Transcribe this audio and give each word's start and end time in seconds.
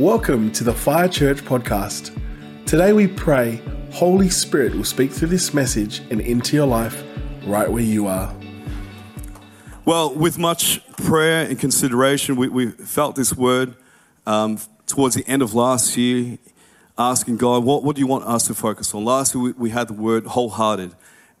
Welcome 0.00 0.50
to 0.52 0.64
the 0.64 0.72
Fire 0.72 1.06
Church 1.06 1.44
podcast. 1.44 2.18
Today 2.64 2.94
we 2.94 3.06
pray 3.06 3.60
Holy 3.90 4.30
Spirit 4.30 4.74
will 4.74 4.84
speak 4.84 5.12
through 5.12 5.28
this 5.28 5.52
message 5.52 6.00
and 6.10 6.18
into 6.18 6.56
your 6.56 6.66
life 6.66 7.04
right 7.44 7.70
where 7.70 7.82
you 7.82 8.06
are. 8.06 8.34
Well, 9.84 10.14
with 10.14 10.38
much 10.38 10.84
prayer 10.96 11.46
and 11.46 11.58
consideration, 11.58 12.36
we, 12.36 12.48
we 12.48 12.70
felt 12.70 13.16
this 13.16 13.36
word 13.36 13.76
um, 14.26 14.58
towards 14.86 15.14
the 15.14 15.26
end 15.28 15.42
of 15.42 15.52
last 15.52 15.94
year, 15.98 16.38
asking 16.96 17.36
God, 17.36 17.62
what, 17.62 17.84
what 17.84 17.94
do 17.94 18.00
you 18.00 18.06
want 18.06 18.24
us 18.24 18.46
to 18.46 18.54
focus 18.54 18.94
on? 18.94 19.04
Last 19.04 19.34
year, 19.34 19.44
we, 19.44 19.52
we 19.52 19.70
had 19.70 19.88
the 19.88 19.94
word 19.94 20.24
wholehearted. 20.24 20.94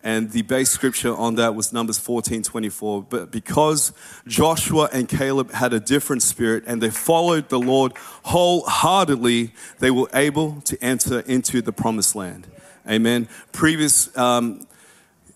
And 0.04 0.32
the 0.32 0.42
base 0.42 0.70
scripture 0.70 1.14
on 1.14 1.36
that 1.36 1.54
was 1.54 1.72
Numbers 1.72 1.98
14 1.98 2.42
24. 2.42 3.02
But 3.04 3.30
because 3.30 3.92
Joshua 4.26 4.88
and 4.92 5.08
Caleb 5.08 5.52
had 5.52 5.72
a 5.72 5.80
different 5.80 6.22
spirit 6.22 6.64
and 6.66 6.82
they 6.82 6.90
followed 6.90 7.48
the 7.48 7.60
Lord 7.60 7.92
wholeheartedly, 8.24 9.52
they 9.78 9.90
were 9.90 10.08
able 10.12 10.60
to 10.62 10.82
enter 10.82 11.20
into 11.20 11.62
the 11.62 11.72
promised 11.72 12.16
land. 12.16 12.48
Amen. 12.88 13.28
Previous 13.52 14.16
um, 14.18 14.66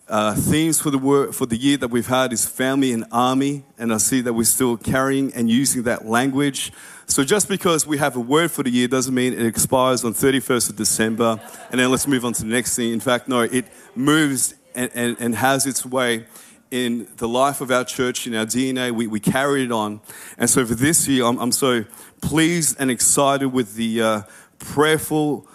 uh, 0.09 0.35
themes 0.35 0.81
for 0.81 0.91
the 0.91 0.99
word, 0.99 1.35
for 1.35 1.47
the 1.47 1.57
year 1.57 1.77
that 1.77 1.89
we've 1.89 2.07
had 2.07 2.33
is 2.33 2.47
family 2.47 2.93
and 2.93 3.05
army, 3.13 3.65
and 3.79 3.93
I 3.93 3.99
see 3.99 4.21
that 4.21 4.33
we're 4.33 4.45
still 4.45 4.77
carrying 4.77 5.33
and 5.35 5.49
using 5.49 5.85
that 5.85 6.07
language. 6.07 6.73
So 7.09 7.23
just 7.23 7.49
because 7.49 7.87
we 7.87 7.99
have 7.99 8.17
a 8.17 8.21
word 8.21 8.51
for 8.51 8.65
the 8.65 8.71
year 8.71 8.89
doesn't 8.89 9.15
mean 9.15 9.33
it 9.33 9.47
expires 9.47 10.05
on 10.05 10.13
31st 10.13 10.71
of 10.71 10.77
December, 10.77 11.41
and 11.71 11.81
then 11.81 11.91
let's 11.91 12.07
move 12.07 12.25
on 12.25 12.33
to 12.35 12.43
the 12.43 12.49
next 12.49 12.75
thing. 12.75 12.93
In 12.93 13.01
fact, 13.01 13.29
no, 13.29 13.43
it 13.43 13.65
moves 13.95 14.55
and, 14.75 14.91
and, 14.93 15.17
and 15.21 15.35
has 15.37 15.67
its 15.67 15.87
way 15.87 16.27
in 16.71 17.07
the 17.19 17.29
life 17.29 17.61
of 17.61 17.71
our 17.71 17.85
church, 17.85 18.27
in 18.27 18.35
our 18.35 18.45
DNA. 18.45 18.91
We, 18.91 19.07
we 19.07 19.21
carry 19.21 19.63
it 19.65 19.71
on. 19.71 20.01
And 20.37 20.51
so 20.51 20.67
for 20.67 20.75
this 20.75 21.07
year, 21.07 21.25
I'm, 21.25 21.39
I'm 21.39 21.53
so 21.53 21.85
pleased 22.21 22.77
and 22.81 22.91
excited 22.91 23.49
with 23.49 23.77
the 23.77 24.03
uh, 24.03 24.23
prayerful 24.59 25.47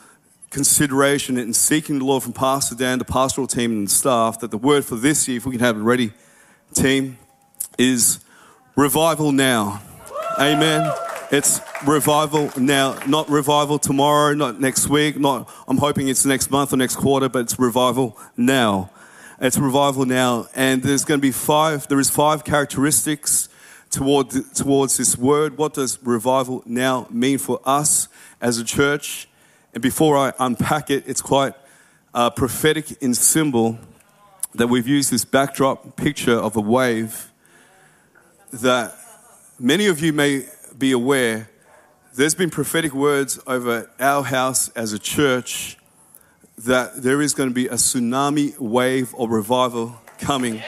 consideration 0.51 1.37
and 1.37 1.55
seeking 1.55 1.99
the 1.99 2.05
Lord 2.05 2.23
from 2.23 2.33
Pastor 2.33 2.75
Dan, 2.75 2.97
the 2.97 3.05
pastoral 3.05 3.47
team, 3.47 3.71
and 3.71 3.91
staff 3.91 4.39
that 4.39 4.51
the 4.51 4.57
word 4.57 4.85
for 4.85 4.95
this 4.95 5.27
year, 5.27 5.37
if 5.37 5.45
we 5.45 5.51
can 5.51 5.61
have 5.61 5.77
it 5.77 5.81
ready, 5.81 6.13
team, 6.73 7.17
is 7.77 8.19
revival 8.75 9.33
now. 9.33 9.81
Amen. 10.39 10.91
It's 11.31 11.61
revival 11.87 12.51
now, 12.57 12.99
not 13.07 13.29
revival 13.29 13.79
tomorrow, 13.79 14.33
not 14.33 14.59
next 14.59 14.89
week, 14.89 15.17
not 15.17 15.49
I'm 15.65 15.77
hoping 15.77 16.09
it's 16.09 16.25
next 16.25 16.51
month 16.51 16.73
or 16.73 16.75
next 16.75 16.97
quarter, 16.97 17.29
but 17.29 17.39
it's 17.43 17.57
revival 17.57 18.17
now. 18.35 18.91
It's 19.39 19.57
revival 19.57 20.03
now, 20.03 20.47
and 20.53 20.83
there's 20.83 21.05
going 21.05 21.21
to 21.21 21.21
be 21.21 21.31
five. 21.31 21.87
There 21.87 22.01
is 22.01 22.09
five 22.09 22.43
characteristics 22.43 23.47
toward 23.89 24.29
towards 24.53 24.97
this 24.97 25.17
word. 25.17 25.57
What 25.57 25.73
does 25.73 25.97
revival 26.03 26.63
now 26.65 27.07
mean 27.09 27.37
for 27.37 27.61
us 27.63 28.09
as 28.41 28.57
a 28.57 28.65
church? 28.65 29.29
And 29.73 29.81
before 29.81 30.17
I 30.17 30.33
unpack 30.37 30.89
it, 30.89 31.05
it's 31.07 31.21
quite 31.21 31.53
uh, 32.13 32.29
prophetic 32.31 33.01
in 33.01 33.13
symbol 33.13 33.79
that 34.53 34.67
we've 34.67 34.85
used 34.85 35.11
this 35.11 35.23
backdrop 35.23 35.95
picture 35.95 36.35
of 36.35 36.57
a 36.57 36.61
wave 36.61 37.31
that 38.51 38.97
many 39.57 39.87
of 39.87 40.01
you 40.01 40.11
may 40.11 40.47
be 40.77 40.91
aware. 40.91 41.49
There's 42.15 42.35
been 42.35 42.49
prophetic 42.49 42.93
words 42.93 43.39
over 43.47 43.89
our 43.99 44.23
house 44.23 44.69
as 44.69 44.93
a 44.93 44.99
church 44.99 45.77
that 46.59 47.01
there 47.01 47.21
is 47.21 47.33
going 47.33 47.49
to 47.49 47.55
be 47.55 47.67
a 47.67 47.75
tsunami 47.75 48.57
wave 48.59 49.13
of 49.15 49.29
revival 49.29 49.99
coming. 50.19 50.61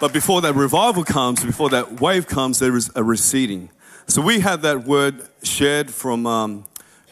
But 0.00 0.12
before 0.12 0.40
that 0.42 0.54
revival 0.54 1.04
comes, 1.04 1.44
before 1.44 1.70
that 1.70 2.00
wave 2.00 2.26
comes, 2.26 2.58
there 2.58 2.76
is 2.76 2.90
a 2.94 3.02
receding. 3.02 3.70
So 4.06 4.20
we 4.20 4.40
had 4.40 4.62
that 4.62 4.84
word 4.84 5.22
shared 5.42 5.90
from 5.90 6.26
um, 6.26 6.66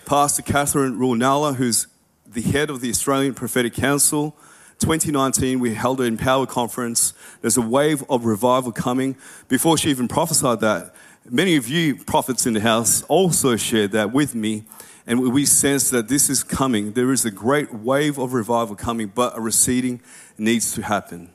Pastor 0.05 0.42
Katherine 0.42 0.98
Ruonala, 0.98 1.56
who's 1.56 1.86
the 2.27 2.42
head 2.42 2.70
of 2.70 2.81
the 2.81 2.91
Australian 2.91 3.34
Prophetic 3.34 3.75
Council. 3.75 4.36
2019, 4.81 5.60
we 5.60 5.75
held 5.75 6.00
an 6.00 6.06
Empower 6.06 6.47
Conference. 6.47 7.15
There's 7.41 7.56
a 7.56 7.62
wave 7.62 8.04
of 8.10 8.25
revival 8.27 8.72
coming. 8.72 9.16
Before 9.48 9.78
she 9.78 9.88
even 9.91 10.09
prophesied 10.09 10.60
that, 10.60 10.94
many 11.30 11.56
of 11.56 11.68
you 11.68 11.96
prophets 11.96 12.46
in 12.46 12.52
the 12.52 12.60
house 12.60 13.02
also 13.04 13.56
shared 13.56 13.92
that 13.92 14.12
with 14.12 14.34
me. 14.34 14.64
And 15.06 15.20
we 15.32 15.44
sense 15.44 15.90
that 15.90 16.08
this 16.08 16.30
is 16.30 16.42
coming. 16.42 16.92
There 16.92 17.12
is 17.12 17.24
a 17.24 17.30
great 17.30 17.74
wave 17.74 18.18
of 18.18 18.32
revival 18.32 18.74
coming, 18.74 19.08
but 19.14 19.36
a 19.36 19.40
receding 19.40 20.00
needs 20.38 20.72
to 20.74 20.82
happen. 20.82 21.30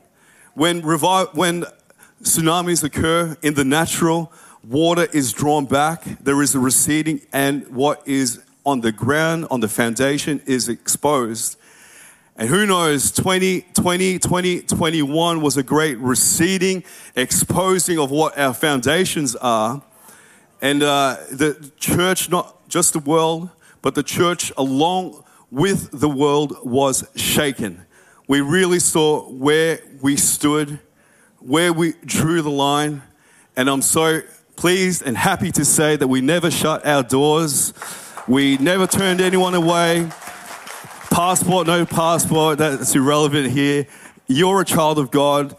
When, 0.54 0.82
revi- 0.82 1.32
when 1.34 1.64
tsunamis 2.22 2.82
occur 2.82 3.36
in 3.42 3.54
the 3.54 3.64
natural, 3.64 4.32
water 4.68 5.06
is 5.12 5.32
drawn 5.32 5.66
back, 5.66 6.04
there 6.20 6.42
is 6.42 6.54
a 6.54 6.58
receding, 6.58 7.22
and 7.32 7.66
what 7.68 8.02
is 8.06 8.42
on 8.66 8.80
the 8.80 8.90
ground, 8.92 9.46
on 9.50 9.60
the 9.60 9.68
foundation, 9.68 10.42
is 10.46 10.68
exposed. 10.68 11.56
And 12.40 12.48
who 12.48 12.64
knows, 12.64 13.10
2020, 13.10 14.18
2021 14.18 15.42
was 15.42 15.58
a 15.58 15.62
great 15.62 15.98
receding, 15.98 16.84
exposing 17.14 17.98
of 17.98 18.10
what 18.10 18.38
our 18.38 18.54
foundations 18.54 19.36
are. 19.36 19.82
And 20.62 20.82
uh, 20.82 21.18
the 21.30 21.70
church, 21.78 22.30
not 22.30 22.66
just 22.66 22.94
the 22.94 22.98
world, 22.98 23.50
but 23.82 23.94
the 23.94 24.02
church 24.02 24.50
along 24.56 25.22
with 25.50 25.90
the 25.92 26.08
world 26.08 26.56
was 26.64 27.06
shaken. 27.14 27.84
We 28.26 28.40
really 28.40 28.78
saw 28.78 29.28
where 29.28 29.80
we 30.00 30.16
stood, 30.16 30.80
where 31.40 31.74
we 31.74 31.92
drew 32.06 32.40
the 32.40 32.48
line. 32.48 33.02
And 33.54 33.68
I'm 33.68 33.82
so 33.82 34.22
pleased 34.56 35.02
and 35.02 35.14
happy 35.14 35.52
to 35.52 35.64
say 35.66 35.96
that 35.96 36.08
we 36.08 36.22
never 36.22 36.50
shut 36.50 36.86
our 36.86 37.02
doors 37.02 37.74
we 38.30 38.58
never 38.58 38.86
turned 38.86 39.20
anyone 39.20 39.54
away. 39.54 40.08
Passport, 41.10 41.66
no 41.66 41.84
passport, 41.84 42.58
that's 42.58 42.94
irrelevant 42.94 43.50
here. 43.50 43.86
You're 44.28 44.60
a 44.60 44.64
child 44.64 44.96
of 44.96 45.10
God. 45.10 45.56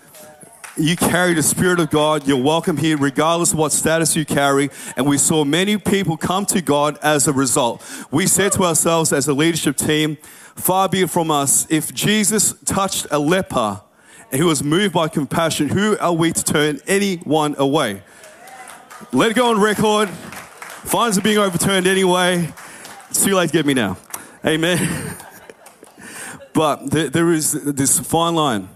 You 0.78 0.96
carry 0.96 1.34
the 1.34 1.44
Spirit 1.44 1.82
of 1.82 1.90
God. 1.90 2.26
You're 2.26 2.42
welcome 2.42 2.78
here, 2.78 2.96
regardless 2.96 3.52
of 3.52 3.60
what 3.60 3.74
status 3.74 4.16
you 4.16 4.26
carry. 4.26 4.70
And 4.96 5.06
we 5.06 5.18
saw 5.18 5.44
many 5.44 5.78
people 5.78 6.16
come 6.16 6.46
to 6.48 6.62
God 6.62 6.98
as 7.04 7.28
a 7.28 7.34
result. 7.34 7.84
We 8.12 8.28
said 8.28 8.54
to 8.54 8.64
ourselves 8.64 9.12
as 9.12 9.28
a 9.28 9.34
leadership 9.34 9.76
team, 9.76 10.16
far 10.56 10.88
be 10.88 11.02
it 11.02 11.10
from 11.10 11.30
us, 11.30 11.68
if 11.70 11.94
Jesus 11.94 12.54
touched 12.64 13.08
a 13.12 13.20
leper 13.20 13.82
and 14.32 14.42
he 14.42 14.48
was 14.48 14.64
moved 14.64 14.94
by 14.94 15.10
compassion, 15.10 15.68
who 15.68 15.98
are 15.98 16.14
we 16.14 16.32
to 16.32 16.44
turn 16.44 16.80
anyone 16.88 17.56
away? 17.58 18.04
Let 19.12 19.32
it 19.32 19.34
go 19.34 19.50
on 19.50 19.60
record. 19.60 20.10
Fines 20.10 21.18
are 21.18 21.22
being 21.22 21.40
overturned 21.40 21.88
anyway. 21.88 22.54
It's 23.10 23.22
too 23.22 23.36
late 23.36 23.48
to 23.48 23.54
get 23.54 23.66
me 23.66 23.74
now. 23.74 23.98
Amen. 24.46 25.18
but 26.54 26.92
there, 26.92 27.10
there 27.10 27.32
is 27.32 27.52
this 27.52 28.00
fine 28.00 28.36
line 28.36 28.70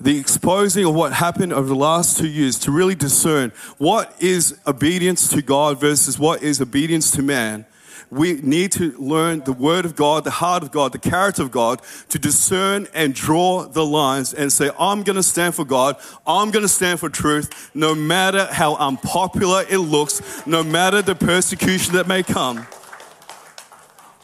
the 0.00 0.18
exposing 0.18 0.84
of 0.84 0.94
what 0.94 1.12
happened 1.14 1.52
over 1.52 1.68
the 1.68 1.74
last 1.74 2.18
two 2.18 2.28
years 2.28 2.58
to 2.58 2.70
really 2.70 2.94
discern 2.94 3.50
what 3.78 4.14
is 4.20 4.58
obedience 4.66 5.28
to 5.28 5.40
God 5.40 5.80
versus 5.80 6.18
what 6.18 6.42
is 6.42 6.60
obedience 6.60 7.10
to 7.12 7.22
man. 7.22 7.64
We 8.10 8.34
need 8.34 8.72
to 8.72 8.92
learn 8.98 9.40
the 9.40 9.52
Word 9.52 9.84
of 9.84 9.96
God, 9.96 10.22
the 10.24 10.30
heart 10.30 10.62
of 10.62 10.70
God, 10.70 10.92
the 10.92 10.98
character 10.98 11.42
of 11.42 11.50
God 11.50 11.80
to 12.10 12.18
discern 12.18 12.86
and 12.94 13.14
draw 13.14 13.64
the 13.64 13.84
lines 13.84 14.32
and 14.32 14.52
say, 14.52 14.70
I'm 14.78 15.02
going 15.02 15.16
to 15.16 15.24
stand 15.24 15.54
for 15.54 15.64
God. 15.64 15.96
I'm 16.26 16.50
going 16.50 16.62
to 16.62 16.68
stand 16.68 17.00
for 17.00 17.08
truth, 17.08 17.70
no 17.74 17.94
matter 17.94 18.46
how 18.46 18.76
unpopular 18.76 19.64
it 19.68 19.78
looks, 19.78 20.46
no 20.46 20.62
matter 20.62 21.02
the 21.02 21.16
persecution 21.16 21.94
that 21.94 22.06
may 22.06 22.22
come. 22.22 22.66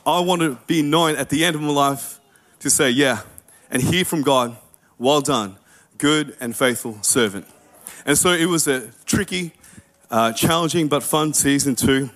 I 0.07 0.21
want 0.21 0.43
to 0.43 0.59
be 0.67 0.83
known 0.83 1.17
at 1.17 1.29
the 1.29 1.45
end 1.45 1.57
of 1.57 1.63
my 1.63 1.71
life 1.71 2.21
to 2.63 2.71
say, 2.71 2.91
yeah, 2.91 3.23
and 3.71 3.83
hear 3.83 4.05
from 4.05 4.23
God, 4.23 4.57
well 4.99 5.21
done, 5.21 5.57
good 5.99 6.37
and 6.41 6.57
faithful 6.57 7.03
servant. 7.03 7.47
And 8.07 8.17
so 8.17 8.31
it 8.31 8.47
was 8.47 8.69
a 8.69 8.93
tricky, 9.05 9.53
uh, 10.11 10.33
challenging, 10.33 10.87
but 10.89 11.03
fun 11.03 11.35
season 11.35 11.75
two. 11.75 12.11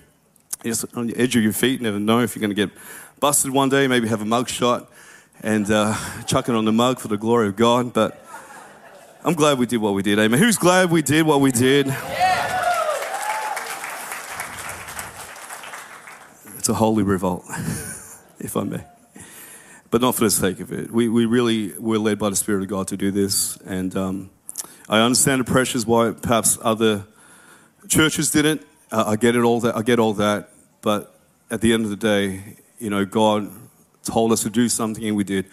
Just 0.63 0.85
on 0.95 1.07
the 1.07 1.17
edge 1.17 1.35
of 1.35 1.43
your 1.43 1.53
feet, 1.53 1.81
never 1.81 1.99
know 1.99 2.21
if 2.21 2.35
you're 2.35 2.41
going 2.41 2.49
to 2.49 2.55
get 2.55 2.71
busted 3.19 3.51
one 3.51 3.69
day, 3.69 3.87
maybe 3.87 4.07
have 4.07 4.21
a 4.21 4.25
mug 4.25 4.49
shot 4.49 4.89
and 5.41 5.69
uh, 5.69 5.95
chuck 6.25 6.49
it 6.49 6.55
on 6.55 6.65
the 6.65 6.71
mug 6.71 6.99
for 6.99 7.09
the 7.09 7.17
glory 7.17 7.47
of 7.47 7.55
God. 7.55 7.93
But 7.93 8.19
I'm 9.23 9.33
glad 9.33 9.59
we 9.59 9.65
did 9.65 9.77
what 9.77 9.93
we 9.93 10.01
did. 10.01 10.17
Amen. 10.17 10.39
Who's 10.39 10.57
glad 10.57 10.89
we 10.89 11.01
did 11.01 11.25
what 11.25 11.41
we 11.41 11.51
did? 11.51 11.87
It's 16.57 16.69
a 16.69 16.73
holy 16.73 17.03
revolt, 17.03 17.45
if 18.39 18.55
I 18.55 18.63
may. 18.63 18.83
But 19.89 20.01
not 20.01 20.15
for 20.15 20.25
the 20.25 20.29
sake 20.29 20.59
of 20.59 20.71
it. 20.73 20.91
We, 20.91 21.07
we 21.07 21.25
really 21.25 21.73
were 21.77 21.97
led 21.97 22.19
by 22.19 22.29
the 22.29 22.35
Spirit 22.35 22.61
of 22.61 22.67
God 22.67 22.87
to 22.89 22.97
do 22.97 23.09
this. 23.09 23.57
And 23.65 23.95
um, 23.95 24.29
I 24.89 24.99
understand 24.99 25.41
the 25.41 25.45
pressures 25.45 25.85
why 25.85 26.11
perhaps 26.11 26.57
other 26.61 27.05
churches 27.87 28.31
didn't. 28.31 28.65
Uh, 28.91 29.05
I 29.07 29.15
get 29.15 29.35
it 29.35 29.43
all 29.43 29.59
that. 29.61 29.75
I 29.75 29.81
get 29.81 29.99
all 29.99 30.13
that. 30.13 30.49
But 30.81 31.17
at 31.49 31.61
the 31.61 31.73
end 31.73 31.83
of 31.83 31.89
the 31.89 31.95
day, 31.95 32.57
you 32.79 32.89
know, 32.89 33.05
God 33.05 33.49
told 34.03 34.31
us 34.31 34.43
to 34.43 34.49
do 34.49 34.69
something 34.69 35.03
and 35.03 35.15
we 35.15 35.23
did. 35.23 35.45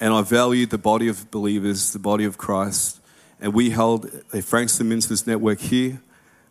And 0.00 0.12
I 0.12 0.22
valued 0.22 0.70
the 0.70 0.78
body 0.78 1.08
of 1.08 1.30
believers, 1.30 1.92
the 1.92 1.98
body 1.98 2.24
of 2.24 2.38
Christ. 2.38 3.00
And 3.40 3.52
we 3.52 3.70
held 3.70 4.10
a 4.32 4.40
Frankston 4.40 4.88
Ministers 4.88 5.26
network 5.26 5.60
here 5.60 6.00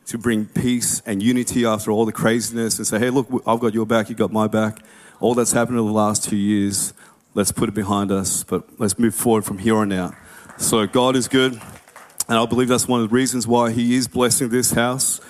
to 0.08 0.18
bring 0.18 0.46
peace 0.46 1.02
and 1.06 1.22
unity 1.22 1.66
after 1.66 1.92
all 1.92 2.06
the 2.06 2.12
craziness 2.12 2.78
and 2.78 2.88
say, 2.88 3.00
hey, 3.00 3.10
look, 3.10 3.28
I've 3.46 3.60
got 3.60 3.74
your 3.74 3.86
back, 3.86 4.10
you've 4.10 4.18
got 4.18 4.32
my 4.32 4.48
back. 4.48 4.80
All 5.20 5.36
that's 5.36 5.52
happened 5.52 5.78
in 5.80 5.86
the 5.86 5.92
last 5.92 6.24
two 6.24 6.36
years, 6.36 6.94
let's 7.34 7.52
put 7.52 7.70
it 7.70 7.76
behind 7.76 8.12
us, 8.12 8.44
but 8.44 8.80
let's 8.80 9.00
move 9.00 9.16
forward 9.16 9.46
from 9.46 9.60
here 9.60 9.76
on 9.76 9.92
out. 9.92 10.14
So 10.58 10.86
God 10.88 11.16
is 11.16 11.28
good, 11.28 11.54
and 11.54 12.38
I 12.38 12.46
believe 12.46 12.68
that's 12.68 12.88
one 12.88 13.02
of 13.02 13.10
the 13.10 13.16
reasons 13.16 13.48
why 13.48 13.72
He 13.72 13.96
is 13.96 14.08
blessing 14.08 14.50
this 14.50 14.72
house, 14.72 15.22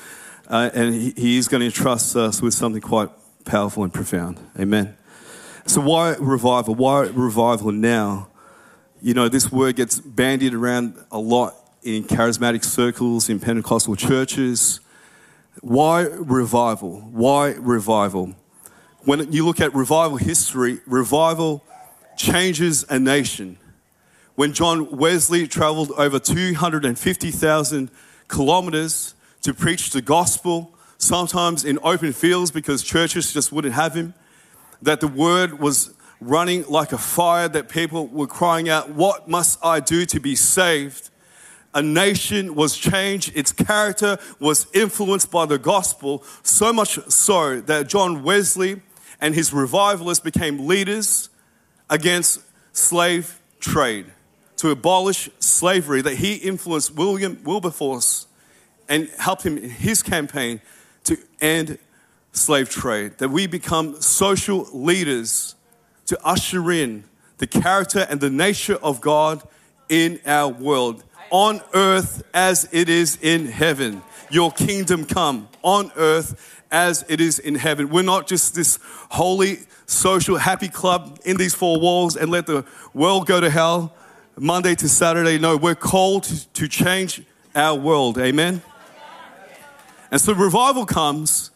uh, 0.48 0.70
and 0.74 0.94
he, 0.94 1.14
he 1.16 1.38
is 1.38 1.48
going 1.48 1.62
to 1.62 1.68
entrust 1.68 2.16
us 2.16 2.42
with 2.42 2.54
something 2.54 2.82
quite 2.82 3.10
powerful 3.46 3.84
and 3.84 3.94
profound. 3.94 4.40
Amen. 4.60 4.98
So 5.66 5.82
why 5.82 6.16
revival? 6.20 6.76
Why 6.76 7.02
revival 7.02 7.72
now? 7.72 8.30
You 9.02 9.14
know, 9.14 9.30
this 9.30 9.52
word 9.52 9.78
gets 9.78 10.00
bandied 10.00 10.54
around 10.54 10.96
a 11.12 11.20
lot 11.20 11.56
in 11.84 12.04
charismatic 12.04 12.64
circles, 12.64 13.30
in 13.30 13.40
Pentecostal 13.40 13.96
churches. 13.96 14.80
Why 15.62 16.02
revival? 16.02 17.02
Why 17.02 17.52
revival? 17.52 18.36
When 19.04 19.32
you 19.32 19.46
look 19.46 19.60
at 19.60 19.74
revival 19.74 20.18
history, 20.18 20.80
revival 20.86 21.64
changes 22.18 22.86
a 22.90 23.00
nation. 23.00 23.58
When 24.36 24.54
John 24.54 24.98
Wesley 24.98 25.48
traveled 25.48 25.92
over 25.98 26.20
250,000 26.20 27.92
kilometers 28.28 29.14
to 29.42 29.54
preach 29.54 29.92
the 29.92 30.02
gospel, 30.02 30.74
sometimes 30.98 31.66
in 31.66 31.80
open 31.84 32.14
fields 32.14 32.52
because 32.52 32.84
churches 32.84 33.34
just 33.34 33.52
wouldn't 33.52 33.74
have 33.74 33.94
him, 33.94 34.14
that 34.82 35.00
the 35.00 35.08
word 35.08 35.60
was 35.60 35.94
running 36.20 36.64
like 36.68 36.92
a 36.92 36.98
fire, 36.98 37.50
that 37.50 37.68
people 37.68 38.08
were 38.08 38.28
crying 38.28 38.70
out, 38.70 38.90
What 38.90 39.28
must 39.28 39.64
I 39.64 39.80
do 39.80 40.06
to 40.06 40.20
be 40.20 40.36
saved? 40.36 41.10
A 41.74 41.82
nation 41.82 42.54
was 42.54 42.78
changed, 42.78 43.32
its 43.36 43.52
character 43.52 44.18
was 44.40 44.68
influenced 44.74 45.32
by 45.32 45.46
the 45.46 45.58
gospel, 45.58 46.24
so 46.44 46.72
much 46.72 47.00
so 47.10 47.62
that 47.62 47.88
John 47.88 48.24
Wesley 48.24 48.82
and 49.20 49.34
his 49.34 49.54
revivalists 49.54 50.24
became 50.24 50.68
leaders 50.68 51.30
against 51.92 52.40
slave 52.74 53.40
trade 53.60 54.08
to 54.58 54.72
abolish 54.72 55.30
slavery, 55.40 56.02
that 56.02 56.16
he 56.16 56.36
influenced 56.36 56.96
William 56.96 57.40
Wilberforce 57.44 58.26
and 58.90 59.10
helped 59.20 59.44
him 59.44 59.58
in 59.58 59.70
his 59.70 60.02
campaign 60.02 60.62
to 61.04 61.18
end 61.40 61.78
slave 62.32 62.70
trade, 62.70 63.18
that 63.18 63.30
we 63.30 63.46
become 63.46 64.02
social 64.02 64.68
leaders 64.72 65.56
to 66.06 66.20
usher 66.24 66.72
in 66.72 67.04
the 67.38 67.48
character 67.48 68.06
and 68.10 68.20
the 68.20 68.30
nature 68.30 68.78
of 68.82 69.02
God 69.02 69.42
in 69.90 70.20
our 70.26 70.48
world, 70.48 71.04
on 71.30 71.62
earth 71.74 72.24
as 72.34 72.70
it 72.72 72.88
is 72.88 73.18
in 73.22 73.48
heaven. 73.48 74.02
Your 74.30 74.52
kingdom 74.52 75.06
come 75.06 75.50
on 75.62 75.92
earth 75.96 76.62
as 76.72 77.04
it 77.10 77.20
is 77.20 77.40
in 77.40 77.56
heaven. 77.56 77.90
We're 77.90 78.04
not 78.04 78.28
just 78.28 78.56
this 78.56 78.80
holy, 79.10 79.60
social, 79.92 80.38
happy 80.38 80.70
club 80.70 81.20
in 81.26 81.38
these 81.38 81.54
four 81.54 81.80
walls 81.80 82.16
and 82.16 82.32
let 82.32 82.46
the 82.46 82.66
world 82.94 83.28
go 83.28 83.40
to 83.40 83.50
hell 83.50 83.94
Monday 84.38 84.76
to 84.76 84.90
Saturday. 84.90 85.38
No, 85.38 85.58
we're 85.58 85.76
called 85.76 86.24
to 86.54 86.68
change 86.68 87.22
our 87.56 87.78
world. 87.78 88.18
Amen. 88.18 88.62
And 90.10 90.20
so 90.20 90.34
revival 90.34 90.86
comes 90.86 91.52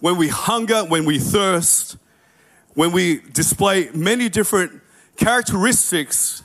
when 0.00 0.16
we 0.16 0.28
hunger, 0.28 0.84
when 0.84 1.04
we 1.04 1.18
thirst, 1.18 1.96
when 2.74 2.92
we 2.92 3.20
display 3.32 3.90
many 3.94 4.28
different 4.28 4.80
characteristics 5.16 6.42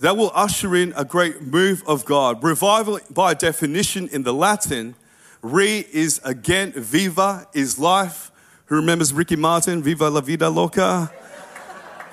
that 0.00 0.16
will 0.16 0.30
usher 0.34 0.74
in 0.76 0.92
a 0.96 1.04
great 1.04 1.42
move 1.42 1.82
of 1.86 2.04
God. 2.04 2.42
Revival, 2.42 3.00
by 3.10 3.34
definition 3.34 4.08
in 4.08 4.22
the 4.22 4.34
Latin, 4.34 4.94
re 5.42 5.86
is 5.92 6.20
again, 6.24 6.72
viva 6.72 7.46
is 7.54 7.78
life. 7.78 8.30
Who 8.68 8.76
remembers 8.76 9.14
Ricky 9.14 9.36
Martin? 9.36 9.82
Viva 9.82 10.10
la 10.10 10.20
vida 10.20 10.50
loca. 10.50 11.10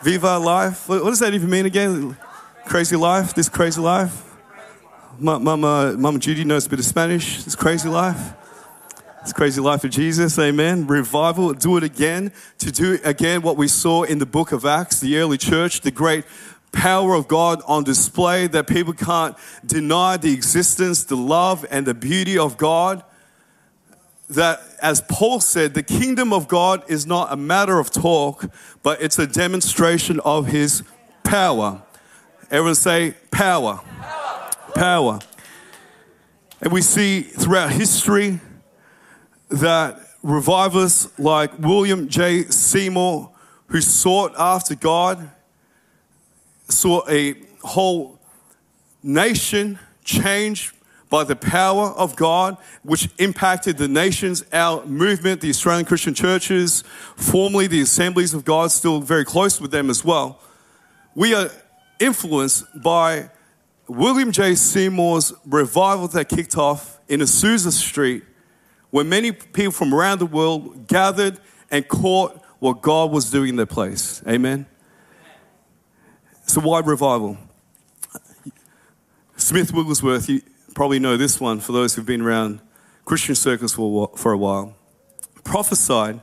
Viva 0.02 0.38
life. 0.40 0.88
What 0.88 1.04
does 1.04 1.20
that 1.20 1.34
even 1.34 1.50
mean 1.50 1.66
again? 1.66 2.16
Crazy 2.66 2.96
life? 2.96 3.34
This 3.34 3.50
crazy 3.50 3.82
life? 3.82 4.24
Mama, 5.20 5.96
Mama 5.98 6.20
Judy 6.20 6.46
knows 6.46 6.66
a 6.66 6.70
bit 6.70 6.80
of 6.80 6.86
Spanish. 6.86 7.44
This 7.44 7.56
crazy 7.56 7.90
life. 7.90 8.34
It's 9.22 9.34
crazy 9.34 9.60
life 9.60 9.84
of 9.84 9.90
Jesus, 9.90 10.38
amen. 10.38 10.88
Revival, 10.88 11.54
do 11.54 11.78
it 11.78 11.84
again, 11.84 12.32
to 12.60 12.72
do 12.72 13.00
again 13.04 13.42
what 13.42 13.58
we 13.58 13.68
saw 13.68 14.04
in 14.04 14.20
the 14.20 14.26
book 14.26 14.52
of 14.52 14.66
Acts, 14.66 15.00
the 15.00 15.18
early 15.18 15.40
church, 15.40 15.82
the 15.82 15.90
great 15.90 16.26
power 16.72 17.16
of 17.16 17.28
God 17.28 17.62
on 17.68 17.84
display 17.84 18.46
that 18.46 18.68
people 18.68 18.94
can't 18.94 19.36
deny 19.66 20.18
the 20.18 20.32
existence, 20.32 21.04
the 21.04 21.16
love, 21.16 21.66
and 21.72 21.88
the 21.88 21.96
beauty 21.96 22.38
of 22.38 22.56
God. 22.56 23.04
That, 24.30 24.62
as 24.82 25.02
Paul 25.02 25.40
said, 25.40 25.74
the 25.74 25.84
kingdom 25.84 26.34
of 26.34 26.48
God 26.48 26.84
is 26.88 27.06
not 27.06 27.32
a 27.32 27.36
matter 27.36 27.80
of 27.80 27.92
talk, 27.92 28.50
but 28.82 29.02
it's 29.02 29.20
a 29.20 29.28
demonstration 29.28 30.20
of 30.22 30.48
his 30.48 30.84
power. 31.24 31.82
Everyone 32.50 32.76
say, 32.76 33.16
power. 33.32 33.82
Power. 34.00 34.50
power. 34.74 35.20
And 36.62 36.74
we 36.74 36.82
see 36.82 37.22
throughout 37.22 37.72
history, 37.72 38.40
that 39.50 40.00
revivalists 40.24 41.18
like 41.20 41.58
William 41.60 42.10
J. 42.10 42.44
Seymour, 42.46 43.32
who 43.68 43.82
sought 43.82 44.34
after 44.38 44.76
God, 44.76 45.30
saw 46.68 47.08
a 47.08 47.36
whole 47.64 48.20
nation 49.04 49.80
changed 50.04 50.75
by 51.16 51.24
the 51.24 51.34
power 51.34 51.92
of 51.92 52.14
God, 52.18 52.58
which 52.84 53.08
impacted 53.20 53.78
the 53.78 53.88
nations, 53.88 54.44
our 54.52 54.86
movement, 54.86 55.40
the 55.40 55.50
Australian 55.50 55.86
Christian 55.86 56.14
churches, 56.14 56.84
formerly 57.16 57.68
the 57.68 57.80
Assemblies 57.80 58.34
of 58.34 58.44
God, 58.44 58.70
still 58.70 59.00
very 59.00 59.24
close 59.24 59.62
with 59.62 59.72
them 59.72 59.90
as 59.90 60.04
well. 60.04 60.42
We 61.14 61.34
are 61.34 61.50
influenced 62.02 62.66
by 62.84 63.30
William 63.88 64.34
J. 64.34 64.56
Seymour's 64.56 65.32
revival 65.46 66.10
that 66.10 66.28
kicked 66.28 66.58
off 66.58 67.00
in 67.08 67.22
Azusa 67.22 67.72
Street 67.72 68.26
where 68.90 69.06
many 69.06 69.32
people 69.32 69.72
from 69.72 69.94
around 69.94 70.20
the 70.20 70.26
world 70.26 70.86
gathered 70.86 71.40
and 71.72 71.88
caught 71.88 72.44
what 72.60 72.82
God 72.82 73.10
was 73.10 73.32
doing 73.32 73.52
in 73.52 73.56
their 73.56 73.66
place. 73.66 74.22
Amen. 74.28 74.66
A 76.58 76.60
wide 76.60 76.86
revival. 76.86 77.38
Smith 79.38 79.72
Wigglesworth, 79.72 80.30
probably 80.76 81.00
know 81.00 81.18
this 81.18 81.42
one 81.42 81.60
for 81.60 81.72
those 81.72 81.96
who've 81.96 82.06
been 82.06 82.22
around 82.22 82.62
Christian 83.04 83.34
circles 83.34 83.74
for, 83.74 84.32
a 84.32 84.38
while, 84.38 84.76
prophesied 85.44 86.22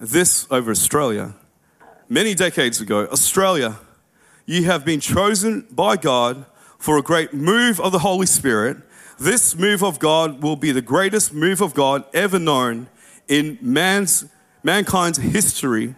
this 0.00 0.46
over 0.50 0.70
Australia 0.70 1.34
many 2.08 2.34
decades 2.34 2.80
ago. 2.80 3.06
Australia, 3.08 3.78
you 4.46 4.64
have 4.64 4.86
been 4.86 5.00
chosen 5.00 5.66
by 5.70 5.98
God 5.98 6.46
for 6.78 6.96
a 6.96 7.02
great 7.02 7.34
move 7.34 7.78
of 7.78 7.92
the 7.92 7.98
Holy 7.98 8.26
Spirit 8.26 8.78
this 9.22 9.56
move 9.56 9.84
of 9.84 10.00
God 10.00 10.42
will 10.42 10.56
be 10.56 10.72
the 10.72 10.82
greatest 10.82 11.32
move 11.32 11.60
of 11.60 11.74
God 11.74 12.04
ever 12.12 12.40
known 12.40 12.88
in 13.28 13.56
man's, 13.60 14.24
mankind's 14.64 15.18
history 15.18 15.94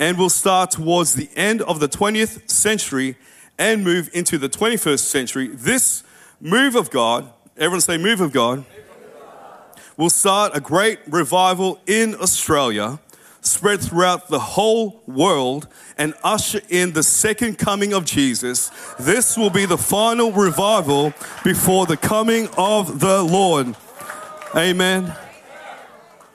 and 0.00 0.16
will 0.16 0.30
start 0.30 0.70
towards 0.70 1.12
the 1.12 1.28
end 1.36 1.60
of 1.60 1.80
the 1.80 1.88
20th 1.88 2.50
century 2.50 3.16
and 3.58 3.84
move 3.84 4.08
into 4.14 4.38
the 4.38 4.48
21st 4.48 5.00
century. 5.00 5.48
This 5.48 6.02
move 6.42 6.74
of 6.74 6.90
God, 6.90 7.32
everyone 7.56 7.80
say, 7.80 7.96
move 7.96 8.20
of 8.20 8.32
God, 8.32 8.64
will 9.96 10.10
start 10.10 10.52
a 10.54 10.60
great 10.60 10.98
revival 11.08 11.80
in 11.86 12.14
Australia 12.16 12.98
spread 13.40 13.80
throughout 13.80 14.28
the 14.28 14.38
whole 14.38 15.02
world 15.06 15.66
and 15.98 16.14
usher 16.22 16.60
in 16.68 16.92
the 16.92 17.02
second 17.02 17.58
coming 17.58 17.92
of 17.92 18.04
Jesus. 18.04 18.70
This 18.98 19.36
will 19.36 19.50
be 19.50 19.66
the 19.66 19.78
final 19.78 20.32
revival 20.32 21.12
before 21.44 21.86
the 21.86 21.96
coming 21.96 22.48
of 22.56 23.00
the 23.00 23.22
Lord. 23.22 23.74
Amen. 24.54 25.14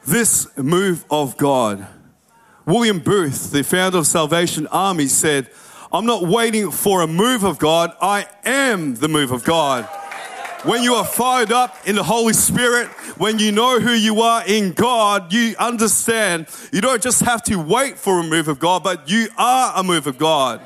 This 0.05 0.47
move 0.57 1.05
of 1.09 1.37
God. 1.37 1.87
William 2.65 2.99
Booth, 2.99 3.51
the 3.51 3.63
founder 3.63 3.99
of 3.99 4.07
Salvation 4.07 4.67
Army, 4.67 5.07
said, 5.07 5.49
I'm 5.91 6.05
not 6.05 6.23
waiting 6.23 6.71
for 6.71 7.01
a 7.01 7.07
move 7.07 7.43
of 7.43 7.59
God, 7.59 7.93
I 8.01 8.27
am 8.43 8.95
the 8.95 9.07
move 9.07 9.31
of 9.31 9.43
God. 9.43 9.85
When 10.63 10.83
you 10.83 10.95
are 10.95 11.05
fired 11.05 11.51
up 11.51 11.77
in 11.85 11.95
the 11.95 12.03
Holy 12.03 12.33
Spirit, 12.33 12.87
when 13.17 13.39
you 13.39 13.51
know 13.51 13.79
who 13.79 13.91
you 13.91 14.21
are 14.21 14.43
in 14.45 14.73
God, 14.73 15.31
you 15.31 15.55
understand 15.57 16.47
you 16.73 16.81
don't 16.81 17.01
just 17.01 17.21
have 17.21 17.43
to 17.43 17.55
wait 17.55 17.97
for 17.97 18.19
a 18.19 18.23
move 18.23 18.47
of 18.47 18.59
God, 18.59 18.83
but 18.83 19.09
you 19.09 19.27
are 19.37 19.73
a 19.75 19.83
move 19.83 20.07
of 20.07 20.17
God. 20.17 20.61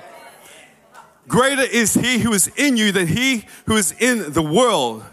Greater 1.27 1.61
is 1.61 1.93
He 1.93 2.19
who 2.19 2.33
is 2.33 2.47
in 2.55 2.77
you 2.77 2.91
than 2.91 3.07
He 3.07 3.45
who 3.65 3.75
is 3.75 3.93
in 3.99 4.31
the 4.33 4.41
world. 4.41 5.03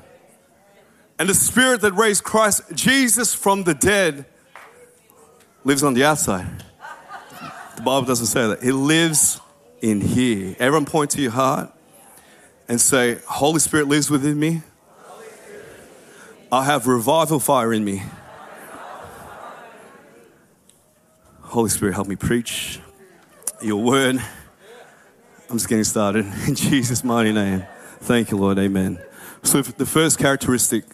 And 1.19 1.29
the 1.29 1.35
Spirit 1.35 1.81
that 1.81 1.93
raised 1.93 2.25
Christ 2.25 2.63
Jesus 2.73 3.35
from 3.35 3.65
the 3.65 3.75
dead 3.75 4.25
lives 5.65 5.83
on 5.83 5.95
the 5.95 6.05
outside. 6.05 6.65
The 7.77 7.83
Bible 7.83 8.07
doesn't 8.07 8.27
say 8.27 8.47
that. 8.47 8.63
He 8.63 8.73
lives 8.73 9.41
in 9.81 10.01
here. 10.01 10.57
Everyone 10.59 10.87
point 10.87 11.11
to 11.13 11.23
your 11.23 11.33
heart 11.33 11.73
and 12.69 12.81
say, 12.81 13.19
Holy 13.27 13.61
Spirit 13.61 13.89
lives 13.89 14.11
within 14.11 14.39
me. 14.39 14.63
I 16.51 16.65
have 16.65 16.87
revival 16.87 17.41
fire 17.41 17.73
in 17.73 17.85
me. 17.85 18.03
Holy 21.43 21.71
Spirit, 21.71 21.95
help 21.95 22.09
me 22.09 22.17
preach 22.17 22.81
your 23.63 23.83
word. 23.83 24.17
I'm 25.51 25.57
just 25.57 25.69
getting 25.69 25.85
started. 25.85 26.27
In 26.47 26.55
Jesus' 26.55 27.03
mighty 27.03 27.33
name. 27.33 27.67
Thank 28.01 28.31
you, 28.31 28.37
Lord. 28.37 28.59
Amen. 28.59 28.99
So, 29.43 29.63
the 29.63 29.87
first 29.87 30.19
characteristic 30.19 30.85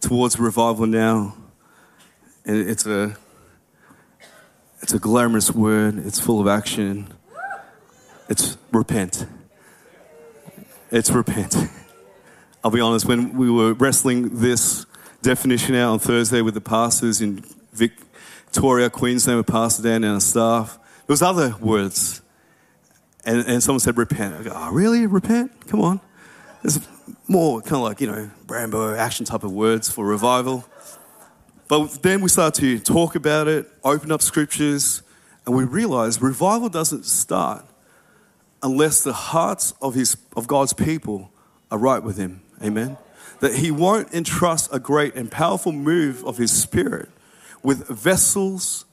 towards 0.00 0.38
revival 0.38 0.86
now, 0.86 1.36
and 2.44 2.56
it's 2.68 2.86
a 2.86 3.16
it's 4.80 4.92
a 4.92 4.98
glamorous 4.98 5.50
word, 5.50 5.98
it's 6.06 6.20
full 6.20 6.40
of 6.40 6.46
action. 6.46 7.08
It's 8.30 8.56
repent. 8.70 9.26
It's 10.92 11.10
repent. 11.10 11.56
I'll 12.64 12.70
be 12.70 12.80
honest, 12.80 13.06
when 13.06 13.36
we 13.36 13.50
were 13.50 13.74
wrestling 13.74 14.38
this 14.38 14.86
definition 15.20 15.74
out 15.74 15.92
on 15.94 15.98
Thursday 15.98 16.40
with 16.40 16.54
the 16.54 16.60
pastors 16.60 17.20
in 17.20 17.44
Victoria, 17.72 18.88
Queensland, 18.88 19.38
with 19.38 19.48
Pastor 19.48 19.82
Dan 19.82 20.04
and 20.04 20.14
our 20.14 20.20
staff, 20.20 20.78
there 21.06 21.12
was 21.12 21.22
other 21.22 21.56
words. 21.60 22.22
And, 23.24 23.44
and 23.48 23.62
someone 23.62 23.80
said 23.80 23.98
repent. 23.98 24.34
I 24.34 24.42
go, 24.44 24.52
oh, 24.54 24.70
really? 24.70 25.08
Repent? 25.08 25.66
Come 25.66 25.80
on. 25.80 26.00
There's 26.62 26.86
more 27.26 27.60
kind 27.62 27.76
of 27.76 27.82
like, 27.82 28.00
you 28.00 28.06
know, 28.06 28.30
Rambo 28.46 28.94
action 28.94 29.26
type 29.26 29.42
of 29.42 29.50
words 29.50 29.90
for 29.90 30.06
revival. 30.06 30.64
But 31.66 32.02
then 32.02 32.20
we 32.20 32.28
start 32.28 32.54
to 32.54 32.78
talk 32.78 33.16
about 33.16 33.48
it, 33.48 33.68
open 33.82 34.12
up 34.12 34.22
scriptures, 34.22 35.02
and 35.46 35.56
we 35.56 35.64
realize 35.64 36.22
revival 36.22 36.68
doesn't 36.68 37.06
start 37.06 37.64
unless 38.62 39.02
the 39.02 39.12
hearts 39.12 39.74
of, 39.80 39.94
his, 39.94 40.16
of 40.36 40.46
God's 40.46 40.72
people 40.72 41.30
are 41.70 41.78
right 41.78 42.02
with 42.02 42.16
Him. 42.16 42.42
Amen. 42.62 42.96
That 43.40 43.56
He 43.56 43.70
won't 43.70 44.12
entrust 44.12 44.70
a 44.72 44.78
great 44.78 45.14
and 45.14 45.30
powerful 45.30 45.72
move 45.72 46.24
of 46.24 46.36
His 46.36 46.52
Spirit 46.52 47.08
with 47.62 47.86
vessels 47.88 48.84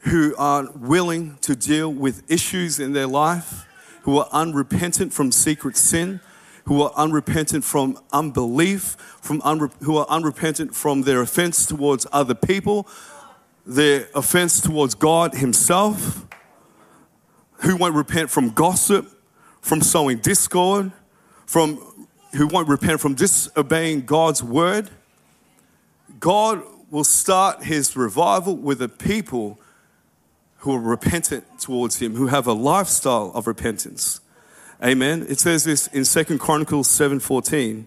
who 0.00 0.34
aren't 0.36 0.78
willing 0.78 1.38
to 1.40 1.56
deal 1.56 1.92
with 1.92 2.30
issues 2.30 2.78
in 2.78 2.92
their 2.92 3.06
life, 3.06 3.66
who 4.02 4.18
are 4.18 4.28
unrepentant 4.32 5.12
from 5.12 5.32
secret 5.32 5.76
sin, 5.76 6.20
who 6.64 6.82
are 6.82 6.92
unrepentant 6.96 7.64
from 7.64 7.98
unbelief, 8.12 8.96
from 9.20 9.40
unre- 9.42 9.72
who 9.82 9.96
are 9.96 10.06
unrepentant 10.08 10.74
from 10.74 11.02
their 11.02 11.20
offense 11.20 11.66
towards 11.66 12.06
other 12.12 12.34
people, 12.34 12.86
their 13.66 14.08
offense 14.14 14.60
towards 14.60 14.94
God 14.94 15.34
Himself, 15.34 16.26
who 17.64 17.76
won't 17.76 17.94
repent 17.94 18.30
from 18.30 18.50
gossip, 18.50 19.10
from 19.60 19.80
sowing 19.80 20.18
discord, 20.18 20.92
from 21.46 21.76
who 22.34 22.46
won't 22.46 22.68
repent 22.68 23.00
from 23.00 23.14
disobeying 23.14 24.02
God's 24.02 24.42
word. 24.42 24.90
God 26.20 26.62
will 26.90 27.04
start 27.04 27.64
his 27.64 27.96
revival 27.96 28.56
with 28.56 28.80
a 28.82 28.88
people 28.88 29.58
who 30.58 30.74
are 30.74 30.80
repentant 30.80 31.44
towards 31.58 32.00
him, 32.00 32.14
who 32.14 32.28
have 32.28 32.46
a 32.46 32.52
lifestyle 32.52 33.32
of 33.34 33.46
repentance. 33.46 34.20
Amen. 34.82 35.26
It 35.28 35.38
says 35.38 35.64
this 35.64 35.86
in 35.88 36.04
Second 36.04 36.38
Chronicles 36.38 36.88
7:14. 36.88 37.86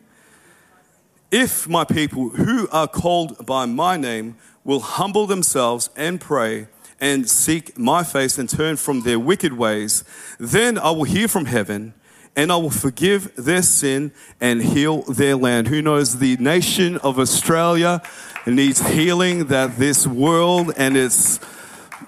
If 1.30 1.68
my 1.68 1.84
people 1.84 2.30
who 2.30 2.68
are 2.70 2.88
called 2.88 3.46
by 3.46 3.66
my 3.66 3.98
name 3.98 4.38
will 4.64 4.80
humble 4.80 5.28
themselves 5.28 5.90
and 5.96 6.22
pray 6.22 6.68
and 7.00 7.30
seek 7.30 7.77
my 7.77 8.04
face 8.04 8.38
and 8.38 8.50
turn 8.50 8.75
from 8.77 9.01
their 9.01 9.20
wicked 9.20 9.54
ways, 9.54 10.04
then 10.39 10.77
I 10.77 10.92
will 10.92 11.04
hear 11.04 11.27
from 11.27 11.46
heaven 11.46 11.94
and 12.36 12.51
I 12.51 12.56
will 12.58 12.70
forgive 12.70 13.36
their 13.36 13.63
sin 13.63 14.12
and 14.39 14.62
heal 14.62 15.01
their 15.04 15.36
land. 15.36 15.68
Who 15.68 15.82
knows 15.82 16.20
the 16.20 16.38
nation 16.38 16.98
of 16.98 17.18
Australia 17.18 18.01
needs 18.46 18.80
healing 18.89 19.48
that 19.48 19.77
this 19.77 20.06
world 20.06 20.72
and 20.77 20.96
its 20.96 21.39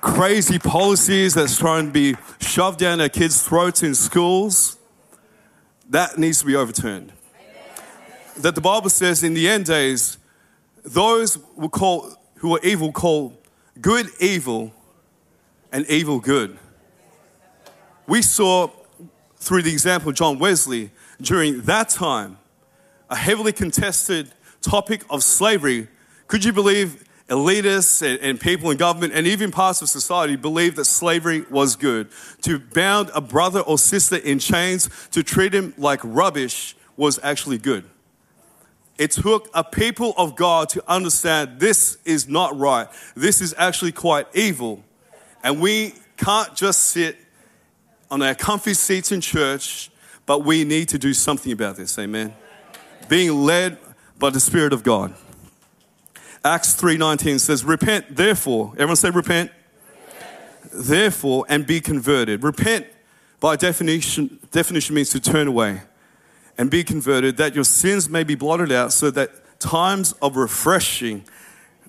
crazy 0.01 0.59
policies 0.59 1.33
that's 1.33 1.57
trying 1.57 1.87
to 1.87 1.91
be 1.91 2.15
shoved 2.39 2.79
down 2.79 3.01
our 3.01 3.09
kids' 3.09 3.41
throats 3.41 3.83
in 3.83 3.95
schools, 3.95 4.77
that 5.89 6.17
needs 6.17 6.39
to 6.39 6.45
be 6.45 6.55
overturned. 6.55 7.11
That 8.37 8.55
the 8.55 8.61
Bible 8.61 8.89
says 8.89 9.23
in 9.23 9.33
the 9.33 9.49
end 9.49 9.65
days, 9.65 10.17
those 10.83 11.37
will 11.55 11.69
call, 11.69 12.13
who 12.35 12.55
are 12.55 12.59
evil 12.63 12.91
call 12.91 13.33
good 13.81 14.07
evil 14.19 14.73
and 15.71 15.85
evil 15.87 16.19
good. 16.19 16.57
We 18.07 18.21
saw 18.21 18.69
through 19.37 19.63
the 19.63 19.71
example 19.71 20.09
of 20.09 20.15
John 20.15 20.39
Wesley 20.39 20.91
during 21.21 21.61
that 21.61 21.89
time 21.89 22.37
a 23.09 23.15
heavily 23.15 23.53
contested 23.53 24.31
topic 24.61 25.03
of 25.09 25.23
slavery. 25.23 25.87
Could 26.27 26.43
you 26.43 26.53
believe 26.53 27.05
elitists 27.27 28.01
and, 28.01 28.19
and, 28.21 28.39
people 28.39 28.71
in 28.71 28.77
government 28.77 29.13
and 29.13 29.27
even 29.27 29.51
parts 29.51 29.81
of 29.81 29.89
society 29.89 30.35
believed 30.35 30.75
that 30.75 30.85
slavery 30.85 31.41
was 31.49 31.75
good? 31.75 32.09
To 32.41 32.59
bound 32.59 33.11
a 33.13 33.21
brother 33.21 33.61
or 33.61 33.77
sister 33.77 34.17
in 34.17 34.39
chains, 34.39 34.89
to 35.11 35.23
treat 35.23 35.53
him 35.53 35.73
like 35.77 35.99
rubbish 36.03 36.75
was 36.97 37.19
actually 37.23 37.59
good. 37.59 37.85
It 38.97 39.11
took 39.11 39.49
a 39.53 39.63
people 39.63 40.13
of 40.17 40.35
God 40.35 40.67
to 40.69 40.83
understand 40.85 41.59
this 41.59 41.97
is 42.03 42.27
not 42.27 42.57
right. 42.57 42.87
This 43.15 43.39
is 43.39 43.55
actually 43.57 43.93
quite 43.93 44.27
evil. 44.33 44.83
And 45.43 45.61
we 45.61 45.93
can't 46.17 46.55
just 46.55 46.85
sit 46.85 47.17
on 48.11 48.21
our 48.21 48.35
comfy 48.35 48.73
seats 48.73 49.11
in 49.11 49.21
church, 49.21 49.89
but 50.25 50.43
we 50.43 50.63
need 50.63 50.89
to 50.89 50.97
do 50.97 51.13
something 51.13 51.51
about 51.51 51.75
this. 51.77 51.97
Amen. 51.97 52.33
Being 53.07 53.45
led 53.45 53.77
by 54.17 54.29
the 54.29 54.39
Spirit 54.39 54.73
of 54.73 54.83
God. 54.83 55.13
Acts 56.43 56.73
3:19 56.73 57.39
says, 57.39 57.63
"Repent, 57.63 58.15
therefore." 58.15 58.73
Everyone 58.73 58.95
say 58.95 59.09
repent. 59.09 59.51
repent. 60.13 60.87
Therefore, 60.87 61.45
and 61.49 61.65
be 61.65 61.81
converted. 61.81 62.43
Repent 62.43 62.85
by 63.39 63.55
definition 63.55 64.39
definition 64.51 64.95
means 64.95 65.09
to 65.09 65.19
turn 65.19 65.47
away 65.47 65.81
and 66.57 66.69
be 66.69 66.83
converted 66.83 67.37
that 67.37 67.55
your 67.55 67.63
sins 67.63 68.09
may 68.09 68.23
be 68.23 68.35
blotted 68.35 68.71
out 68.71 68.91
so 68.91 69.09
that 69.11 69.59
times 69.59 70.13
of 70.21 70.35
refreshing 70.35 71.23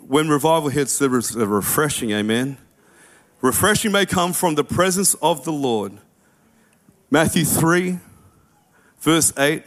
when 0.07 0.29
revival 0.29 0.69
hits 0.69 0.99
there 0.99 1.17
is 1.17 1.35
a 1.37 1.47
refreshing, 1.47 2.11
amen 2.11 2.57
Refreshing 3.41 3.93
may 3.93 4.05
come 4.05 4.33
from 4.33 4.55
the 4.55 4.65
presence 4.65 5.15
of 5.15 5.45
the 5.45 5.53
Lord. 5.53 5.93
Matthew 7.11 7.45
3, 7.45 7.99
verse 9.01 9.33
8. 9.39 9.65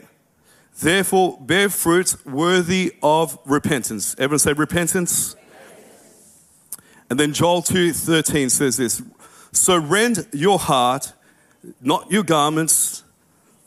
Therefore, 0.80 1.38
bear 1.40 1.68
fruits 1.68 2.24
worthy 2.24 2.94
of 3.02 3.38
repentance. 3.44 4.14
Everyone 4.18 4.38
say 4.38 4.52
repentance. 4.52 5.36
And 7.10 7.20
then 7.20 7.32
Joel 7.32 7.62
2:13 7.62 8.50
says 8.50 8.76
this 8.76 9.02
So 9.52 9.76
rend 9.76 10.26
your 10.32 10.58
heart, 10.58 11.12
not 11.80 12.10
your 12.10 12.24
garments, 12.24 13.04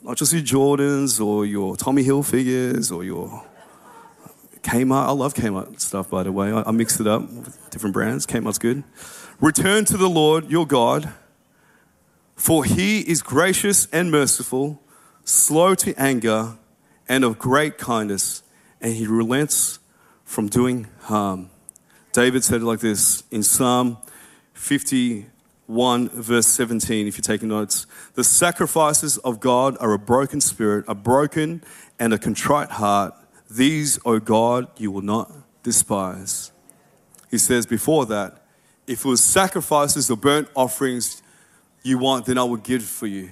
not 0.02 0.16
just 0.16 0.32
your 0.32 0.42
Jordans 0.42 1.24
or 1.24 1.46
your 1.46 1.76
Tommy 1.76 2.04
Hilfigers 2.04 2.94
or 2.94 3.04
your 3.04 3.44
Kmart. 4.62 5.06
I 5.06 5.12
love 5.12 5.34
Kmart 5.34 5.80
stuff, 5.80 6.10
by 6.10 6.24
the 6.24 6.32
way. 6.32 6.52
I, 6.52 6.62
I 6.66 6.70
mixed 6.72 7.00
it 7.00 7.06
up 7.06 7.22
with 7.22 7.70
different 7.70 7.94
brands. 7.94 8.26
Kmart's 8.26 8.58
good. 8.58 8.84
Return 9.40 9.84
to 9.84 9.96
the 9.96 10.08
Lord 10.08 10.50
your 10.50 10.66
God, 10.66 11.12
for 12.34 12.64
he 12.64 13.00
is 13.00 13.22
gracious 13.22 13.86
and 13.92 14.10
merciful, 14.10 14.82
slow 15.22 15.76
to 15.76 15.94
anger, 15.94 16.56
and 17.08 17.22
of 17.22 17.38
great 17.38 17.78
kindness, 17.78 18.42
and 18.80 18.94
he 18.94 19.06
relents 19.06 19.78
from 20.24 20.48
doing 20.48 20.88
harm. 21.02 21.50
David 22.12 22.42
said 22.42 22.62
it 22.62 22.64
like 22.64 22.80
this 22.80 23.22
in 23.30 23.44
Psalm 23.44 23.98
51, 24.54 26.08
verse 26.08 26.48
17, 26.48 27.06
if 27.06 27.16
you're 27.16 27.22
taking 27.22 27.48
notes. 27.48 27.86
The 28.14 28.24
sacrifices 28.24 29.18
of 29.18 29.38
God 29.38 29.76
are 29.78 29.92
a 29.92 30.00
broken 30.00 30.40
spirit, 30.40 30.84
a 30.88 30.96
broken 30.96 31.62
and 32.00 32.12
a 32.12 32.18
contrite 32.18 32.72
heart. 32.72 33.14
These, 33.48 34.00
O 34.04 34.18
God, 34.18 34.66
you 34.76 34.90
will 34.90 35.02
not 35.02 35.32
despise. 35.62 36.50
He 37.30 37.38
says 37.38 37.66
before 37.66 38.04
that, 38.06 38.42
if 38.88 39.04
it 39.04 39.08
was 39.08 39.22
sacrifices 39.22 40.10
or 40.10 40.16
burnt 40.16 40.48
offerings 40.56 41.22
you 41.82 41.98
want, 41.98 42.26
then 42.26 42.38
I 42.38 42.44
will 42.44 42.56
give 42.56 42.82
for 42.82 43.06
you. 43.06 43.30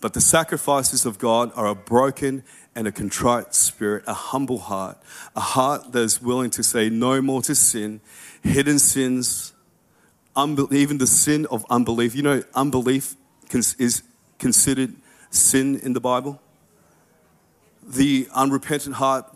But 0.00 0.14
the 0.14 0.20
sacrifices 0.20 1.04
of 1.04 1.18
God 1.18 1.52
are 1.54 1.66
a 1.66 1.74
broken 1.74 2.44
and 2.74 2.86
a 2.86 2.92
contrite 2.92 3.54
spirit, 3.54 4.04
a 4.06 4.14
humble 4.14 4.58
heart, 4.58 4.96
a 5.36 5.40
heart 5.40 5.92
that 5.92 6.02
is 6.02 6.22
willing 6.22 6.50
to 6.50 6.62
say 6.62 6.88
no 6.88 7.20
more 7.20 7.42
to 7.42 7.54
sin, 7.54 8.00
hidden 8.42 8.78
sins, 8.78 9.52
even 10.38 10.98
the 10.98 11.06
sin 11.06 11.46
of 11.50 11.66
unbelief. 11.68 12.14
You 12.14 12.22
know, 12.22 12.42
unbelief 12.54 13.16
is 13.52 14.02
considered 14.38 14.94
sin 15.30 15.78
in 15.80 15.92
the 15.92 16.00
Bible. 16.00 16.40
The 17.82 18.28
unrepentant 18.34 18.94
heart 18.96 19.26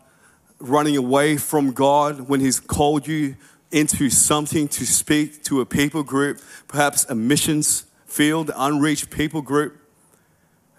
running 0.60 0.96
away 0.96 1.36
from 1.36 1.72
God 1.72 2.28
when 2.28 2.40
He's 2.40 2.60
called 2.60 3.06
you 3.06 3.36
into 3.74 4.08
something 4.08 4.68
to 4.68 4.86
speak 4.86 5.42
to 5.42 5.60
a 5.60 5.66
people 5.66 6.04
group, 6.04 6.40
perhaps 6.68 7.04
a 7.10 7.14
missions 7.14 7.86
field, 8.06 8.52
unreached 8.54 9.10
people 9.10 9.42
group. 9.42 9.76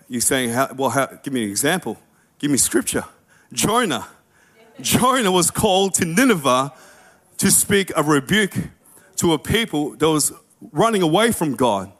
You're 0.08 0.22
saying, 0.22 0.52
how, 0.52 0.74
well, 0.74 0.92
how, 0.92 1.08
give 1.22 1.34
me 1.34 1.44
an 1.44 1.50
example. 1.50 2.00
Give 2.40 2.50
me 2.50 2.58
scripture. 2.58 3.04
Jonah. 3.52 4.08
Jonah 4.80 5.32
was 5.32 5.52
called 5.52 5.94
to 5.96 6.06
Nineveh 6.06 6.72
to 7.38 7.52
speak 7.52 7.92
a 7.98 8.02
rebuke 8.02 8.56
to 9.18 9.34
a 9.34 9.40
people 9.40 9.98
that 9.98 10.10
was 10.10 10.32
running 10.72 11.02
away 11.02 11.34
from 11.34 11.56
God. 11.56 11.92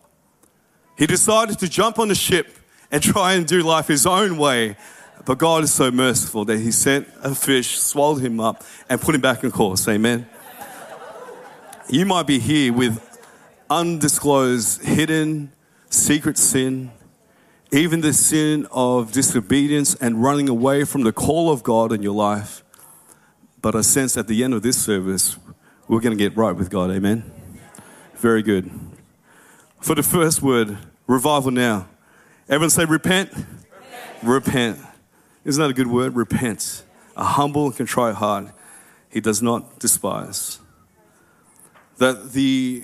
He 0.98 1.06
decided 1.08 1.60
to 1.60 1.68
jump 1.68 2.00
on 2.00 2.08
the 2.08 2.16
ship 2.16 2.48
and 2.90 3.04
try 3.04 3.34
and 3.34 3.46
do 3.46 3.64
life 3.64 3.88
his 3.88 4.06
own 4.06 4.38
way. 4.38 4.78
But 5.26 5.40
God 5.40 5.66
is 5.66 5.74
so 5.74 5.92
merciful 5.92 6.46
that 6.46 6.60
he 6.60 6.72
sent 6.72 7.10
a 7.22 7.36
fish, 7.36 7.80
swallowed 7.80 8.22
him 8.22 8.40
up, 8.40 8.64
and 8.88 9.02
put 9.02 9.14
him 9.14 9.20
back 9.20 9.44
in 9.44 9.52
course. 9.52 9.86
Amen. 9.90 10.30
You 11.88 12.04
might 12.08 12.26
be 12.26 12.40
here 12.40 12.74
with 12.74 13.00
undisclosed, 13.70 14.84
hidden, 14.84 15.52
secret 15.92 16.36
sin, 16.36 16.92
even 17.72 18.02
the 18.02 18.12
sin 18.12 18.68
of 18.72 19.12
disobedience 19.12 19.94
and 19.96 20.24
running 20.24 20.50
away 20.50 20.84
from 20.84 21.04
the 21.04 21.14
call 21.14 21.52
of 21.52 21.62
God 21.62 21.92
in 21.92 22.02
your 22.02 22.16
life. 22.16 22.64
But 23.62 23.76
I 23.76 23.82
sense 23.82 24.18
at 24.18 24.28
the 24.28 24.44
end 24.44 24.56
of 24.56 24.64
this 24.64 24.84
service, 24.84 25.38
we're 25.88 26.00
going 26.00 26.18
to 26.18 26.24
get 26.24 26.36
right 26.36 26.56
with 26.56 26.72
God. 26.72 26.90
Amen. 26.90 27.32
Very 28.16 28.42
good. 28.42 28.72
For 29.80 29.94
the 29.94 30.04
first 30.04 30.42
word, 30.42 30.80
revival 31.06 31.52
now. 31.52 31.88
Everyone 32.50 32.72
say 32.72 32.86
repent. 32.86 33.32
Repent. 33.32 33.48
repent. 34.24 34.80
Isn't 35.44 35.62
that 35.62 35.70
a 35.70 35.74
good 35.74 35.88
word? 35.88 36.16
Repent. 36.16 36.84
A 37.16 37.24
humble 37.24 37.68
and 37.68 37.76
contrite 37.76 38.16
heart 38.16 38.48
he 39.12 39.22
does 39.22 39.44
not 39.44 39.78
despise. 39.78 40.60
That 41.98 42.34
the 42.34 42.84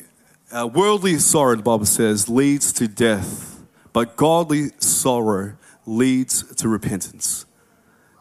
uh, 0.51 0.68
worldly 0.68 1.18
sorrow, 1.18 1.56
the 1.56 1.63
Bible 1.63 1.86
says, 1.86 2.30
leads 2.30 2.74
to 2.74 2.88
death, 2.88 3.60
but 3.94 4.15
godly 4.15 4.70
sorrow 4.77 5.58
leads 5.86 6.56
to 6.56 6.70
repentance. 6.70 7.46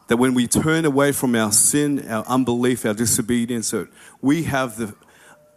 That 0.07 0.17
when 0.17 0.33
we 0.33 0.47
turn 0.47 0.83
away 0.85 1.13
from 1.13 1.35
our 1.35 1.51
sin, 1.51 2.05
our 2.09 2.25
unbelief, 2.25 2.85
our 2.85 2.93
disobedience, 2.93 3.73
we 4.21 4.43
have 4.43 4.77
the 4.77 4.93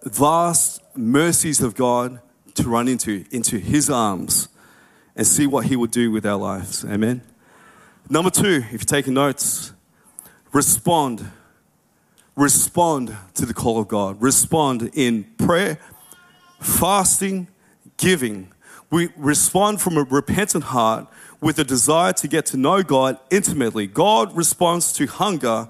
vast 0.05 0.81
mercies 0.97 1.61
of 1.61 1.75
God 1.75 2.21
to 2.55 2.69
run 2.69 2.87
into, 2.87 3.25
into 3.31 3.59
His 3.59 3.91
arms 3.91 4.49
and 5.17 5.26
see 5.26 5.47
what 5.47 5.67
He 5.67 5.76
will 5.76 5.88
do 5.88 6.11
with 6.11 6.25
our 6.25 6.38
lives. 6.38 6.85
Amen. 6.85 7.23
Number 8.09 8.31
two, 8.31 8.62
if 8.67 8.73
you're 8.73 8.81
taking 8.81 9.14
notes, 9.14 9.73
respond. 10.53 11.31
Respond 12.37 13.17
to 13.35 13.47
the 13.47 13.55
call 13.55 13.79
of 13.79 13.88
God. 13.88 14.21
Respond 14.21 14.91
in 14.95 15.25
prayer, 15.38 15.79
fasting, 16.61 17.49
giving. 17.97 18.53
We 18.91 19.11
respond 19.17 19.81
from 19.81 19.97
a 19.97 20.03
repentant 20.03 20.64
heart 20.64 21.07
with 21.41 21.59
a 21.59 21.64
desire 21.64 22.12
to 22.14 22.26
get 22.26 22.47
to 22.47 22.57
know 22.57 22.83
God 22.83 23.19
intimately. 23.31 23.87
God 23.87 24.37
responds 24.37 24.93
to 24.95 25.07
hunger, 25.07 25.69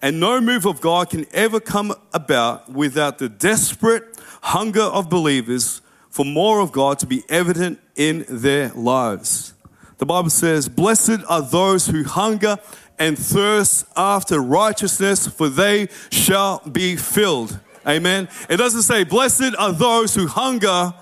and 0.00 0.18
no 0.18 0.40
move 0.40 0.64
of 0.64 0.80
God 0.80 1.10
can 1.10 1.26
ever 1.32 1.60
come 1.60 1.92
about 2.14 2.72
without 2.72 3.18
the 3.18 3.28
desperate 3.28 4.04
hunger 4.42 4.82
of 4.82 5.10
believers 5.10 5.82
for 6.08 6.24
more 6.24 6.60
of 6.60 6.72
God 6.72 6.98
to 7.00 7.06
be 7.06 7.22
evident 7.28 7.80
in 7.96 8.24
their 8.28 8.70
lives. 8.70 9.52
The 9.98 10.06
Bible 10.06 10.30
says, 10.30 10.68
Blessed 10.68 11.20
are 11.28 11.42
those 11.42 11.88
who 11.88 12.04
hunger 12.04 12.58
and 12.98 13.18
thirst 13.18 13.86
after 13.96 14.40
righteousness, 14.40 15.26
for 15.26 15.48
they 15.48 15.88
shall 16.10 16.60
be 16.60 16.96
filled. 16.96 17.58
Amen. 17.86 18.28
It 18.50 18.56
doesn't 18.56 18.82
say, 18.82 19.04
Blessed 19.04 19.54
are 19.58 19.72
those 19.72 20.14
who 20.14 20.26
hunger 20.26 20.92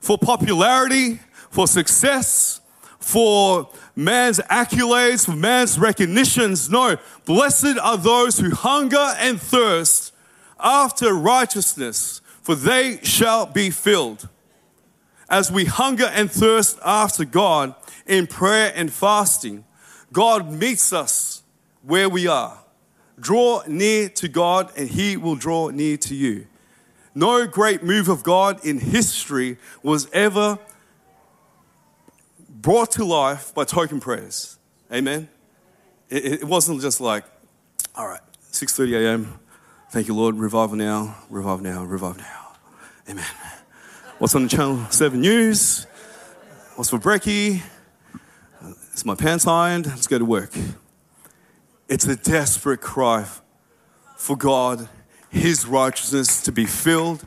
for 0.00 0.18
popularity, 0.18 1.20
for 1.50 1.66
success, 1.66 2.60
for 2.98 3.70
man's 3.96 4.38
accolades, 4.50 5.24
for 5.24 5.36
man's 5.36 5.78
recognitions. 5.78 6.68
No, 6.68 6.96
blessed 7.24 7.78
are 7.80 7.96
those 7.96 8.38
who 8.38 8.50
hunger 8.50 9.14
and 9.18 9.40
thirst 9.40 10.12
after 10.60 11.14
righteousness, 11.14 12.20
for 12.42 12.54
they 12.54 12.98
shall 13.02 13.46
be 13.46 13.70
filled. 13.70 14.28
As 15.28 15.50
we 15.50 15.64
hunger 15.64 16.10
and 16.12 16.30
thirst 16.30 16.78
after 16.84 17.24
God, 17.24 17.74
in 18.06 18.26
prayer 18.26 18.72
and 18.74 18.92
fasting, 18.92 19.64
God 20.12 20.52
meets 20.52 20.92
us 20.92 21.33
where 21.86 22.08
we 22.08 22.26
are. 22.26 22.58
Draw 23.18 23.62
near 23.68 24.08
to 24.10 24.28
God, 24.28 24.72
and 24.76 24.88
He 24.88 25.16
will 25.16 25.36
draw 25.36 25.68
near 25.70 25.96
to 25.98 26.14
you. 26.14 26.46
No 27.14 27.46
great 27.46 27.82
move 27.82 28.08
of 28.08 28.24
God 28.24 28.64
in 28.64 28.78
history 28.80 29.56
was 29.82 30.10
ever 30.12 30.58
brought 32.48 32.90
to 32.92 33.04
life 33.04 33.54
by 33.54 33.64
token 33.64 34.00
prayers. 34.00 34.58
Amen. 34.92 35.28
It, 36.10 36.44
wasn't 36.44 36.80
just 36.80 37.00
like, 37.00 37.24
all 37.94 38.08
right, 38.08 38.20
6:30 38.50 39.04
a.m. 39.04 39.38
Thank 39.90 40.08
you, 40.08 40.14
Lord. 40.14 40.36
Revival 40.36 40.76
now, 40.76 41.16
revive 41.30 41.62
now, 41.62 41.84
revive 41.84 42.18
now. 42.18 42.52
Amen. 43.08 43.24
What's 44.18 44.34
on 44.34 44.44
the 44.44 44.48
channel 44.48 44.84
7 44.90 45.20
news? 45.20 45.86
What's 46.76 46.90
for 46.90 46.98
brekkie? 46.98 47.62
Is 48.92 49.04
my 49.04 49.14
pants 49.14 49.46
ironed? 49.46 49.86
Let's 49.86 50.06
go 50.06 50.18
to 50.18 50.24
work. 50.24 50.52
It's 51.94 52.06
a 52.06 52.16
desperate 52.16 52.80
cry 52.80 53.24
for 54.16 54.36
God, 54.36 54.88
His 55.30 55.64
righteousness 55.64 56.42
to 56.42 56.50
be 56.50 56.66
filled, 56.66 57.24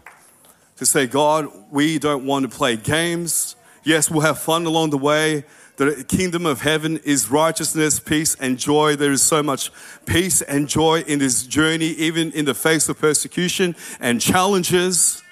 to 0.75 0.85
say, 0.85 1.07
God, 1.07 1.47
we 1.71 1.97
don't 1.97 2.25
want 2.25 2.43
to 2.43 2.49
play 2.53 2.75
games. 2.75 3.55
Yes, 3.85 4.11
we'll 4.11 4.23
have 4.23 4.39
fun 4.39 4.65
along 4.65 4.89
the 4.89 4.97
way. 4.97 5.45
The 5.77 6.03
kingdom 6.05 6.45
of 6.45 6.59
heaven 6.59 6.99
is 7.05 7.31
righteousness, 7.31 8.01
peace, 8.01 8.35
and 8.41 8.59
joy. 8.59 8.97
There 8.97 9.13
is 9.13 9.21
so 9.21 9.41
much 9.41 9.71
peace 10.05 10.41
and 10.41 10.67
joy 10.67 10.99
in 11.07 11.19
this 11.19 11.43
journey, 11.47 11.91
even 11.91 12.33
in 12.33 12.43
the 12.43 12.53
face 12.53 12.89
of 12.89 12.99
persecution 12.99 13.73
and 14.01 14.19
challenges. 14.19 15.23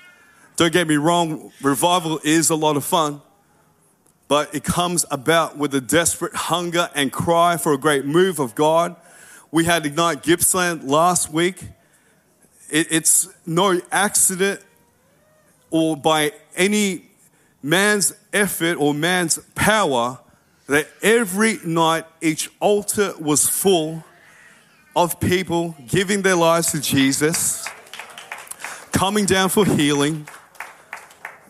Don't 0.55 0.71
get 0.71 0.87
me 0.87 0.95
wrong, 0.95 1.51
revival 1.61 2.21
is 2.23 2.49
a 2.49 2.55
lot 2.55 2.77
of 2.77 2.85
fun 2.85 3.21
but 4.27 4.53
it 4.55 4.63
comes 4.63 5.05
about 5.11 5.57
with 5.57 5.73
a 5.75 5.81
desperate 5.81 6.33
hunger 6.33 6.89
and 6.95 7.11
cry 7.11 7.57
for 7.57 7.73
a 7.73 7.77
great 7.77 8.05
move 8.05 8.39
of 8.39 8.55
God. 8.55 8.95
We 9.55 9.63
had 9.63 9.85
Ignite 9.85 10.21
Gippsland 10.21 10.83
last 10.83 11.31
week. 11.31 11.63
It, 12.69 12.87
it's 12.91 13.29
no 13.45 13.79
accident 13.89 14.59
or 15.71 15.95
by 15.95 16.33
any 16.57 17.05
man's 17.63 18.13
effort 18.33 18.75
or 18.75 18.93
man's 18.93 19.39
power 19.55 20.19
that 20.67 20.89
every 21.01 21.59
night 21.63 22.03
each 22.19 22.51
altar 22.59 23.13
was 23.17 23.47
full 23.47 24.03
of 24.93 25.21
people 25.21 25.73
giving 25.87 26.21
their 26.21 26.35
lives 26.35 26.71
to 26.71 26.81
Jesus, 26.81 27.65
coming 28.91 29.23
down 29.23 29.47
for 29.47 29.63
healing 29.65 30.27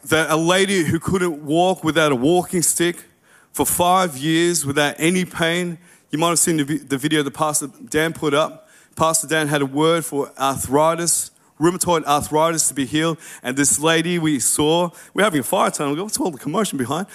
that 0.04 0.30
a 0.30 0.36
lady 0.36 0.84
who 0.84 1.00
couldn't 1.00 1.44
walk 1.44 1.84
without 1.84 2.12
a 2.12 2.16
walking 2.16 2.62
stick 2.62 3.04
for 3.52 3.66
five 3.66 4.16
years 4.16 4.64
without 4.64 4.94
any 5.00 5.26
pain. 5.26 5.80
You 6.16 6.20
might 6.20 6.30
have 6.30 6.40
seen 6.40 6.56
the, 6.56 6.98
video 6.98 7.24
that 7.24 7.32
Pastor 7.32 7.68
Dan 7.90 8.14
put 8.14 8.34
up. 8.34 8.70
Pastor 8.96 9.28
Dan 9.28 9.50
had 9.50 9.62
a 9.62 9.66
word 9.66 10.06
for 10.06 10.32
arthritis, 10.40 11.32
rheumatoid 11.60 12.06
arthritis 12.06 12.70
to 12.70 12.74
be 12.74 12.86
healed. 12.86 13.18
And 13.44 13.58
this 13.58 13.80
lady 13.80 14.18
we 14.18 14.40
saw, 14.40 14.92
we're 15.14 15.26
having 15.26 15.42
a 15.42 15.44
fire 15.44 15.72
tunnel. 15.72 16.02
What's 16.02 16.18
all 16.18 16.32
the 16.32 16.38
commotion 16.38 16.78
behind? 16.78 17.08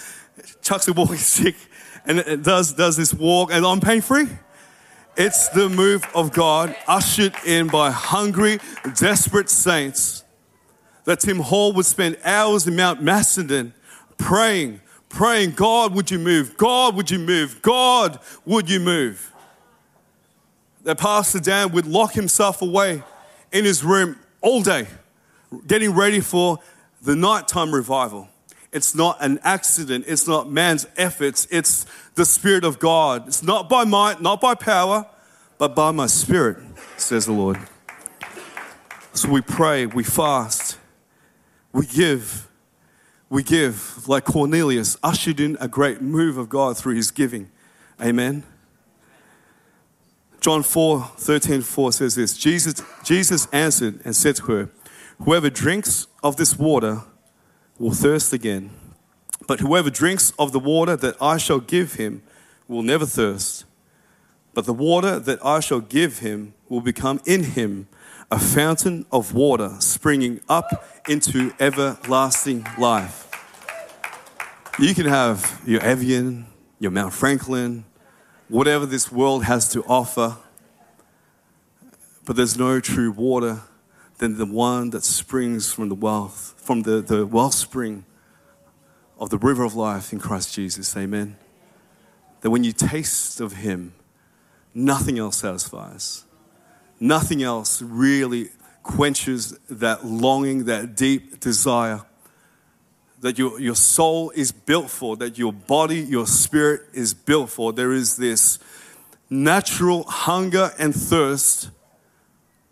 Chucks 0.60 0.86
a 0.86 0.92
walking 0.92 1.16
stick 1.16 1.56
and 2.04 2.18
it 2.18 2.42
does, 2.42 2.74
does 2.74 2.98
this 2.98 3.14
walk, 3.14 3.50
and 3.50 3.64
I'm 3.64 3.80
pain 3.80 4.02
free. 4.02 4.28
It's 5.16 5.48
the 5.48 5.70
move 5.70 6.06
of 6.14 6.34
God 6.34 6.76
ushered 6.86 7.32
in 7.46 7.68
by 7.68 7.92
hungry, 7.92 8.58
desperate 8.98 9.48
saints 9.48 10.24
that 11.04 11.20
Tim 11.20 11.38
Hall 11.38 11.72
would 11.72 11.86
spend 11.86 12.18
hours 12.22 12.66
in 12.66 12.76
Mount 12.76 13.02
Macedon 13.02 13.72
praying, 14.18 14.82
praying, 15.10 15.50
God, 15.50 15.94
would 15.94 16.10
you 16.10 16.18
move? 16.18 16.56
God, 16.56 16.94
would 16.96 17.10
you 17.10 17.18
move? 17.18 17.60
God, 17.60 18.18
would 18.46 18.70
you 18.70 18.80
move? 18.80 19.32
That 20.84 20.96
Pastor 20.96 21.40
Dan 21.40 21.72
would 21.72 21.86
lock 21.86 22.14
himself 22.14 22.62
away 22.62 23.02
in 23.52 23.66
his 23.66 23.84
room 23.84 24.18
all 24.40 24.62
day, 24.62 24.86
getting 25.66 25.90
ready 25.90 26.20
for 26.20 26.58
the 27.02 27.14
nighttime 27.14 27.74
revival. 27.74 28.28
It's 28.72 28.94
not 28.94 29.18
an 29.20 29.40
accident. 29.42 30.04
It's 30.06 30.26
not 30.28 30.48
man's 30.48 30.86
efforts. 30.96 31.46
It's 31.50 31.84
the 32.14 32.24
Spirit 32.24 32.64
of 32.64 32.78
God. 32.78 33.26
It's 33.26 33.42
not 33.42 33.68
by 33.68 33.84
might, 33.84 34.22
not 34.22 34.40
by 34.40 34.54
power, 34.54 35.06
but 35.58 35.74
by 35.74 35.90
my 35.90 36.06
Spirit, 36.06 36.58
says 36.96 37.26
the 37.26 37.32
Lord. 37.32 37.58
So 39.12 39.28
we 39.28 39.40
pray, 39.40 39.86
we 39.86 40.04
fast, 40.04 40.78
we 41.72 41.84
give. 41.84 42.48
We 43.30 43.44
give 43.44 44.06
like 44.08 44.24
Cornelius 44.24 44.96
ushered 45.02 45.38
in 45.38 45.56
a 45.60 45.68
great 45.68 46.02
move 46.02 46.36
of 46.36 46.48
God 46.48 46.76
through 46.76 46.96
his 46.96 47.10
giving. 47.12 47.50
Amen. 48.02 48.42
John 50.40 50.62
4 50.64 51.12
13 51.16 51.62
4 51.62 51.92
says 51.92 52.16
this 52.16 52.36
Jesus, 52.36 52.82
Jesus 53.04 53.46
answered 53.52 54.00
and 54.04 54.16
said 54.16 54.36
to 54.36 54.42
her, 54.46 54.70
Whoever 55.22 55.48
drinks 55.48 56.08
of 56.22 56.36
this 56.36 56.58
water 56.58 57.02
will 57.78 57.92
thirst 57.92 58.32
again. 58.32 58.70
But 59.46 59.60
whoever 59.60 59.90
drinks 59.90 60.32
of 60.38 60.52
the 60.52 60.58
water 60.58 60.96
that 60.96 61.16
I 61.20 61.36
shall 61.36 61.60
give 61.60 61.94
him 61.94 62.22
will 62.68 62.82
never 62.82 63.06
thirst. 63.06 63.64
but 64.54 64.64
the 64.64 64.74
water 64.74 65.20
that 65.20 65.44
I 65.44 65.60
shall 65.60 65.80
give 65.80 66.18
him 66.18 66.54
will 66.68 66.80
become 66.80 67.20
in 67.24 67.44
him 67.44 67.86
a 68.30 68.38
fountain 68.38 69.04
of 69.10 69.34
water 69.34 69.76
springing 69.80 70.40
up 70.48 70.86
into 71.08 71.52
everlasting 71.58 72.64
life. 72.78 73.26
You 74.78 74.94
can 74.94 75.06
have 75.06 75.60
your 75.66 75.80
Evian, 75.82 76.46
your 76.78 76.92
Mount 76.92 77.12
Franklin, 77.12 77.84
whatever 78.48 78.86
this 78.86 79.10
world 79.10 79.44
has 79.44 79.68
to 79.70 79.82
offer, 79.84 80.36
but 82.24 82.36
there's 82.36 82.56
no 82.56 82.78
true 82.78 83.10
water 83.10 83.62
than 84.18 84.38
the 84.38 84.46
one 84.46 84.90
that 84.90 85.02
springs 85.02 85.72
from 85.72 85.88
the 85.88 85.94
wealth, 85.94 86.54
from 86.56 86.82
the, 86.82 87.00
the 87.00 87.26
wellspring 87.26 88.04
of 89.18 89.30
the 89.30 89.38
river 89.38 89.64
of 89.64 89.74
life 89.74 90.12
in 90.12 90.20
Christ 90.20 90.54
Jesus. 90.54 90.96
Amen. 90.96 91.36
That 92.42 92.50
when 92.50 92.62
you 92.62 92.72
taste 92.72 93.40
of 93.40 93.54
Him, 93.54 93.92
nothing 94.72 95.18
else 95.18 95.38
satisfies. 95.38 96.24
Nothing 97.00 97.42
else 97.42 97.80
really 97.82 98.50
quenches 98.82 99.58
that 99.70 100.04
longing, 100.04 100.66
that 100.66 100.94
deep 100.94 101.40
desire 101.40 102.02
that 103.20 103.38
your, 103.38 103.60
your 103.60 103.74
soul 103.74 104.30
is 104.30 104.50
built 104.50 104.90
for, 104.90 105.16
that 105.16 105.38
your 105.38 105.52
body, 105.52 106.00
your 106.00 106.26
spirit 106.26 106.82
is 106.92 107.14
built 107.14 107.50
for. 107.50 107.72
There 107.72 107.92
is 107.92 108.16
this 108.16 108.58
natural 109.28 110.04
hunger 110.04 110.72
and 110.78 110.94
thirst 110.94 111.70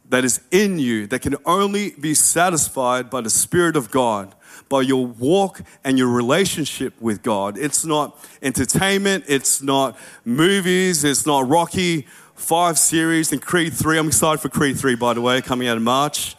that 0.09 0.25
is 0.25 0.41
in 0.51 0.79
you 0.79 1.07
that 1.09 1.21
can 1.21 1.37
only 1.45 1.91
be 1.91 2.15
satisfied 2.15 3.11
by 3.11 3.21
the 3.21 3.29
Spirit 3.31 3.77
of 3.77 3.91
God, 3.91 4.35
by 4.71 4.81
your 4.81 5.07
walk 5.07 5.61
and 5.85 5.99
your 5.99 6.09
relationship 6.09 6.99
with 6.99 7.23
God. 7.23 7.59
It's 7.59 7.85
not 7.85 8.19
entertainment, 8.41 9.25
it's 9.29 9.61
not 9.61 9.99
movies, 10.25 11.05
it's 11.05 11.27
not 11.27 11.47
Rocky 11.47 12.07
5 12.39 12.79
series 12.79 13.33
and 13.33 13.43
Creed 13.43 13.75
3. 13.75 13.99
I'm 13.99 14.07
excited 14.07 14.41
for 14.41 14.49
Creed 14.49 14.79
3, 14.79 14.95
by 14.95 15.13
the 15.13 15.21
way, 15.21 15.43
coming 15.43 15.67
out 15.67 15.77
in 15.77 15.83
March. 15.83 16.37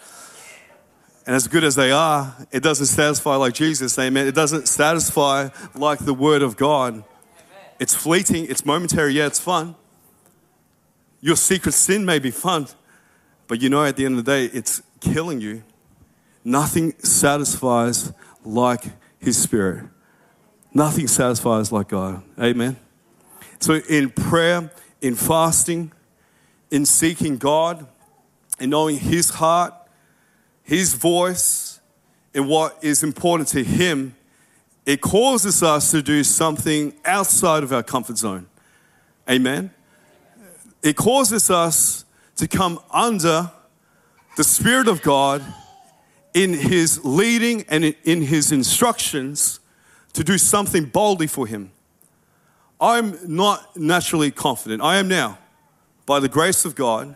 And 1.27 1.35
as 1.35 1.47
good 1.47 1.63
as 1.63 1.75
they 1.75 1.91
are, 1.91 2.35
it 2.51 2.63
doesn't 2.63 2.87
satisfy 2.87 3.35
like 3.35 3.53
Jesus, 3.53 3.99
amen. 3.99 4.25
It 4.25 4.33
doesn't 4.33 4.67
satisfy 4.67 5.49
like 5.75 5.99
the 5.99 6.13
Word 6.13 6.41
of 6.41 6.57
God. 6.57 7.03
It's 7.79 7.93
fleeting, 7.93 8.45
it's 8.49 8.65
momentary, 8.65 9.13
yeah, 9.13 9.27
it's 9.27 9.39
fun. 9.39 9.75
Your 11.21 11.35
secret 11.35 11.73
sin 11.73 12.05
may 12.05 12.17
be 12.17 12.31
fun, 12.31 12.67
but 13.47 13.61
you 13.61 13.69
know, 13.69 13.83
at 13.83 13.97
the 13.97 14.05
end 14.05 14.17
of 14.17 14.25
the 14.25 14.31
day, 14.31 14.45
it's 14.45 14.81
killing 15.01 15.41
you. 15.41 15.63
Nothing 16.43 16.93
satisfies 16.99 18.13
like 18.43 18.85
His 19.19 19.37
Spirit. 19.37 19.83
Nothing 20.73 21.07
satisfies 21.07 21.71
like 21.71 21.89
God. 21.89 22.23
Amen. 22.39 22.77
So, 23.59 23.75
in 23.75 24.09
prayer, 24.09 24.71
in 25.01 25.15
fasting, 25.15 25.91
in 26.71 26.85
seeking 26.85 27.37
God, 27.37 27.87
in 28.59 28.69
knowing 28.69 28.97
His 28.97 29.29
heart, 29.29 29.73
His 30.63 30.93
voice, 30.93 31.79
and 32.33 32.47
what 32.47 32.77
is 32.81 33.03
important 33.03 33.49
to 33.49 33.63
Him, 33.63 34.15
it 34.85 35.01
causes 35.01 35.61
us 35.61 35.91
to 35.91 36.01
do 36.01 36.23
something 36.23 36.93
outside 37.05 37.63
of 37.63 37.71
our 37.71 37.83
comfort 37.83 38.17
zone. 38.17 38.47
Amen. 39.29 39.71
It 40.81 40.95
causes 40.95 41.49
us 41.49 42.05
to 42.37 42.47
come 42.47 42.79
under 42.91 43.51
the 44.37 44.43
Spirit 44.43 44.87
of 44.87 45.01
God 45.01 45.43
in 46.33 46.53
His 46.53 47.03
leading 47.03 47.65
and 47.69 47.83
in 48.03 48.21
His 48.21 48.51
instructions 48.51 49.59
to 50.13 50.23
do 50.23 50.37
something 50.37 50.85
boldly 50.85 51.27
for 51.27 51.45
Him. 51.45 51.71
I'm 52.81 53.17
not 53.27 53.75
naturally 53.75 54.31
confident. 54.31 54.81
I 54.81 54.97
am 54.97 55.07
now, 55.07 55.37
by 56.05 56.19
the 56.19 56.29
grace 56.29 56.63
of 56.65 56.75
God, 56.75 57.15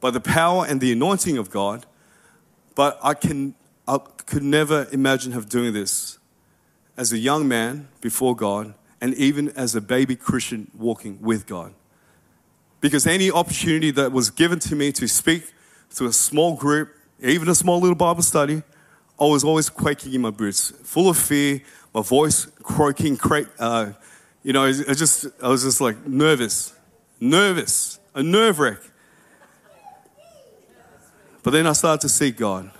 by 0.00 0.10
the 0.10 0.20
power 0.20 0.64
and 0.64 0.80
the 0.80 0.92
anointing 0.92 1.38
of 1.38 1.50
God, 1.50 1.86
but 2.74 2.98
I 3.02 3.14
can 3.14 3.54
I 3.88 3.98
could 3.98 4.42
never 4.42 4.88
imagine 4.92 5.32
have 5.32 5.48
doing 5.48 5.72
this 5.72 6.18
as 6.96 7.12
a 7.12 7.18
young 7.18 7.46
man 7.46 7.88
before 8.00 8.34
God 8.34 8.74
and 9.00 9.14
even 9.14 9.50
as 9.50 9.74
a 9.76 9.80
baby 9.80 10.16
Christian 10.16 10.70
walking 10.76 11.20
with 11.20 11.46
God. 11.46 11.72
Because 12.80 13.06
any 13.06 13.30
opportunity 13.30 13.90
that 13.92 14.12
was 14.12 14.30
given 14.30 14.58
to 14.60 14.74
me 14.74 14.90
to 14.92 15.06
speak 15.06 15.52
to 15.96 16.06
a 16.06 16.12
small 16.12 16.56
group, 16.56 16.94
even 17.20 17.48
a 17.48 17.54
small 17.54 17.80
little 17.80 17.96
Bible 17.96 18.22
study, 18.22 18.62
I 19.20 19.24
was 19.24 19.44
always 19.44 19.70
quaking 19.70 20.12
in 20.14 20.20
my 20.20 20.30
boots, 20.30 20.72
full 20.82 21.08
of 21.08 21.16
fear, 21.16 21.62
my 21.94 22.02
voice 22.02 22.46
croaking, 22.62 23.16
cra- 23.16 23.48
uh, 23.58 23.92
you 24.46 24.52
know, 24.52 24.62
I 24.62 24.94
just, 24.94 25.26
I 25.42 25.48
was 25.48 25.64
just 25.64 25.80
like 25.80 26.06
nervous, 26.06 26.72
nervous, 27.18 27.98
a 28.14 28.22
nerve 28.22 28.60
wreck. 28.60 28.78
But 31.42 31.50
then 31.50 31.66
I 31.66 31.72
started 31.72 32.02
to 32.02 32.08
seek 32.08 32.36
God. 32.36 32.70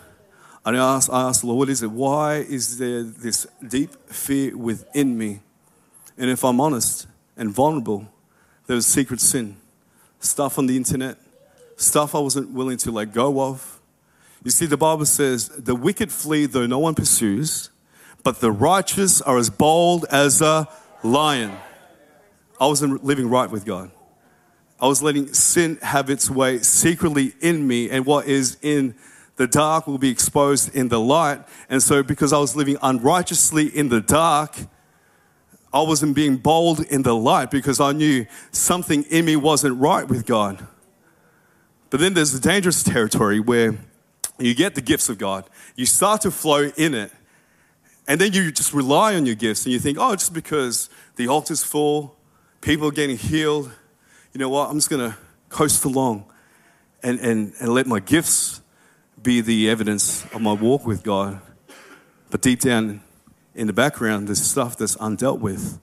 And 0.64 0.76
I 0.76 0.94
asked, 0.94 1.10
I 1.12 1.22
asked 1.22 1.42
Lord, 1.42 1.58
what 1.58 1.68
is 1.68 1.82
it? 1.82 1.90
Why 1.90 2.36
is 2.36 2.78
there 2.78 3.02
this 3.02 3.48
deep 3.66 3.90
fear 4.08 4.56
within 4.56 5.18
me? 5.18 5.40
And 6.16 6.30
if 6.30 6.44
I'm 6.44 6.60
honest 6.60 7.08
and 7.36 7.50
vulnerable, 7.50 8.06
there 8.68 8.76
was 8.76 8.86
secret 8.86 9.20
sin 9.20 9.56
stuff 10.20 10.60
on 10.60 10.66
the 10.66 10.76
internet, 10.76 11.18
stuff 11.76 12.14
I 12.14 12.20
wasn't 12.20 12.50
willing 12.52 12.76
to 12.78 12.92
let 12.92 13.12
go 13.12 13.40
of. 13.40 13.80
You 14.44 14.52
see, 14.52 14.66
the 14.66 14.76
Bible 14.76 15.04
says, 15.04 15.48
the 15.48 15.74
wicked 15.74 16.12
flee 16.12 16.46
though 16.46 16.66
no 16.66 16.78
one 16.78 16.94
pursues, 16.94 17.70
but 18.22 18.38
the 18.38 18.52
righteous 18.52 19.20
are 19.20 19.36
as 19.36 19.50
bold 19.50 20.04
as 20.12 20.40
a 20.40 20.68
lion. 21.06 21.52
I 22.60 22.66
wasn't 22.66 23.04
living 23.04 23.28
right 23.28 23.50
with 23.50 23.64
God. 23.64 23.90
I 24.78 24.86
was 24.86 25.02
letting 25.02 25.32
sin 25.32 25.78
have 25.80 26.10
its 26.10 26.28
way 26.28 26.58
secretly 26.58 27.34
in 27.40 27.66
me, 27.66 27.88
and 27.88 28.04
what 28.04 28.26
is 28.26 28.58
in 28.60 28.94
the 29.36 29.46
dark 29.46 29.86
will 29.86 29.98
be 29.98 30.10
exposed 30.10 30.74
in 30.74 30.88
the 30.88 31.00
light. 31.00 31.40
And 31.68 31.82
so, 31.82 32.02
because 32.02 32.32
I 32.32 32.38
was 32.38 32.56
living 32.56 32.76
unrighteously 32.82 33.66
in 33.66 33.88
the 33.88 34.00
dark, 34.00 34.56
I 35.72 35.82
wasn't 35.82 36.14
being 36.14 36.36
bold 36.36 36.80
in 36.80 37.02
the 37.02 37.14
light 37.14 37.50
because 37.50 37.80
I 37.80 37.92
knew 37.92 38.26
something 38.50 39.02
in 39.04 39.24
me 39.24 39.36
wasn't 39.36 39.78
right 39.78 40.08
with 40.08 40.24
God. 40.26 40.66
But 41.90 42.00
then 42.00 42.14
there's 42.14 42.32
the 42.32 42.40
dangerous 42.40 42.82
territory 42.82 43.40
where 43.40 43.76
you 44.38 44.54
get 44.54 44.74
the 44.74 44.80
gifts 44.80 45.08
of 45.08 45.18
God, 45.18 45.48
you 45.76 45.86
start 45.86 46.22
to 46.22 46.30
flow 46.30 46.70
in 46.76 46.94
it, 46.94 47.12
and 48.08 48.20
then 48.20 48.32
you 48.32 48.52
just 48.52 48.72
rely 48.72 49.14
on 49.14 49.26
your 49.26 49.34
gifts 49.34 49.64
and 49.64 49.72
you 49.72 49.78
think, 49.78 49.98
oh, 50.00 50.14
just 50.14 50.32
because 50.32 50.88
the 51.16 51.28
altar's 51.28 51.64
full, 51.64 52.16
people 52.60 52.88
are 52.88 52.92
getting 52.92 53.16
healed, 53.16 53.70
you 54.32 54.38
know 54.38 54.48
what, 54.48 54.70
I'm 54.70 54.76
just 54.76 54.90
gonna 54.90 55.16
coast 55.48 55.84
along 55.84 56.24
and, 57.02 57.18
and, 57.20 57.52
and 57.60 57.68
let 57.74 57.86
my 57.86 58.00
gifts 58.00 58.60
be 59.22 59.40
the 59.40 59.68
evidence 59.68 60.24
of 60.32 60.40
my 60.40 60.52
walk 60.52 60.86
with 60.86 61.02
God. 61.02 61.40
But 62.30 62.42
deep 62.42 62.60
down 62.60 63.02
in 63.54 63.66
the 63.66 63.72
background, 63.72 64.28
there's 64.28 64.42
stuff 64.42 64.76
that's 64.76 64.96
undealt 64.96 65.40
with. 65.40 65.80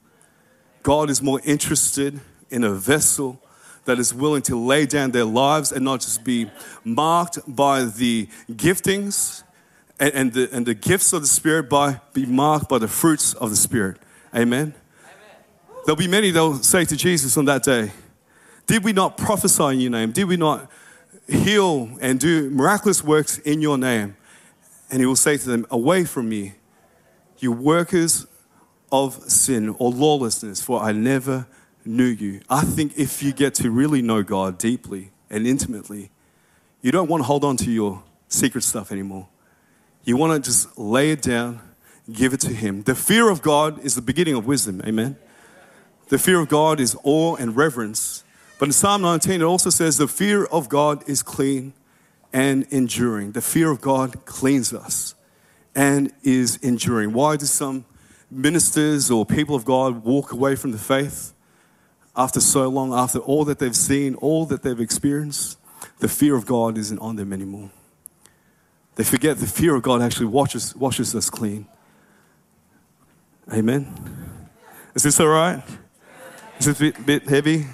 God 0.84 1.10
is 1.10 1.22
more 1.22 1.42
interested 1.44 2.20
in 2.50 2.64
a 2.64 2.72
vessel 2.72 3.42
that 3.86 4.00
is 4.00 4.14
willing 4.14 4.42
to 4.44 4.58
lay 4.58 4.86
down 4.86 5.12
their 5.12 5.26
lives 5.26 5.72
and 5.72 5.84
not 5.84 6.02
just 6.02 6.24
be 6.24 6.50
marked 6.84 7.40
by 7.48 7.84
the 7.84 8.28
giftings 8.52 9.44
and, 10.00 10.14
and, 10.14 10.34
the, 10.34 10.50
and 10.52 10.66
the 10.66 10.74
gifts 10.74 11.14
of 11.14 11.22
the 11.22 11.28
Spirit, 11.28 11.70
by 11.70 12.02
be 12.14 12.26
marked 12.26 12.70
by 12.70 12.78
the 12.78 12.88
fruits 12.88 13.34
of 13.36 13.50
the 13.50 13.56
Spirit. 13.56 13.98
Amen. 14.34 14.62
Amen. 14.62 14.74
There'll 15.86 15.96
be 15.96 16.08
many 16.08 16.32
that 16.32 16.40
will 16.40 16.56
say 16.56 16.86
to 16.86 16.96
Jesus 16.96 17.38
on 17.38 17.46
that 17.46 17.64
day, 17.64 17.92
Did 18.66 18.84
we 18.84 18.94
not 18.94 19.18
prophesy 19.18 19.64
in 19.64 19.80
your 19.80 19.92
name? 19.92 20.12
Did 20.12 20.26
we 20.26 20.38
not 20.38 20.70
heal 21.28 21.90
and 22.02 22.20
do 22.20 22.50
miraculous 22.50 23.04
works 23.04 23.38
in 23.40 23.62
your 23.62 23.78
name? 23.78 24.16
And 24.90 25.00
he 25.00 25.06
will 25.06 25.16
say 25.16 25.38
to 25.38 25.50
them, 25.50 25.66
Away 25.70 26.06
from 26.06 26.30
me, 26.30 26.54
you 27.40 27.52
workers 27.52 28.26
of 28.92 29.16
sin 29.30 29.76
or 29.80 29.92
lawlessness, 29.92 30.62
for 30.62 30.82
I 30.82 30.92
never 30.92 31.48
knew 31.86 32.06
you. 32.06 32.42
I 32.50 32.62
think 32.62 32.98
if 32.98 33.22
you 33.24 33.34
get 33.34 33.56
to 33.56 33.72
really 33.72 34.02
know 34.02 34.24
God 34.24 34.58
deeply 34.58 35.12
and 35.30 35.48
intimately, 35.48 36.12
you 36.82 36.92
don't 36.92 37.10
want 37.10 37.22
to 37.22 37.26
hold 37.26 37.44
on 37.44 37.58
to 37.58 37.72
your 37.72 38.04
secret 38.28 38.64
stuff 38.64 38.92
anymore. 38.92 39.28
You 40.06 40.18
want 40.18 40.34
to 40.44 40.50
just 40.50 40.78
lay 40.78 41.12
it 41.12 41.22
down, 41.22 41.62
give 42.12 42.34
it 42.34 42.42
to 42.42 42.54
Him. 42.54 42.84
The 42.84 42.96
fear 42.96 43.30
of 43.30 43.42
God 43.42 43.80
is 43.86 43.96
the 43.96 44.02
beginning 44.02 44.36
of 44.36 44.46
wisdom. 44.46 44.82
Amen. 44.86 45.16
The 46.10 46.20
fear 46.20 46.40
of 46.40 46.50
God 46.50 46.80
is 46.80 46.98
awe 47.04 47.36
and 47.36 47.56
reverence. 47.56 48.24
But 48.60 48.68
in 48.68 48.74
Psalm 48.74 49.02
19, 49.02 49.42
it 49.42 49.44
also 49.44 49.70
says, 49.70 49.98
The 49.98 50.08
fear 50.08 50.46
of 50.46 50.68
God 50.68 51.08
is 51.08 51.24
clean 51.24 51.74
and 52.34 52.68
enduring. 52.70 53.32
The 53.32 53.42
fear 53.42 53.72
of 53.72 53.80
God 53.80 54.26
cleans 54.26 54.74
us 54.74 55.16
and 55.74 56.12
is 56.22 56.58
enduring. 56.58 57.14
Why 57.14 57.38
do 57.38 57.46
some 57.46 57.86
ministers 58.30 59.10
or 59.10 59.26
people 59.26 59.56
of 59.56 59.64
God 59.64 60.04
walk 60.04 60.34
away 60.34 60.56
from 60.56 60.72
the 60.72 60.78
faith 60.78 61.34
after 62.16 62.42
so 62.42 62.68
long, 62.68 62.94
after 62.94 63.20
all 63.20 63.46
that 63.46 63.60
they've 63.60 63.76
seen, 63.76 64.16
all 64.16 64.46
that 64.48 64.64
they've 64.64 64.80
experienced? 64.80 65.58
The 66.00 66.10
fear 66.10 66.36
of 66.36 66.46
God 66.46 66.78
isn't 66.78 67.00
on 67.00 67.16
them 67.16 67.32
anymore. 67.32 67.70
They 68.96 69.04
forget 69.04 69.38
the 69.38 69.48
fear 69.48 69.76
of 69.76 69.82
God 69.82 70.02
actually 70.02 70.28
washes, 70.28 70.76
washes 70.76 71.16
us 71.16 71.30
clean. 71.30 71.66
Amen. 73.52 73.92
Is 74.94 75.04
this 75.04 75.20
all 75.20 75.28
right? 75.28 75.64
Is 76.60 76.68
this 76.68 76.78
a 76.78 76.80
bit, 76.80 77.06
bit 77.06 77.24
heavy? 77.28 77.66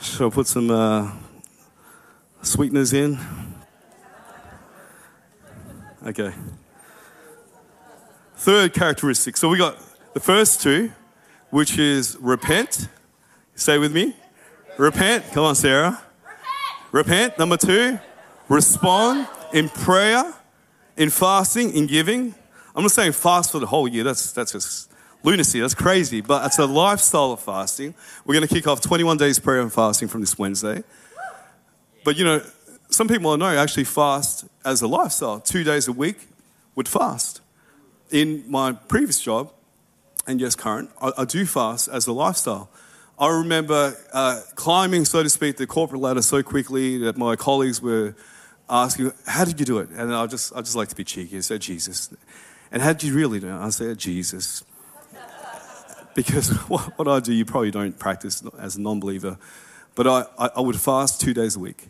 Shall 0.00 0.28
I 0.28 0.30
put 0.30 0.46
some 0.46 0.70
uh, 0.70 1.12
sweeteners 2.42 2.92
in? 2.92 3.18
Okay. 6.04 6.32
Third 8.36 8.72
characteristic. 8.74 9.36
So 9.36 9.48
we 9.48 9.58
got 9.58 9.78
the 10.14 10.20
first 10.20 10.60
two, 10.62 10.90
which 11.50 11.78
is 11.78 12.16
repent. 12.20 12.88
Say 13.54 13.78
with 13.78 13.92
me. 13.92 14.16
Repent. 14.78 15.24
Come 15.32 15.44
on, 15.44 15.54
Sarah. 15.54 16.02
Repent. 16.90 17.38
Number 17.38 17.56
two, 17.56 17.98
respond 18.52 19.26
in 19.52 19.70
prayer, 19.70 20.32
in 20.96 21.08
fasting, 21.08 21.74
in 21.74 21.86
giving. 21.86 22.34
I'm 22.76 22.82
not 22.82 22.92
saying 22.92 23.12
fast 23.12 23.50
for 23.50 23.58
the 23.58 23.66
whole 23.66 23.88
year. 23.88 24.04
That's 24.04 24.32
that's 24.32 24.52
just 24.52 24.92
lunacy. 25.22 25.60
That's 25.60 25.74
crazy. 25.74 26.20
But 26.20 26.44
it's 26.46 26.58
a 26.58 26.66
lifestyle 26.66 27.32
of 27.32 27.40
fasting. 27.40 27.94
We're 28.24 28.34
going 28.34 28.46
to 28.46 28.54
kick 28.54 28.66
off 28.66 28.80
21 28.80 29.16
days 29.16 29.38
prayer 29.38 29.62
and 29.62 29.72
fasting 29.72 30.08
from 30.08 30.20
this 30.20 30.38
Wednesday. 30.38 30.84
But 32.04 32.16
you 32.16 32.24
know, 32.24 32.42
some 32.90 33.08
people 33.08 33.30
I 33.30 33.36
know 33.36 33.56
actually 33.56 33.84
fast 33.84 34.44
as 34.64 34.82
a 34.82 34.86
lifestyle. 34.86 35.40
Two 35.40 35.64
days 35.64 35.88
a 35.88 35.92
week 35.92 36.28
would 36.74 36.88
fast. 36.88 37.40
In 38.10 38.44
my 38.46 38.72
previous 38.72 39.20
job, 39.20 39.50
and 40.26 40.38
yes, 40.38 40.54
current, 40.54 40.90
I, 41.00 41.12
I 41.18 41.24
do 41.24 41.46
fast 41.46 41.88
as 41.88 42.06
a 42.06 42.12
lifestyle. 42.12 42.68
I 43.18 43.28
remember 43.28 43.94
uh, 44.12 44.40
climbing, 44.56 45.06
so 45.06 45.22
to 45.22 45.30
speak, 45.30 45.56
the 45.56 45.66
corporate 45.66 46.02
ladder 46.02 46.22
so 46.22 46.42
quickly 46.42 46.98
that 46.98 47.16
my 47.16 47.36
colleagues 47.36 47.80
were 47.80 48.14
asking, 48.68 49.12
"How 49.26 49.44
did 49.44 49.58
you 49.60 49.66
do 49.66 49.78
it?" 49.78 49.90
And 49.90 50.14
I 50.14 50.26
just, 50.26 50.54
I 50.54 50.60
just 50.60 50.76
like 50.76 50.88
to 50.88 50.96
be 50.96 51.04
cheeky. 51.04 51.36
I 51.36 51.40
said, 51.40 51.60
"Jesus." 51.60 52.14
And 52.70 52.80
how 52.80 52.92
did 52.92 53.02
you 53.02 53.14
really 53.14 53.40
do 53.40 53.48
it? 53.48 53.54
I 53.54 53.68
said, 53.70 53.98
"Jesus." 53.98 54.64
because 56.14 56.50
what, 56.68 56.98
what 56.98 57.08
I 57.08 57.20
do, 57.20 57.32
you 57.32 57.44
probably 57.44 57.70
don't 57.70 57.98
practice 57.98 58.42
as 58.58 58.76
a 58.76 58.80
non-believer, 58.80 59.38
but 59.94 60.06
I, 60.06 60.24
I, 60.38 60.50
I 60.56 60.60
would 60.60 60.76
fast 60.76 61.20
two 61.20 61.34
days 61.34 61.56
a 61.56 61.58
week 61.58 61.88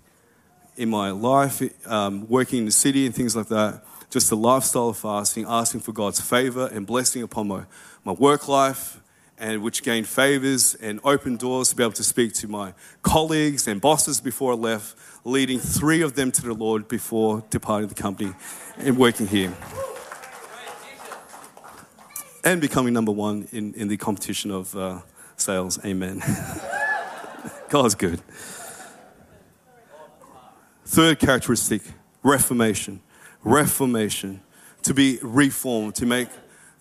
in 0.76 0.88
my 0.88 1.10
life, 1.10 1.62
um, 1.86 2.28
working 2.28 2.60
in 2.60 2.64
the 2.64 2.72
city 2.72 3.06
and 3.06 3.14
things 3.14 3.36
like 3.36 3.48
that, 3.48 3.82
just 4.10 4.30
a 4.32 4.36
lifestyle 4.36 4.88
of 4.88 4.98
fasting, 4.98 5.44
asking 5.48 5.80
for 5.80 5.92
God's 5.92 6.20
favor 6.20 6.66
and 6.72 6.86
blessing 6.86 7.22
upon 7.22 7.48
my, 7.48 7.64
my 8.04 8.12
work 8.12 8.48
life, 8.48 9.00
and 9.38 9.62
which 9.62 9.82
gained 9.82 10.06
favors 10.06 10.74
and 10.76 11.00
opened 11.04 11.38
doors 11.38 11.70
to 11.70 11.76
be 11.76 11.82
able 11.82 11.92
to 11.92 12.04
speak 12.04 12.32
to 12.34 12.48
my 12.48 12.74
colleagues 13.02 13.66
and 13.66 13.80
bosses 13.80 14.20
before 14.20 14.52
I 14.52 14.56
left, 14.56 14.96
leading 15.24 15.58
three 15.58 16.02
of 16.02 16.14
them 16.14 16.32
to 16.32 16.42
the 16.42 16.54
Lord 16.54 16.88
before 16.88 17.44
departing 17.50 17.88
the 17.88 17.94
company 17.94 18.32
and 18.78 18.96
working 18.96 19.26
here. 19.26 19.54
And 22.44 22.60
becoming 22.60 22.92
number 22.92 23.12
one 23.12 23.46
in, 23.52 23.72
in 23.74 23.88
the 23.88 23.96
competition 23.96 24.50
of 24.50 24.76
uh, 24.76 25.00
sales. 25.36 25.78
Amen. 25.84 26.22
God's 27.68 27.94
good. 27.94 28.20
Third 30.84 31.20
characteristic 31.20 31.82
reformation. 32.22 33.00
Reformation. 33.44 34.42
To 34.82 34.94
be 34.94 35.18
reformed, 35.22 35.94
to 35.96 36.06
make 36.06 36.28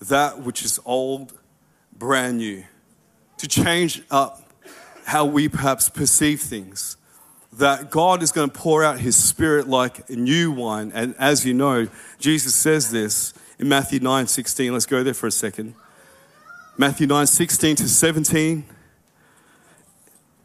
that 0.02 0.40
which 0.40 0.66
is 0.66 0.80
old 0.86 1.34
brand 1.96 2.40
new, 2.40 2.64
to 3.38 3.48
change 3.48 4.02
up 4.10 4.42
how 5.06 5.26
we 5.26 5.48
perhaps 5.48 5.88
perceive 5.88 6.42
things. 6.42 6.98
That 7.54 7.92
God 7.92 8.24
is 8.24 8.32
going 8.32 8.50
to 8.50 8.58
pour 8.58 8.84
out 8.84 9.00
His 9.00 9.16
Spirit 9.16 9.68
like 9.68 10.10
a 10.10 10.16
new 10.16 10.52
wine. 10.52 10.92
And 10.94 11.16
as 11.20 11.46
you 11.46 11.54
know, 11.54 11.88
Jesus 12.20 12.56
says 12.56 12.92
this 12.92 13.34
in 13.60 13.68
Matthew 13.68 14.00
9 14.00 14.28
16. 14.28 14.72
Let's 14.72 14.86
go 14.86 15.04
there 15.04 15.14
for 15.14 15.28
a 15.28 15.32
second. 15.32 15.76
Matthew 16.78 17.08
9 17.08 17.28
16 17.28 17.76
to 17.78 17.90
17 17.90 18.66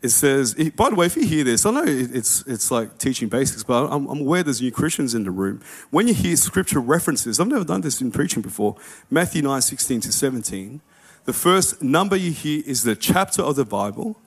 it 0.06 0.10
says, 0.10 0.54
by 0.76 0.90
the 0.90 0.94
way, 0.94 1.06
if 1.06 1.16
you 1.16 1.26
hear 1.26 1.42
this, 1.42 1.66
I 1.66 1.70
know 1.70 1.84
it's, 1.84 2.46
it's 2.46 2.70
like 2.70 2.98
teaching 2.98 3.28
basics, 3.28 3.64
but 3.64 3.86
I'm, 3.86 4.06
I'm, 4.06 4.20
aware 4.20 4.42
there's 4.42 4.60
new 4.60 4.70
Christians 4.70 5.14
in 5.14 5.24
the 5.24 5.30
room. 5.30 5.62
When 5.90 6.06
you 6.06 6.14
hear 6.14 6.36
scripture 6.36 6.80
references, 6.80 7.40
I've 7.40 7.48
never 7.48 7.64
done 7.64 7.80
this 7.80 8.00
in 8.00 8.10
preaching 8.10 8.42
before, 8.42 8.76
Matthew 9.10 9.42
9, 9.42 9.60
16 9.60 10.02
to 10.02 10.12
17, 10.12 10.80
the 11.24 11.32
first 11.32 11.82
number 11.82 12.14
you 12.14 12.30
hear 12.30 12.62
is 12.66 12.84
the 12.84 12.94
chapter 12.94 13.42
of 13.42 13.56
the 13.56 13.64
Bible, 13.64 14.20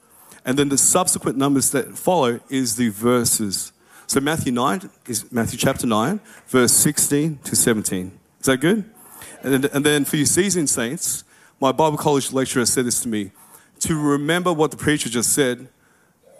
and 0.49 0.57
then 0.57 0.69
the 0.69 0.79
subsequent 0.79 1.37
numbers 1.37 1.69
that 1.69 1.95
follow 1.95 2.39
is 2.49 2.75
the 2.75 2.89
verses. 2.89 3.71
So 4.07 4.19
Matthew 4.19 4.51
9 4.51 4.89
is 5.05 5.31
Matthew 5.31 5.59
chapter 5.59 5.85
9, 5.85 6.19
verse 6.47 6.73
16 6.73 7.37
to 7.43 7.55
17. 7.55 8.19
Is 8.39 8.47
that 8.47 8.57
good? 8.57 8.83
And 9.43 9.53
then, 9.53 9.71
and 9.71 9.85
then 9.85 10.05
for 10.05 10.15
you 10.15 10.25
seasoned 10.25 10.67
saints, 10.67 11.23
my 11.61 11.71
Bible 11.71 11.99
college 11.99 12.33
lecturer 12.33 12.65
said 12.65 12.85
this 12.85 12.99
to 13.01 13.07
me 13.07 13.29
to 13.81 13.93
remember 13.93 14.51
what 14.51 14.71
the 14.71 14.77
preacher 14.77 15.07
just 15.07 15.33
said, 15.33 15.69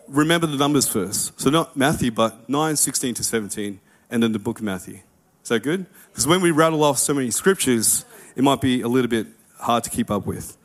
remember 0.08 0.48
the 0.48 0.58
numbers 0.58 0.89
first. 0.89 1.39
So 1.39 1.52
not 1.52 1.78
Matthew, 1.78 2.10
but 2.10 2.50
9, 2.50 2.78
16 2.78 3.13
to 3.13 3.24
17, 3.24 3.80
and 4.10 4.24
then 4.24 4.32
the 4.32 4.39
book 4.39 4.58
of 4.58 4.65
Matthew. 4.65 5.02
Is 5.43 5.50
that 5.50 5.60
good? 5.60 5.86
Because 6.08 6.26
when 6.26 6.41
we 6.41 6.50
rattle 6.50 6.84
off 6.84 6.98
so 6.98 7.13
many 7.13 7.30
scriptures, 7.30 8.06
it 8.36 8.43
might 8.43 8.60
be 8.60 8.82
a 8.82 8.88
little 8.88 9.08
bit 9.08 9.28
hard 9.60 9.84
to 9.84 9.91
keep 9.91 10.10
up 10.10 10.26
with. 10.26 10.58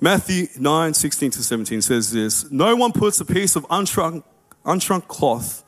Matthew 0.00 0.48
9, 0.58 0.94
16 0.94 1.30
to 1.32 1.42
17 1.42 1.82
says 1.82 2.12
this 2.12 2.50
No 2.50 2.76
one 2.76 2.92
puts 2.92 3.20
a 3.20 3.24
piece 3.24 3.56
of 3.56 3.64
unshrunk, 3.68 4.22
unshrunk 4.64 5.08
cloth 5.08 5.62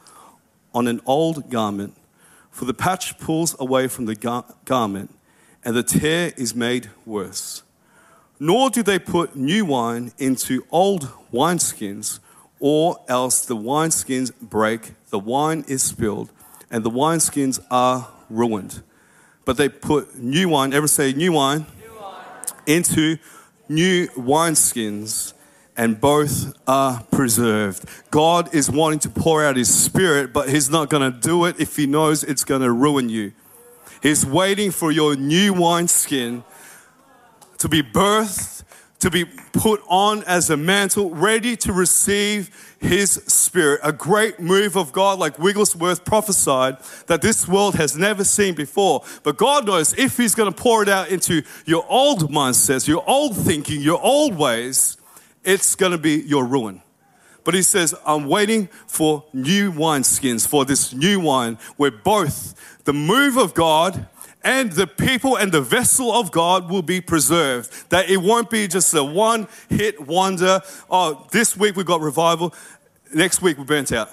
on 0.74 0.86
an 0.86 1.00
old 1.06 1.50
garment, 1.50 1.96
for 2.50 2.64
the 2.64 2.74
patch 2.74 3.18
pulls 3.18 3.58
away 3.58 3.88
from 3.88 4.06
the 4.06 4.14
gar- 4.14 4.44
garment, 4.64 5.14
and 5.64 5.74
the 5.74 5.82
tear 5.82 6.32
is 6.36 6.54
made 6.54 6.90
worse 7.04 7.62
nor 8.38 8.70
do 8.70 8.82
they 8.82 8.98
put 8.98 9.34
new 9.36 9.64
wine 9.64 10.12
into 10.18 10.66
old 10.70 11.10
wineskins, 11.32 12.18
or 12.60 12.98
else 13.08 13.44
the 13.44 13.56
wineskins 13.56 14.32
break, 14.40 14.92
the 15.10 15.18
wine 15.18 15.64
is 15.68 15.82
spilled, 15.82 16.30
and 16.70 16.84
the 16.84 16.90
wineskins 16.90 17.60
are 17.70 18.08
ruined. 18.28 18.82
But 19.44 19.56
they 19.56 19.68
put 19.68 20.16
new 20.18 20.48
wine, 20.48 20.72
ever 20.72 20.88
say 20.88 21.12
new 21.12 21.32
wine, 21.32 21.66
new 21.80 22.00
wine. 22.00 22.24
into 22.66 23.18
new 23.68 24.06
wineskins, 24.08 25.32
and 25.76 26.00
both 26.00 26.54
are 26.66 27.02
preserved. 27.10 27.84
God 28.10 28.54
is 28.54 28.70
wanting 28.70 28.98
to 29.00 29.10
pour 29.10 29.44
out 29.44 29.56
His 29.56 29.72
Spirit, 29.72 30.32
but 30.32 30.48
He's 30.48 30.70
not 30.70 30.88
going 30.88 31.12
to 31.12 31.18
do 31.18 31.44
it 31.44 31.60
if 31.60 31.76
He 31.76 31.86
knows 31.86 32.24
it's 32.24 32.44
going 32.44 32.62
to 32.62 32.72
ruin 32.72 33.08
you. 33.08 33.32
He's 34.02 34.24
waiting 34.24 34.70
for 34.70 34.90
your 34.90 35.16
new 35.16 35.52
wineskin 35.52 36.44
to 37.58 37.68
be 37.68 37.82
birthed, 37.82 38.62
to 39.00 39.10
be 39.10 39.24
put 39.24 39.82
on 39.88 40.22
as 40.24 40.50
a 40.50 40.56
mantle, 40.56 41.10
ready 41.10 41.56
to 41.56 41.72
receive 41.72 42.76
His 42.80 43.10
Spirit. 43.12 43.80
A 43.82 43.92
great 43.92 44.40
move 44.40 44.76
of 44.76 44.92
God, 44.92 45.18
like 45.18 45.38
Wigglesworth 45.38 46.04
prophesied, 46.04 46.78
that 47.06 47.22
this 47.22 47.46
world 47.46 47.74
has 47.74 47.96
never 47.96 48.24
seen 48.24 48.54
before. 48.54 49.04
But 49.22 49.36
God 49.36 49.66
knows 49.66 49.96
if 49.98 50.16
He's 50.16 50.34
going 50.34 50.52
to 50.52 50.62
pour 50.62 50.82
it 50.82 50.88
out 50.88 51.08
into 51.08 51.42
your 51.64 51.84
old 51.88 52.30
mindsets, 52.32 52.88
your 52.88 53.04
old 53.08 53.36
thinking, 53.36 53.80
your 53.80 54.00
old 54.00 54.36
ways, 54.36 54.96
it's 55.44 55.74
going 55.74 55.92
to 55.92 55.98
be 55.98 56.16
your 56.22 56.44
ruin. 56.44 56.82
But 57.44 57.54
he 57.54 57.62
says, 57.62 57.94
I'm 58.04 58.26
waiting 58.26 58.68
for 58.88 59.24
new 59.32 59.70
wineskins, 59.70 60.48
for 60.48 60.64
this 60.64 60.92
new 60.92 61.20
wine 61.20 61.58
where 61.76 61.92
both 61.92 62.82
the 62.82 62.92
move 62.92 63.36
of 63.36 63.54
God 63.54 64.08
and 64.46 64.70
the 64.70 64.86
people 64.86 65.36
and 65.36 65.50
the 65.50 65.60
vessel 65.60 66.12
of 66.12 66.30
God 66.30 66.70
will 66.70 66.80
be 66.80 67.00
preserved. 67.00 67.90
That 67.90 68.08
it 68.08 68.18
won't 68.18 68.48
be 68.48 68.68
just 68.68 68.94
a 68.94 69.02
one 69.02 69.48
hit 69.68 70.00
wonder. 70.00 70.60
Oh, 70.88 71.26
this 71.32 71.56
week 71.56 71.74
we've 71.74 71.84
got 71.84 72.00
revival, 72.00 72.54
next 73.12 73.42
week 73.42 73.58
we're 73.58 73.64
burnt 73.64 73.90
out. 73.90 74.08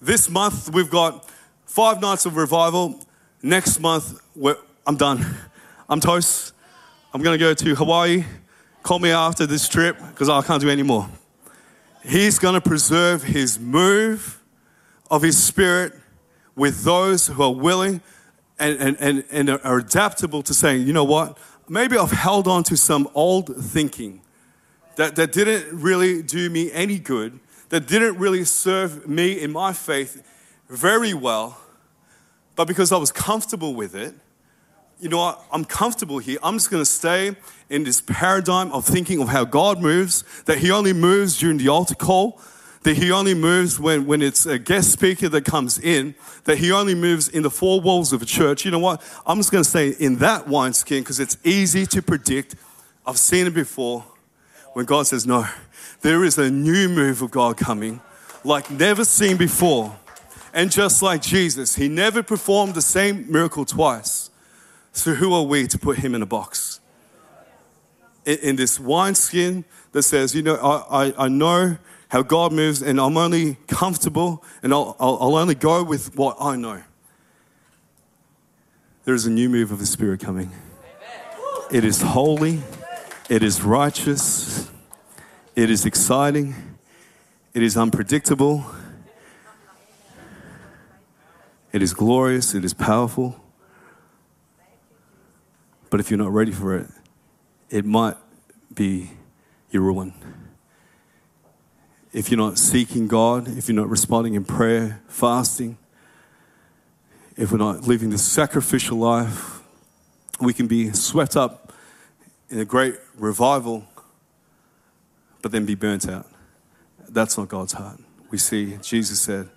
This 0.00 0.30
month 0.30 0.72
we've 0.72 0.88
got 0.88 1.28
five 1.66 2.00
nights 2.00 2.24
of 2.24 2.36
revival. 2.36 3.04
Next 3.42 3.80
month 3.80 4.18
I'm 4.86 4.96
done. 4.96 5.26
I'm 5.90 6.00
toast. 6.00 6.54
I'm 7.12 7.22
going 7.22 7.38
to 7.38 7.44
go 7.44 7.52
to 7.52 7.74
Hawaii. 7.74 8.24
Call 8.82 8.98
me 8.98 9.10
after 9.10 9.44
this 9.44 9.68
trip 9.68 9.98
because 10.08 10.30
I 10.30 10.40
can't 10.40 10.62
do 10.62 10.70
any 10.70 10.82
more. 10.82 11.06
He's 12.02 12.38
going 12.38 12.54
to 12.54 12.66
preserve 12.66 13.24
his 13.24 13.60
move 13.60 14.42
of 15.10 15.20
his 15.20 15.36
spirit 15.36 15.92
with 16.54 16.82
those 16.84 17.26
who 17.26 17.42
are 17.42 17.54
willing 17.54 18.00
and, 18.58 18.78
and, 18.80 18.96
and, 19.00 19.24
and 19.30 19.50
are 19.50 19.78
adaptable 19.78 20.42
to 20.42 20.54
saying, 20.54 20.86
you 20.86 20.92
know 20.92 21.04
what, 21.04 21.38
maybe 21.68 21.98
I've 21.98 22.10
held 22.10 22.48
on 22.48 22.62
to 22.64 22.76
some 22.76 23.08
old 23.14 23.54
thinking 23.56 24.22
that, 24.96 25.16
that 25.16 25.32
didn't 25.32 25.80
really 25.80 26.22
do 26.22 26.48
me 26.48 26.72
any 26.72 26.98
good, 26.98 27.38
that 27.68 27.86
didn't 27.86 28.18
really 28.18 28.44
serve 28.44 29.08
me 29.08 29.40
in 29.40 29.52
my 29.52 29.72
faith 29.72 30.22
very 30.68 31.14
well, 31.14 31.58
but 32.54 32.66
because 32.66 32.92
I 32.92 32.96
was 32.96 33.12
comfortable 33.12 33.74
with 33.74 33.94
it, 33.94 34.14
you 34.98 35.10
know 35.10 35.18
what, 35.18 35.44
I'm 35.52 35.64
comfortable 35.64 36.18
here. 36.18 36.38
I'm 36.42 36.54
just 36.54 36.70
going 36.70 36.80
to 36.80 36.90
stay 36.90 37.36
in 37.68 37.84
this 37.84 38.00
paradigm 38.00 38.72
of 38.72 38.86
thinking 38.86 39.20
of 39.20 39.28
how 39.28 39.44
God 39.44 39.82
moves, 39.82 40.24
that 40.46 40.58
He 40.58 40.70
only 40.70 40.94
moves 40.94 41.38
during 41.38 41.58
the 41.58 41.68
altar 41.68 41.94
call, 41.94 42.40
that 42.86 42.98
he 42.98 43.10
only 43.10 43.34
moves 43.34 43.80
when, 43.80 44.06
when 44.06 44.22
it's 44.22 44.46
a 44.46 44.60
guest 44.60 44.92
speaker 44.92 45.28
that 45.28 45.44
comes 45.44 45.76
in, 45.76 46.14
that 46.44 46.58
he 46.58 46.70
only 46.70 46.94
moves 46.94 47.28
in 47.28 47.42
the 47.42 47.50
four 47.50 47.80
walls 47.80 48.12
of 48.12 48.22
a 48.22 48.24
church. 48.24 48.64
You 48.64 48.70
know 48.70 48.78
what? 48.78 49.02
I'm 49.26 49.38
just 49.38 49.50
going 49.50 49.64
to 49.64 49.68
say 49.68 49.88
in 49.88 50.18
that 50.18 50.46
wineskin 50.46 51.00
because 51.00 51.18
it's 51.18 51.36
easy 51.42 51.84
to 51.86 52.00
predict. 52.00 52.54
I've 53.04 53.18
seen 53.18 53.48
it 53.48 53.54
before. 53.54 54.04
when 54.74 54.86
God 54.86 55.08
says 55.08 55.26
no. 55.26 55.48
There 56.02 56.22
is 56.22 56.38
a 56.38 56.48
new 56.48 56.88
move 56.88 57.22
of 57.22 57.32
God 57.32 57.56
coming 57.56 58.00
like 58.44 58.70
never 58.70 59.04
seen 59.04 59.36
before. 59.36 59.96
And 60.54 60.70
just 60.70 61.02
like 61.02 61.22
Jesus, 61.22 61.74
he 61.74 61.88
never 61.88 62.22
performed 62.22 62.74
the 62.74 62.82
same 62.82 63.26
miracle 63.28 63.64
twice. 63.64 64.30
So, 64.92 65.14
who 65.14 65.34
are 65.34 65.42
we 65.42 65.66
to 65.66 65.76
put 65.76 65.98
him 65.98 66.14
in 66.14 66.22
a 66.22 66.26
box? 66.26 66.78
In, 68.24 68.38
in 68.38 68.56
this 68.56 68.78
wineskin 68.78 69.64
that 69.90 70.04
says, 70.04 70.36
you 70.36 70.42
know, 70.42 70.54
I, 70.54 71.08
I, 71.08 71.24
I, 71.24 71.28
know 71.28 71.78
how 72.08 72.22
God 72.22 72.52
moves 72.52 72.82
and 72.82 73.00
I'm 73.00 73.16
only 73.16 73.56
comfortable 73.66 74.44
and 74.62 74.72
I'll, 74.72 74.96
I'll, 75.00 75.18
I'll 75.20 75.36
only 75.36 75.54
go 75.54 75.82
with 75.82 76.16
what 76.16 76.36
I 76.40 76.56
know. 76.56 76.82
There 79.04 79.14
is 79.14 79.26
a 79.26 79.30
new 79.30 79.48
move 79.48 79.70
of 79.70 79.78
the 79.78 79.86
Spirit 79.86 80.20
coming. 80.20 80.50
It 81.70 81.84
is 81.84 82.00
holy, 82.02 82.60
it 83.28 83.42
is 83.42 83.62
righteous, 83.62 84.70
it 85.56 85.70
is 85.70 85.84
exciting, 85.84 86.54
it 87.54 87.62
is 87.62 87.76
unpredictable, 87.76 88.64
it 91.72 91.82
is 91.82 91.92
glorious, 91.92 92.54
it 92.54 92.64
is 92.64 92.72
powerful. 92.72 93.40
But 95.90 96.00
if 96.00 96.10
you're 96.10 96.18
not 96.18 96.32
ready 96.32 96.52
for 96.52 96.76
it, 96.76 96.86
it 97.70 97.84
might 97.84 98.16
be 98.72 99.10
your 99.70 99.82
ruin. 99.82 100.14
If 102.16 102.30
you're 102.30 102.38
not 102.38 102.56
seeking 102.56 103.08
God, 103.08 103.46
if 103.58 103.68
you're 103.68 103.76
not 103.76 103.90
responding 103.90 104.32
in 104.32 104.44
prayer, 104.46 105.02
fasting, 105.06 105.76
if 107.36 107.52
we're 107.52 107.58
not 107.58 107.82
living 107.82 108.08
the 108.08 108.16
sacrificial 108.16 108.96
life, 108.96 109.60
we 110.40 110.54
can 110.54 110.66
be 110.66 110.90
swept 110.92 111.36
up 111.36 111.74
in 112.48 112.58
a 112.58 112.64
great 112.64 112.94
revival, 113.18 113.84
but 115.42 115.52
then 115.52 115.66
be 115.66 115.74
burnt 115.74 116.08
out. 116.08 116.26
That's 117.06 117.36
not 117.36 117.48
God's 117.48 117.74
heart. 117.74 118.00
We 118.30 118.38
see 118.38 118.78
Jesus 118.80 119.20
said 119.20 119.50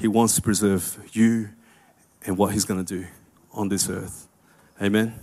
he 0.00 0.08
wants 0.08 0.36
to 0.36 0.40
preserve 0.40 0.98
you 1.12 1.50
and 2.24 2.38
what 2.38 2.54
he's 2.54 2.64
going 2.64 2.82
to 2.82 2.94
do 2.98 3.06
on 3.52 3.68
this 3.68 3.90
earth. 3.90 4.26
Amen. 4.80 5.20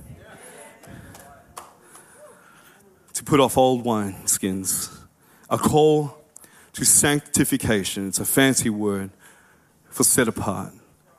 To 3.14 3.24
put 3.24 3.40
off 3.40 3.58
old 3.58 3.84
wine 3.84 4.28
skins, 4.28 4.96
a 5.50 5.58
call 5.58 6.20
to 6.74 6.86
sanctification. 6.86 8.08
It's 8.08 8.20
a 8.20 8.26
fancy 8.26 8.70
word 8.70 9.12
for 9.90 10.04
set 10.04 10.28
apart 10.28 10.74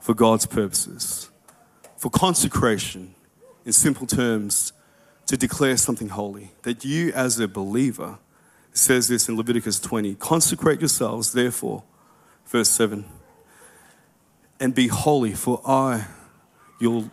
for 0.05 0.13
God's 0.15 0.45
purposes, 0.45 1.31
for 1.97 2.11
consecration, 2.11 3.15
in 3.65 3.73
simple 3.73 4.07
terms, 4.07 4.75
to 5.27 5.35
declare 5.35 5.79
something 5.79 6.11
holy. 6.11 6.51
That 6.63 6.85
you, 6.85 7.11
as 7.13 7.41
a 7.41 7.49
believer, 7.49 8.19
says 8.75 9.09
this 9.09 9.31
in 9.31 9.37
Leviticus 9.39 9.81
20 9.81 10.17
consecrate 10.17 10.81
yourselves, 10.81 11.33
therefore, 11.33 11.85
verse 12.47 12.69
7, 12.69 13.07
and 14.61 14.75
be 14.75 14.89
holy, 14.89 15.33
for 15.33 15.63
I, 15.65 16.07
your, 16.79 17.11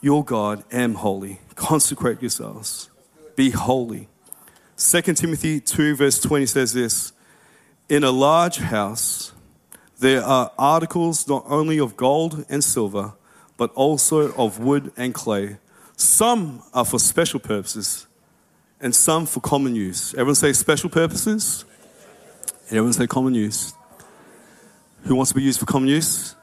your 0.00 0.24
God, 0.24 0.64
am 0.72 0.94
holy. 0.94 1.40
Consecrate 1.54 2.22
yourselves, 2.22 2.88
be 3.34 3.50
holy. 3.50 4.08
2 4.78 5.02
Timothy 5.02 5.60
2, 5.60 5.96
verse 5.96 6.18
20 6.18 6.46
says 6.46 6.72
this 6.72 7.12
In 7.88 8.02
a 8.02 8.10
large 8.10 8.58
house, 8.58 9.32
there 10.00 10.22
are 10.22 10.50
articles 10.58 11.28
not 11.28 11.44
only 11.46 11.78
of 11.78 11.96
gold 11.96 12.44
and 12.48 12.62
silver, 12.64 13.14
but 13.56 13.72
also 13.74 14.32
of 14.34 14.58
wood 14.58 14.92
and 14.96 15.14
clay. 15.14 15.58
Some 15.96 16.62
are 16.74 16.84
for 16.84 16.98
special 16.98 17.38
purposes, 17.38 18.08
and 18.80 18.92
some 18.92 19.24
for 19.24 19.40
common 19.40 19.76
use. 19.76 20.12
Everyone 20.14 20.34
say 20.34 20.52
special 20.52 20.90
purposes? 20.90 21.64
Everyone 22.66 22.92
say 22.92 23.06
common 23.06 23.34
use. 23.34 23.72
Who 25.04 25.14
wants 25.14 25.30
to 25.30 25.36
be 25.36 25.42
used 25.42 25.60
for 25.60 25.66
common 25.66 25.88
use? 25.88 26.34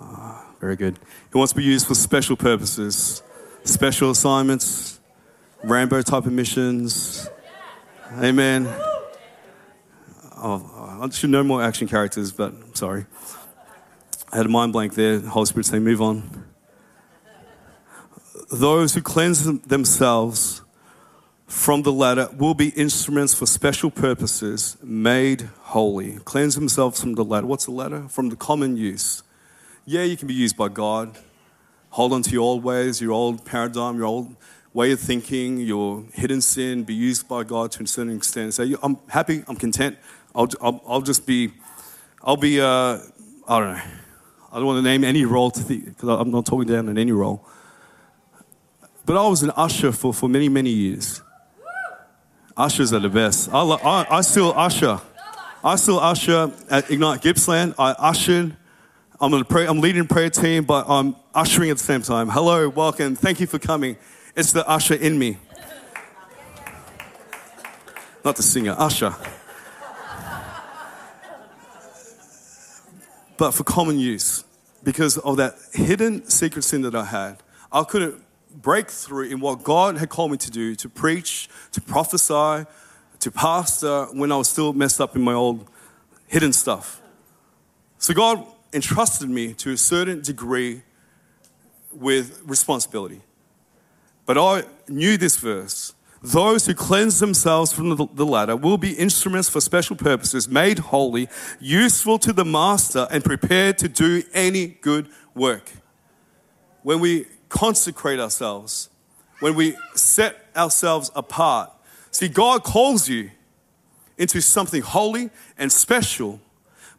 Ah, 0.00 0.46
very 0.58 0.76
good. 0.76 0.98
Who 1.30 1.38
wants 1.38 1.52
to 1.52 1.58
be 1.58 1.64
used 1.64 1.86
for 1.86 1.94
special 1.94 2.34
purposes? 2.34 3.22
Special 3.64 4.10
assignments, 4.10 5.00
Rambo 5.62 6.00
type 6.00 6.24
of 6.24 6.32
missions. 6.32 7.28
Amen. 8.12 8.66
Oh, 10.44 10.98
I 11.00 11.08
should 11.10 11.30
know 11.30 11.44
more 11.44 11.62
action 11.62 11.86
characters, 11.86 12.32
but 12.32 12.52
I'm 12.52 12.74
sorry. 12.74 13.06
I 14.32 14.38
had 14.38 14.46
a 14.46 14.48
mind 14.48 14.72
blank 14.72 14.96
there. 14.96 15.18
The 15.18 15.30
Holy 15.30 15.46
Spirit 15.46 15.66
saying, 15.66 15.84
move 15.84 16.02
on. 16.02 16.46
Those 18.50 18.94
who 18.94 19.02
cleanse 19.02 19.44
themselves 19.44 20.62
from 21.46 21.82
the 21.82 21.92
latter 21.92 22.28
will 22.36 22.54
be 22.54 22.70
instruments 22.70 23.34
for 23.34 23.46
special 23.46 23.88
purposes 23.88 24.76
made 24.82 25.42
holy. 25.60 26.18
Cleanse 26.24 26.56
themselves 26.56 27.00
from 27.00 27.14
the 27.14 27.24
latter. 27.24 27.46
What's 27.46 27.66
the 27.66 27.70
latter? 27.70 28.08
From 28.08 28.28
the 28.28 28.36
common 28.36 28.76
use. 28.76 29.22
Yeah, 29.84 30.02
you 30.02 30.16
can 30.16 30.26
be 30.26 30.34
used 30.34 30.56
by 30.56 30.68
God. 30.68 31.16
Hold 31.90 32.12
on 32.12 32.22
to 32.22 32.30
your 32.30 32.42
old 32.42 32.64
ways, 32.64 33.00
your 33.00 33.12
old 33.12 33.44
paradigm, 33.44 33.96
your 33.96 34.06
old 34.06 34.34
way 34.74 34.92
of 34.92 35.00
thinking, 35.00 35.58
your 35.58 36.04
hidden 36.14 36.40
sin, 36.40 36.82
be 36.84 36.94
used 36.94 37.28
by 37.28 37.44
God 37.44 37.70
to 37.72 37.82
a 37.82 37.86
certain 37.86 38.16
extent. 38.16 38.54
Say, 38.54 38.74
I'm 38.82 38.96
happy, 39.08 39.44
I'm 39.46 39.56
content, 39.56 39.98
I'll, 40.34 40.48
I'll, 40.60 40.82
I'll 40.86 41.02
just 41.02 41.26
be, 41.26 41.52
I'll 42.22 42.36
be, 42.36 42.60
uh, 42.60 42.98
I 43.48 43.58
don't 43.58 43.74
know. 43.74 43.82
I 44.52 44.56
don't 44.56 44.66
want 44.66 44.78
to 44.78 44.82
name 44.82 45.02
any 45.02 45.24
role 45.24 45.50
because 45.50 46.08
I'm 46.08 46.30
not 46.30 46.44
talking 46.44 46.68
down 46.68 46.88
in 46.88 46.98
any 46.98 47.12
role. 47.12 47.46
But 49.06 49.16
I 49.16 49.26
was 49.26 49.42
an 49.42 49.50
usher 49.56 49.92
for, 49.92 50.12
for 50.12 50.28
many, 50.28 50.48
many 50.48 50.70
years. 50.70 51.22
Ushers 52.56 52.92
are 52.92 53.00
the 53.00 53.08
best. 53.08 53.48
I, 53.52 53.62
I, 53.62 54.18
I 54.18 54.20
still 54.20 54.52
usher. 54.54 55.00
I 55.64 55.76
still 55.76 55.98
usher 55.98 56.52
at 56.70 56.90
Ignite 56.90 57.22
Gippsland. 57.22 57.74
I 57.78 57.92
ushered. 57.92 58.56
I'm, 59.20 59.32
a 59.32 59.44
pray, 59.44 59.66
I'm 59.66 59.80
leading 59.80 60.06
prayer 60.06 60.28
team, 60.28 60.64
but 60.64 60.84
I'm 60.88 61.16
ushering 61.34 61.70
at 61.70 61.78
the 61.78 61.82
same 61.82 62.02
time. 62.02 62.28
Hello, 62.28 62.68
welcome. 62.68 63.16
Thank 63.16 63.40
you 63.40 63.46
for 63.46 63.58
coming. 63.58 63.96
It's 64.36 64.52
the 64.52 64.68
usher 64.68 64.94
in 64.94 65.18
me. 65.18 65.38
Not 68.24 68.36
the 68.36 68.42
singer, 68.42 68.74
usher. 68.76 69.14
But 73.42 73.50
for 73.50 73.64
common 73.64 73.98
use 73.98 74.44
because 74.84 75.18
of 75.18 75.36
that 75.36 75.56
hidden 75.72 76.24
secret 76.30 76.62
sin 76.62 76.82
that 76.82 76.94
I 76.94 77.04
had. 77.04 77.42
I 77.72 77.82
couldn't 77.82 78.22
break 78.54 78.88
through 78.88 79.30
in 79.30 79.40
what 79.40 79.64
God 79.64 79.98
had 79.98 80.10
called 80.10 80.30
me 80.30 80.36
to 80.36 80.50
do 80.52 80.76
to 80.76 80.88
preach, 80.88 81.48
to 81.72 81.80
prophesy, 81.80 82.64
to 83.18 83.30
pastor 83.32 84.04
when 84.12 84.30
I 84.30 84.36
was 84.36 84.48
still 84.48 84.72
messed 84.72 85.00
up 85.00 85.16
in 85.16 85.22
my 85.22 85.32
old 85.32 85.68
hidden 86.28 86.52
stuff. 86.52 87.02
So 87.98 88.14
God 88.14 88.46
entrusted 88.72 89.28
me 89.28 89.54
to 89.54 89.72
a 89.72 89.76
certain 89.76 90.20
degree 90.20 90.82
with 91.90 92.42
responsibility. 92.44 93.22
But 94.24 94.38
I 94.38 94.62
knew 94.86 95.16
this 95.16 95.36
verse 95.36 95.94
those 96.22 96.66
who 96.66 96.74
cleanse 96.74 97.18
themselves 97.18 97.72
from 97.72 97.96
the 97.96 98.26
latter 98.26 98.56
will 98.56 98.78
be 98.78 98.92
instruments 98.92 99.48
for 99.48 99.60
special 99.60 99.96
purposes, 99.96 100.48
made 100.48 100.78
holy, 100.78 101.28
useful 101.60 102.18
to 102.20 102.32
the 102.32 102.44
master, 102.44 103.08
and 103.10 103.24
prepared 103.24 103.76
to 103.78 103.88
do 103.88 104.22
any 104.32 104.68
good 104.68 105.08
work. 105.34 105.72
When 106.82 107.00
we 107.00 107.26
consecrate 107.48 108.20
ourselves, 108.20 108.88
when 109.40 109.56
we 109.56 109.76
set 109.94 110.46
ourselves 110.54 111.10
apart, 111.16 111.72
see, 112.12 112.28
God 112.28 112.62
calls 112.62 113.08
you 113.08 113.30
into 114.16 114.40
something 114.40 114.82
holy 114.82 115.30
and 115.58 115.72
special, 115.72 116.40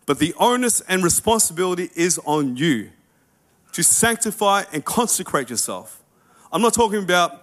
but 0.06 0.20
the 0.20 0.34
onus 0.38 0.82
and 0.82 1.02
responsibility 1.02 1.90
is 1.96 2.20
on 2.26 2.58
you 2.58 2.90
to 3.72 3.84
sanctify 3.84 4.64
and 4.74 4.84
consecrate 4.84 5.50
yourself. 5.50 6.04
I'm 6.52 6.62
not 6.62 6.74
talking 6.74 7.02
about 7.02 7.43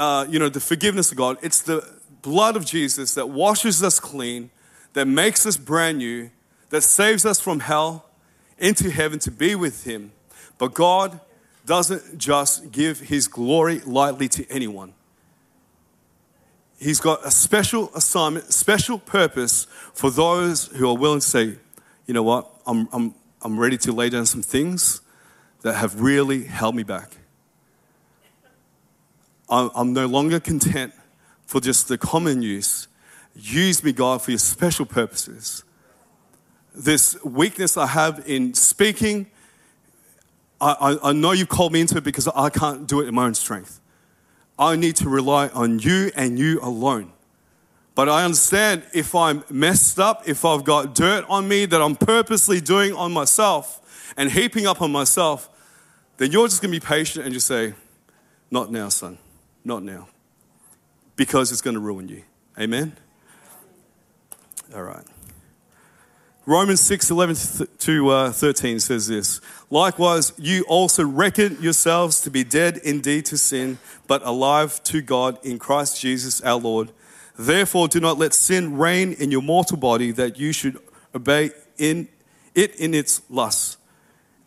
uh, 0.00 0.26
you 0.30 0.38
know, 0.38 0.48
the 0.48 0.60
forgiveness 0.60 1.10
of 1.12 1.18
God. 1.18 1.36
It's 1.42 1.60
the 1.60 1.86
blood 2.22 2.56
of 2.56 2.64
Jesus 2.64 3.14
that 3.14 3.28
washes 3.28 3.82
us 3.82 4.00
clean, 4.00 4.50
that 4.94 5.06
makes 5.06 5.44
us 5.44 5.58
brand 5.58 5.98
new, 5.98 6.30
that 6.70 6.80
saves 6.80 7.26
us 7.26 7.38
from 7.38 7.60
hell 7.60 8.06
into 8.58 8.90
heaven 8.90 9.18
to 9.20 9.30
be 9.30 9.54
with 9.54 9.84
Him. 9.84 10.12
But 10.56 10.72
God 10.72 11.20
doesn't 11.66 12.16
just 12.16 12.72
give 12.72 13.00
His 13.00 13.28
glory 13.28 13.80
lightly 13.80 14.26
to 14.28 14.50
anyone. 14.50 14.94
He's 16.78 16.98
got 16.98 17.24
a 17.26 17.30
special 17.30 17.90
assignment, 17.94 18.54
special 18.54 18.98
purpose 18.98 19.66
for 19.92 20.10
those 20.10 20.68
who 20.68 20.88
are 20.88 20.96
willing 20.96 21.20
to 21.20 21.26
say, 21.26 21.56
you 22.06 22.14
know 22.14 22.22
what, 22.22 22.50
I'm, 22.66 22.88
I'm, 22.90 23.14
I'm 23.42 23.60
ready 23.60 23.76
to 23.78 23.92
lay 23.92 24.08
down 24.08 24.24
some 24.24 24.40
things 24.40 25.02
that 25.60 25.74
have 25.74 26.00
really 26.00 26.44
held 26.44 26.74
me 26.74 26.84
back. 26.84 27.19
I'm 29.50 29.92
no 29.92 30.06
longer 30.06 30.38
content 30.38 30.94
for 31.44 31.60
just 31.60 31.88
the 31.88 31.98
common 31.98 32.42
use. 32.42 32.86
Use 33.34 33.82
me, 33.82 33.92
God, 33.92 34.22
for 34.22 34.30
your 34.30 34.38
special 34.38 34.86
purposes. 34.86 35.64
This 36.74 37.22
weakness 37.24 37.76
I 37.76 37.88
have 37.88 38.22
in 38.26 38.54
speaking, 38.54 39.26
I, 40.60 40.98
I, 41.02 41.10
I 41.10 41.12
know 41.12 41.32
you've 41.32 41.48
called 41.48 41.72
me 41.72 41.80
into 41.80 41.98
it 41.98 42.04
because 42.04 42.28
I 42.28 42.50
can't 42.50 42.86
do 42.86 43.00
it 43.00 43.08
in 43.08 43.14
my 43.14 43.24
own 43.24 43.34
strength. 43.34 43.80
I 44.58 44.76
need 44.76 44.94
to 44.96 45.08
rely 45.08 45.48
on 45.48 45.80
you 45.80 46.12
and 46.14 46.38
you 46.38 46.60
alone. 46.60 47.12
But 47.94 48.08
I 48.08 48.24
understand 48.24 48.84
if 48.94 49.14
I'm 49.14 49.42
messed 49.50 49.98
up, 49.98 50.28
if 50.28 50.44
I've 50.44 50.64
got 50.64 50.94
dirt 50.94 51.24
on 51.28 51.48
me 51.48 51.66
that 51.66 51.82
I'm 51.82 51.96
purposely 51.96 52.60
doing 52.60 52.92
on 52.92 53.10
myself 53.12 54.12
and 54.16 54.30
heaping 54.30 54.66
up 54.66 54.80
on 54.80 54.92
myself, 54.92 55.48
then 56.18 56.30
you're 56.30 56.46
just 56.46 56.62
going 56.62 56.72
to 56.72 56.80
be 56.80 56.86
patient 56.86 57.24
and 57.24 57.34
just 57.34 57.46
say, 57.46 57.74
Not 58.50 58.70
now, 58.70 58.90
son. 58.90 59.18
Not 59.64 59.82
now. 59.82 60.08
Because 61.16 61.52
it's 61.52 61.60
going 61.60 61.74
to 61.74 61.80
ruin 61.80 62.08
you. 62.08 62.22
Amen? 62.58 62.96
All 64.74 64.82
right. 64.82 65.04
Romans 66.46 66.80
6 66.80 67.10
11 67.10 67.68
to 67.78 68.08
uh, 68.08 68.32
13 68.32 68.80
says 68.80 69.06
this 69.06 69.40
Likewise, 69.68 70.32
you 70.36 70.64
also 70.64 71.04
reckon 71.04 71.60
yourselves 71.60 72.20
to 72.22 72.30
be 72.30 72.42
dead 72.42 72.78
indeed 72.78 73.26
to 73.26 73.38
sin, 73.38 73.78
but 74.06 74.22
alive 74.24 74.82
to 74.84 75.00
God 75.02 75.38
in 75.44 75.58
Christ 75.58 76.00
Jesus 76.00 76.40
our 76.42 76.58
Lord. 76.58 76.90
Therefore, 77.38 77.88
do 77.88 78.00
not 78.00 78.18
let 78.18 78.34
sin 78.34 78.76
reign 78.76 79.12
in 79.12 79.30
your 79.30 79.42
mortal 79.42 79.76
body, 79.76 80.10
that 80.12 80.38
you 80.38 80.52
should 80.52 80.78
obey 81.14 81.50
in 81.78 82.08
it 82.54 82.74
in 82.76 82.94
its 82.94 83.22
lusts. 83.30 83.76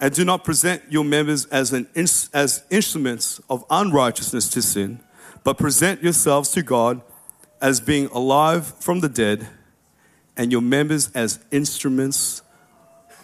And 0.04 0.14
do 0.14 0.26
not 0.26 0.44
present 0.44 0.84
your 0.90 1.06
members 1.06 1.46
as, 1.46 1.72
an, 1.72 1.88
as 1.96 2.66
instruments 2.70 3.40
of 3.50 3.64
unrighteousness 3.70 4.50
to 4.50 4.62
sin, 4.62 5.00
but 5.46 5.58
present 5.58 6.04
yourselves 6.04 6.50
to 6.52 6.62
God 6.62 7.02
as 7.62 7.80
being 7.80 8.08
alive 8.08 8.68
from 8.82 9.00
the 9.00 9.08
dead 9.08 9.48
and 10.36 10.52
your 10.52 10.60
members 10.60 11.10
as 11.14 11.40
instruments 11.52 12.42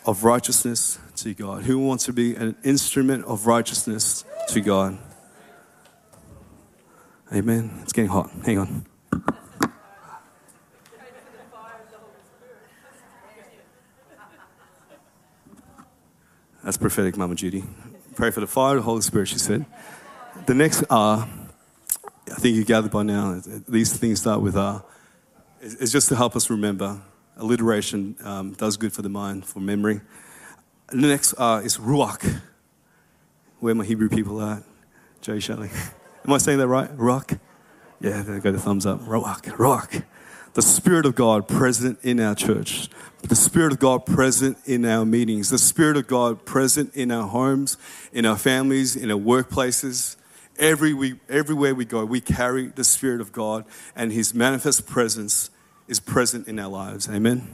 of 0.05 0.23
righteousness 0.23 0.99
to 1.17 1.33
God. 1.33 1.63
Who 1.63 1.79
wants 1.79 2.05
to 2.05 2.13
be 2.13 2.33
an 2.35 2.55
instrument 2.63 3.25
of 3.25 3.45
righteousness 3.45 4.23
to 4.47 4.61
God? 4.61 4.97
Amen. 7.33 7.77
It's 7.81 7.91
getting 7.91 8.09
hot. 8.09 8.31
Hang 8.45 8.57
on. 8.57 8.88
That's 16.69 16.77
prophetic, 16.77 17.17
Mama 17.17 17.33
Judy. 17.33 17.63
Pray 18.13 18.29
for 18.29 18.41
the 18.41 18.45
fire 18.45 18.77
of 18.77 18.83
the 18.83 18.85
Holy 18.85 19.01
Spirit, 19.01 19.27
she 19.27 19.39
said. 19.39 19.65
The 20.45 20.53
next 20.53 20.83
R, 20.91 21.27
I 22.27 22.35
think 22.35 22.55
you 22.55 22.63
gathered 22.63 22.91
by 22.91 23.01
now, 23.01 23.41
these 23.67 23.97
things 23.97 24.21
start 24.21 24.41
with 24.41 24.55
R. 24.55 24.85
It's 25.61 25.91
just 25.91 26.09
to 26.09 26.15
help 26.15 26.35
us 26.35 26.47
remember. 26.51 27.01
Alliteration 27.37 28.17
um, 28.23 28.53
does 28.53 28.77
good 28.77 28.93
for 28.93 29.01
the 29.01 29.09
mind, 29.09 29.47
for 29.47 29.59
memory. 29.59 30.01
The 30.89 31.07
next 31.07 31.33
uh, 31.39 31.61
is 31.63 31.79
Ruach. 31.79 32.39
Where 33.61 33.73
my 33.73 33.83
Hebrew 33.83 34.07
people 34.07 34.39
are. 34.39 34.61
Jay 35.21 35.39
Shelley. 35.39 35.71
Am 36.27 36.31
I 36.31 36.37
saying 36.37 36.59
that 36.59 36.67
right? 36.67 36.95
Ruach? 36.95 37.39
Yeah, 37.99 38.21
they 38.21 38.37
got 38.37 38.53
a 38.53 38.59
thumbs 38.59 38.85
up. 38.85 39.01
Ruach. 39.05 39.41
Ruach. 39.57 40.03
The 40.59 40.63
Spirit 40.63 41.05
of 41.05 41.15
God 41.15 41.47
present 41.47 41.99
in 42.03 42.19
our 42.19 42.35
church. 42.35 42.89
The 43.21 43.33
Spirit 43.33 43.71
of 43.71 43.79
God 43.79 44.05
present 44.05 44.57
in 44.65 44.83
our 44.83 45.05
meetings. 45.05 45.51
The 45.51 45.57
Spirit 45.57 45.95
of 45.95 46.05
God 46.07 46.43
present 46.43 46.93
in 46.93 47.11
our 47.11 47.29
homes, 47.29 47.77
in 48.11 48.25
our 48.25 48.37
families, 48.37 48.93
in 48.97 49.09
our 49.09 49.17
workplaces. 49.17 50.17
Every 50.57 50.93
we, 50.93 51.17
everywhere 51.29 51.73
we 51.73 51.85
go, 51.85 52.03
we 52.03 52.19
carry 52.19 52.67
the 52.67 52.83
Spirit 52.83 53.21
of 53.21 53.31
God, 53.31 53.63
and 53.95 54.11
His 54.11 54.33
manifest 54.33 54.85
presence 54.85 55.49
is 55.87 56.01
present 56.01 56.45
in 56.45 56.59
our 56.59 56.67
lives. 56.67 57.07
Amen. 57.07 57.47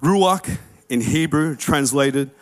Ruach 0.00 0.58
in 0.88 1.02
Hebrew, 1.02 1.54
translated, 1.54 2.32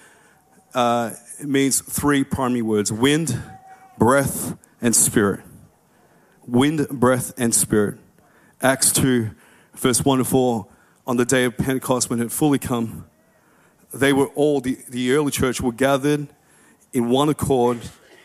uh, 0.73 1.11
means 1.45 1.83
three 1.83 2.25
primary 2.25 2.63
words 2.63 2.91
wind, 2.91 3.43
breath, 3.99 4.57
and 4.81 4.97
spirit. 4.97 5.41
Wind, 6.47 6.89
breath, 6.89 7.35
and 7.37 7.55
spirit. 7.55 7.99
Acts 8.61 8.93
2, 8.93 9.31
verse 9.75 10.05
1 10.05 10.19
to 10.19 10.25
4, 10.25 10.67
on 11.07 11.17
the 11.17 11.25
day 11.25 11.45
of 11.45 11.57
Pentecost, 11.57 12.11
when 12.11 12.21
it 12.21 12.33
fully 12.33 12.59
come, 12.59 13.07
they 13.95 14.13
were 14.13 14.27
all, 14.29 14.61
the, 14.61 14.79
the 14.89 15.13
early 15.13 15.31
church 15.31 15.61
were 15.61 15.73
gathered 15.73 16.27
in 16.93 17.09
one 17.09 17.29
accord 17.29 17.79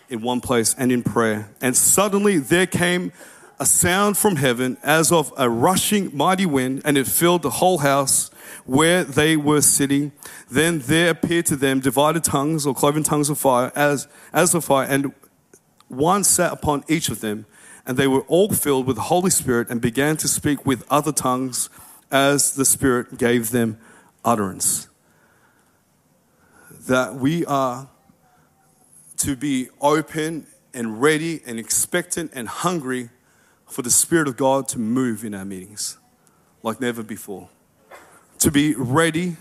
in 0.09 0.21
one 0.21 0.41
place 0.41 0.75
and 0.77 0.91
in 0.91 1.03
prayer. 1.03 1.51
And 1.61 1.75
suddenly 1.75 2.37
there 2.39 2.67
came 2.67 3.11
a 3.59 3.65
sound 3.65 4.17
from 4.17 4.37
heaven 4.37 4.77
as 4.83 5.11
of 5.11 5.31
a 5.37 5.49
rushing 5.49 6.15
mighty 6.15 6.45
wind, 6.45 6.81
and 6.83 6.97
it 6.97 7.07
filled 7.07 7.43
the 7.43 7.49
whole 7.51 7.79
house 7.79 8.29
where 8.65 9.03
they 9.03 9.37
were 9.37 9.61
sitting. 9.61 10.11
Then 10.49 10.79
there 10.79 11.11
appeared 11.11 11.45
to 11.47 11.55
them 11.55 11.79
divided 11.79 12.23
tongues 12.23 12.65
or 12.65 12.73
cloven 12.73 13.03
tongues 13.03 13.29
of 13.29 13.37
fire 13.37 13.71
as, 13.75 14.07
as 14.33 14.55
of 14.55 14.65
fire, 14.65 14.87
and 14.89 15.13
one 15.87 16.23
sat 16.23 16.51
upon 16.51 16.83
each 16.87 17.09
of 17.09 17.21
them. 17.21 17.45
And 17.85 17.97
they 17.97 18.07
were 18.07 18.21
all 18.21 18.49
filled 18.49 18.87
with 18.87 18.95
the 18.95 19.03
Holy 19.03 19.29
Spirit 19.29 19.69
and 19.69 19.81
began 19.81 20.17
to 20.17 20.27
speak 20.27 20.65
with 20.65 20.85
other 20.89 21.11
tongues 21.11 21.69
as 22.11 22.55
the 22.55 22.65
Spirit 22.65 23.17
gave 23.17 23.51
them 23.51 23.77
utterance. 24.23 24.87
That 26.87 27.15
we 27.15 27.45
are 27.45 27.89
to 29.17 29.35
be 29.35 29.69
open 29.81 30.47
and 30.73 31.01
ready 31.01 31.41
and 31.45 31.59
expectant 31.59 32.31
and 32.33 32.47
hungry 32.47 33.09
for 33.65 33.81
the 33.81 33.91
Spirit 33.91 34.27
of 34.27 34.37
God 34.37 34.67
to 34.69 34.79
move 34.79 35.23
in 35.23 35.33
our 35.33 35.45
meetings 35.45 35.97
like 36.61 36.79
never 36.79 37.03
before. 37.03 37.49
To 38.39 38.51
be 38.51 38.73
ready 38.75 39.35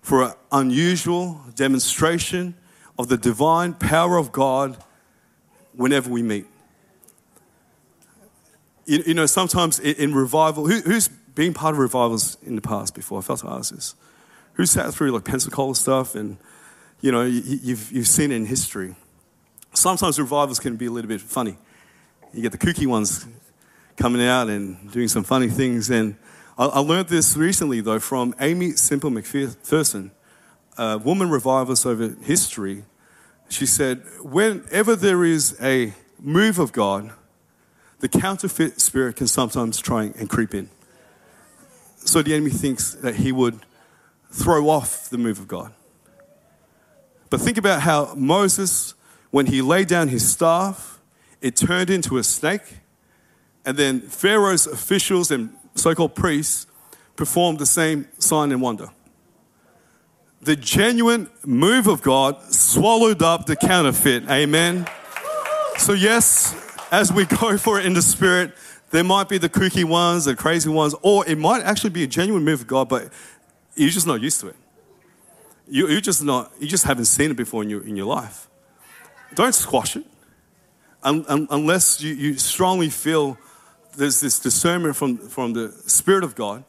for 0.00 0.22
an 0.22 0.32
unusual 0.50 1.40
demonstration 1.54 2.54
of 2.98 3.08
the 3.08 3.16
divine 3.16 3.74
power 3.74 4.16
of 4.16 4.32
God 4.32 4.82
whenever 5.74 6.10
we 6.10 6.22
meet. 6.22 6.46
You, 8.88 9.02
you 9.06 9.14
know, 9.14 9.26
sometimes 9.26 9.78
in, 9.78 9.94
in 9.96 10.14
revival, 10.14 10.66
who, 10.66 10.80
who's 10.80 11.08
been 11.08 11.54
part 11.54 11.74
of 11.74 11.78
revivals 11.78 12.36
in 12.44 12.56
the 12.56 12.62
past 12.62 12.94
before? 12.94 13.18
I 13.18 13.22
felt 13.22 13.40
to 13.40 13.48
ask 13.48 13.74
this. 13.74 13.94
Who 14.54 14.66
sat 14.66 14.92
through 14.92 15.12
like 15.12 15.24
Pensacola 15.24 15.74
stuff 15.74 16.14
and, 16.14 16.38
you 17.00 17.12
know, 17.12 17.22
you, 17.22 17.42
you've, 17.62 17.92
you've 17.92 18.08
seen 18.08 18.32
in 18.32 18.46
history 18.46 18.96
sometimes 19.78 20.18
revivals 20.18 20.58
can 20.58 20.76
be 20.76 20.86
a 20.86 20.90
little 20.90 21.08
bit 21.08 21.20
funny. 21.20 21.56
You 22.32 22.42
get 22.42 22.52
the 22.52 22.58
kooky 22.58 22.86
ones 22.86 23.26
coming 23.96 24.22
out 24.22 24.48
and 24.48 24.90
doing 24.92 25.08
some 25.08 25.24
funny 25.24 25.48
things. 25.48 25.90
And 25.90 26.16
I, 26.56 26.66
I 26.66 26.78
learned 26.80 27.08
this 27.08 27.36
recently, 27.36 27.80
though, 27.80 27.98
from 27.98 28.34
Aimee 28.40 28.72
Semple 28.72 29.10
McPherson, 29.10 30.10
a 30.76 30.98
woman 30.98 31.30
revivalist 31.30 31.86
over 31.86 32.14
history. 32.22 32.84
She 33.48 33.66
said, 33.66 34.02
whenever 34.20 34.94
there 34.94 35.24
is 35.24 35.56
a 35.60 35.94
move 36.20 36.58
of 36.58 36.72
God, 36.72 37.12
the 38.00 38.08
counterfeit 38.08 38.80
spirit 38.80 39.16
can 39.16 39.26
sometimes 39.26 39.78
try 39.80 40.04
and 40.04 40.28
creep 40.28 40.54
in. 40.54 40.70
So 41.96 42.22
the 42.22 42.34
enemy 42.34 42.50
thinks 42.50 42.94
that 42.94 43.16
he 43.16 43.32
would 43.32 43.60
throw 44.30 44.68
off 44.68 45.10
the 45.10 45.18
move 45.18 45.38
of 45.38 45.48
God. 45.48 45.72
But 47.30 47.40
think 47.40 47.58
about 47.58 47.82
how 47.82 48.14
Moses 48.14 48.94
when 49.30 49.46
he 49.46 49.60
laid 49.60 49.88
down 49.88 50.08
his 50.08 50.28
staff, 50.28 51.00
it 51.40 51.56
turned 51.56 51.90
into 51.90 52.18
a 52.18 52.24
snake. 52.24 52.78
And 53.64 53.76
then 53.76 54.00
Pharaoh's 54.00 54.66
officials 54.66 55.30
and 55.30 55.50
so 55.74 55.94
called 55.94 56.14
priests 56.14 56.66
performed 57.16 57.58
the 57.58 57.66
same 57.66 58.08
sign 58.18 58.52
and 58.52 58.62
wonder. 58.62 58.90
The 60.40 60.56
genuine 60.56 61.28
move 61.44 61.88
of 61.88 62.00
God 62.00 62.40
swallowed 62.52 63.22
up 63.22 63.46
the 63.46 63.56
counterfeit. 63.56 64.28
Amen. 64.30 64.86
So, 65.76 65.92
yes, 65.92 66.54
as 66.90 67.12
we 67.12 67.24
go 67.24 67.58
for 67.58 67.78
it 67.78 67.86
in 67.86 67.94
the 67.94 68.02
spirit, 68.02 68.52
there 68.90 69.04
might 69.04 69.28
be 69.28 69.38
the 69.38 69.48
kooky 69.48 69.84
ones, 69.84 70.24
the 70.24 70.34
crazy 70.34 70.70
ones, 70.70 70.94
or 71.02 71.28
it 71.28 71.36
might 71.38 71.62
actually 71.62 71.90
be 71.90 72.02
a 72.02 72.06
genuine 72.06 72.44
move 72.44 72.62
of 72.62 72.66
God, 72.66 72.88
but 72.88 73.12
you're 73.74 73.90
just 73.90 74.06
not 74.06 74.20
used 74.20 74.40
to 74.40 74.48
it. 74.48 74.56
You, 75.68 75.86
are 75.88 76.00
just 76.00 76.22
not, 76.22 76.52
you 76.58 76.66
just 76.66 76.84
haven't 76.84 77.04
seen 77.04 77.30
it 77.30 77.36
before 77.36 77.62
in 77.62 77.70
your, 77.70 77.86
in 77.86 77.96
your 77.96 78.06
life. 78.06 78.48
Don't 79.34 79.54
squash 79.54 79.96
it 79.96 80.06
un, 81.02 81.24
un, 81.28 81.46
unless 81.50 82.00
you, 82.00 82.14
you 82.14 82.38
strongly 82.38 82.90
feel 82.90 83.38
there's 83.96 84.20
this 84.20 84.38
discernment 84.38 84.96
from, 84.96 85.18
from 85.18 85.52
the 85.52 85.72
Spirit 85.86 86.24
of 86.24 86.34
God. 86.34 86.64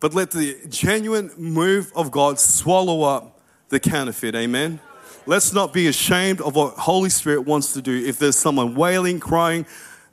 But 0.00 0.14
let 0.14 0.32
the 0.32 0.58
genuine 0.68 1.30
move 1.36 1.92
of 1.94 2.10
God 2.10 2.38
swallow 2.38 3.02
up 3.02 3.40
the 3.68 3.80
counterfeit. 3.80 4.34
Amen. 4.34 4.80
Let's 5.26 5.54
not 5.54 5.72
be 5.72 5.86
ashamed 5.86 6.42
of 6.42 6.54
what 6.54 6.74
Holy 6.74 7.08
Spirit 7.08 7.42
wants 7.42 7.72
to 7.72 7.80
do. 7.80 8.04
If 8.04 8.18
there's 8.18 8.36
someone 8.36 8.74
wailing, 8.74 9.20
crying, 9.20 9.64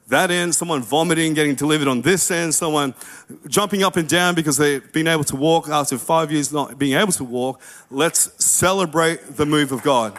that 0.07 0.31
end, 0.31 0.55
someone 0.55 0.81
vomiting, 0.81 1.33
getting 1.33 1.55
delivered 1.55 1.87
on 1.87 2.01
this 2.01 2.31
end, 2.31 2.55
someone 2.55 2.93
jumping 3.47 3.83
up 3.83 3.97
and 3.97 4.07
down 4.07 4.35
because 4.35 4.57
they've 4.57 4.91
been 4.93 5.07
able 5.07 5.23
to 5.25 5.35
walk 5.35 5.67
after 5.69 5.97
five 5.97 6.31
years 6.31 6.53
not 6.53 6.77
being 6.77 6.97
able 6.97 7.11
to 7.13 7.23
walk, 7.25 7.61
let's 7.89 8.31
celebrate 8.43 9.35
the 9.35 9.45
move 9.45 9.71
of 9.71 9.83
God. 9.83 10.17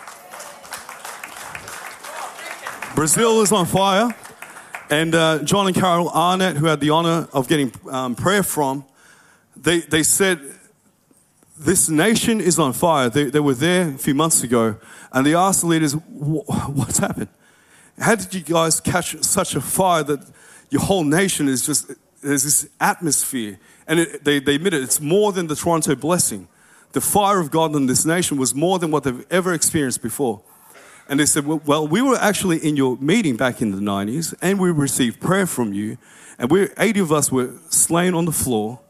Brazil 2.94 3.40
is 3.40 3.52
on 3.52 3.66
fire. 3.66 4.14
And 4.90 5.14
uh, 5.14 5.42
John 5.42 5.66
and 5.66 5.74
Carol 5.74 6.10
Arnott, 6.10 6.58
who 6.58 6.66
had 6.66 6.80
the 6.80 6.90
honor 6.90 7.26
of 7.32 7.48
getting 7.48 7.72
um, 7.90 8.14
prayer 8.14 8.42
from, 8.42 8.84
they, 9.56 9.80
they 9.80 10.02
said, 10.02 10.38
This 11.64 11.88
nation 11.88 12.40
is 12.40 12.58
on 12.58 12.72
fire. 12.72 13.08
They, 13.08 13.24
they 13.24 13.40
were 13.40 13.54
there 13.54 13.90
a 13.90 13.98
few 13.98 14.14
months 14.14 14.42
ago, 14.42 14.76
and 15.12 15.26
they 15.26 15.34
asked 15.34 15.60
the 15.60 15.66
leaders, 15.66 15.92
What's 15.92 16.98
happened? 16.98 17.28
How 17.98 18.14
did 18.14 18.34
you 18.34 18.40
guys 18.40 18.80
catch 18.80 19.22
such 19.22 19.54
a 19.54 19.60
fire 19.60 20.02
that 20.02 20.20
your 20.72 20.80
whole 20.80 21.04
nation 21.04 21.48
is 21.48 21.66
just, 21.66 21.92
there's 22.22 22.44
this 22.44 22.68
atmosphere. 22.80 23.60
And 23.86 24.00
it, 24.00 24.24
they, 24.24 24.38
they 24.40 24.54
admit 24.54 24.72
it, 24.72 24.82
it's 24.82 25.00
more 25.00 25.32
than 25.32 25.46
the 25.46 25.54
Toronto 25.54 25.94
blessing. 25.94 26.48
The 26.92 27.00
fire 27.02 27.38
of 27.38 27.50
God 27.50 27.76
in 27.76 27.86
this 27.86 28.06
nation 28.06 28.38
was 28.38 28.54
more 28.54 28.78
than 28.78 28.90
what 28.90 29.04
they've 29.04 29.26
ever 29.30 29.52
experienced 29.52 30.02
before. 30.02 30.40
And 31.08 31.20
they 31.20 31.26
said, 31.26 31.46
well, 31.46 31.60
well, 31.66 31.86
we 31.86 32.00
were 32.00 32.16
actually 32.16 32.56
in 32.58 32.76
your 32.76 32.96
meeting 32.96 33.36
back 33.36 33.60
in 33.60 33.72
the 33.72 33.78
90s, 33.78 34.34
and 34.40 34.58
we 34.58 34.70
received 34.70 35.20
prayer 35.20 35.46
from 35.46 35.74
you. 35.74 35.98
And 36.38 36.50
we're 36.50 36.72
80 36.78 37.00
of 37.00 37.12
us 37.12 37.30
were 37.30 37.52
slain 37.68 38.14
on 38.14 38.24
the 38.24 38.32
floor, 38.32 38.80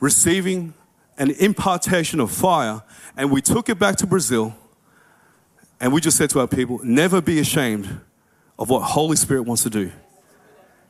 receiving 0.00 0.74
an 1.18 1.30
impartation 1.32 2.20
of 2.20 2.30
fire. 2.30 2.82
And 3.16 3.30
we 3.30 3.42
took 3.42 3.68
it 3.68 3.78
back 3.78 3.96
to 3.96 4.06
Brazil, 4.06 4.56
and 5.80 5.92
we 5.92 6.00
just 6.00 6.16
said 6.16 6.30
to 6.30 6.40
our 6.40 6.48
people, 6.48 6.80
never 6.82 7.20
be 7.20 7.38
ashamed 7.38 8.00
of 8.58 8.70
what 8.70 8.80
Holy 8.80 9.16
Spirit 9.16 9.42
wants 9.42 9.62
to 9.64 9.70
do. 9.70 9.92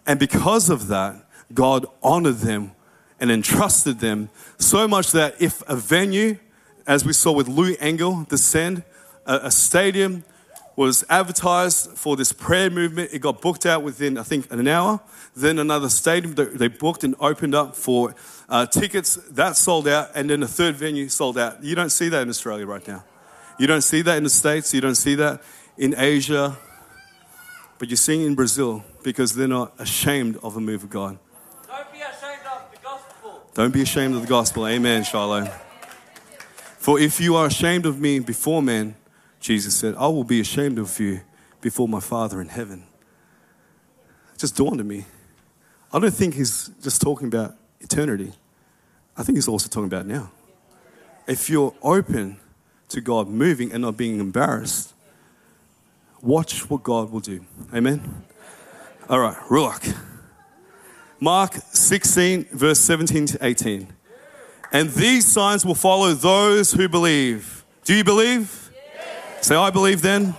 And 0.07 0.19
because 0.19 0.71
of 0.71 0.89
that, 0.89 1.27
God 1.53 1.87
honored 2.03 2.39
them 2.39 2.73
and 3.21 3.31
entrusted 3.31 4.01
them 4.01 4.31
so 4.59 4.87
much 4.87 5.13
that 5.13 5.35
if 5.41 5.63
a 5.69 5.77
venue, 5.77 6.39
as 6.87 7.05
we 7.05 7.13
saw 7.13 7.33
with 7.33 7.49
Lou 7.49 7.75
Engle, 7.81 8.27
the 8.29 8.39
Send, 8.39 8.85
a, 9.27 9.41
a 9.45 9.51
stadium 9.51 10.25
was 10.79 11.05
advertised 11.11 11.91
for 11.99 12.15
this 12.15 12.33
prayer 12.33 12.71
movement. 12.71 13.11
It 13.13 13.19
got 13.19 13.43
booked 13.43 13.67
out 13.67 13.83
within, 13.83 14.17
I 14.17 14.23
think, 14.23 14.49
an 14.53 14.69
hour. 14.69 15.01
Then 15.35 15.59
another 15.59 15.89
stadium 15.89 16.37
they 16.37 16.69
booked 16.69 17.03
and 17.03 17.17
opened 17.19 17.53
up 17.53 17.75
for 17.75 18.15
uh, 18.49 18.65
tickets. 18.65 19.17
That 19.33 19.57
sold 19.57 19.89
out. 19.89 20.11
And 20.15 20.31
then 20.31 20.41
a 20.41 20.47
third 20.47 20.77
venue 20.77 21.09
sold 21.09 21.37
out. 21.37 21.65
You 21.65 21.75
don't 21.75 21.91
see 21.91 22.09
that 22.11 22.23
in 22.23 22.29
Australia 22.29 22.65
right 22.65 22.87
now. 22.87 23.03
You 23.59 23.67
don't 23.67 23.83
see 23.83 24.03
that 24.03 24.19
in 24.19 24.23
the 24.23 24.31
States. 24.31 24.73
You 24.73 24.81
don't 24.81 24.95
see 24.95 25.17
that 25.17 25.43
in 25.77 25.97
Asia. 25.99 26.57
But 27.81 27.89
you're 27.89 27.97
seeing 27.97 28.23
in 28.23 28.37
Brazil 28.37 28.85
because 29.03 29.35
they're 29.35 29.49
not 29.49 29.73
ashamed 29.81 30.37
of 30.45 30.55
the 30.55 30.61
move 30.61 30.85
of 30.85 30.91
God. 30.91 31.19
Don't 31.67 31.93
be 31.93 31.99
ashamed 32.03 32.47
of 32.47 32.71
the 32.71 32.79
gospel. 32.85 33.43
Don't 33.53 33.75
be 33.75 33.83
ashamed 33.83 34.15
of 34.15 34.21
the 34.21 34.29
gospel. 34.29 34.69
Amen, 34.69 35.03
Shiloh. 35.03 35.47
For 36.79 37.01
if 37.01 37.21
you 37.21 37.35
are 37.35 37.47
ashamed 37.47 37.85
of 37.85 38.01
me 38.01 38.21
before 38.21 38.63
men, 38.63 38.95
Jesus 39.41 39.75
said, 39.75 39.95
I 39.97 40.07
will 40.09 40.25
be 40.25 40.41
ashamed 40.41 40.79
of 40.79 40.99
you 40.99 41.21
before 41.61 41.89
my 41.89 42.01
Father 42.01 42.41
in 42.41 42.49
heaven. 42.49 42.85
It 44.35 44.39
just 44.39 44.57
dawned 44.57 44.81
on 44.81 44.87
me. 44.87 45.05
I 45.93 45.99
don't 45.99 46.13
think 46.13 46.35
he's 46.35 46.71
just 46.83 47.01
talking 47.01 47.29
about 47.29 47.55
eternity. 47.81 48.33
I 49.17 49.23
think 49.23 49.37
he's 49.37 49.49
also 49.49 49.69
talking 49.69 49.87
about 49.87 50.07
now. 50.07 50.31
If 51.27 51.51
you're 51.51 51.75
open 51.83 52.39
to 52.89 53.01
God 53.01 53.29
moving 53.29 53.73
and 53.73 53.83
not 53.83 53.97
being 53.97 54.21
embarrassed, 54.21 54.93
watch 56.23 56.69
what 56.71 56.83
God 56.83 57.11
will 57.11 57.21
do. 57.21 57.45
Amen? 57.75 58.25
All 59.09 59.21
right, 59.21 59.37
Ruach. 59.49 59.97
Mark 61.21 61.55
16, 61.73 62.49
verse 62.53 62.79
17 62.79 63.27
to 63.27 63.45
18. 63.45 63.89
And 64.73 64.91
these 64.91 65.27
signs 65.27 65.65
will 65.65 65.75
follow 65.75 66.13
those 66.13 66.73
who 66.73 66.89
believe. 66.89 67.65
Do 67.85 67.95
you 67.95 68.05
believe? 68.05 68.68
Say, 69.41 69.55
I 69.55 69.71
believe 69.71 70.03
then. 70.03 70.35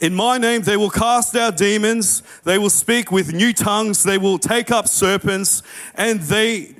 In 0.00 0.14
my 0.14 0.38
name, 0.38 0.62
they 0.62 0.76
will 0.76 0.90
cast 0.90 1.34
out 1.34 1.56
demons. 1.56 2.22
They 2.44 2.58
will 2.58 2.70
speak 2.70 3.10
with 3.10 3.32
new 3.32 3.52
tongues. 3.52 4.02
They 4.02 4.18
will 4.18 4.38
take 4.38 4.70
up 4.70 4.86
serpents. 4.86 5.62
And 5.94 6.20
they, 6.20 6.74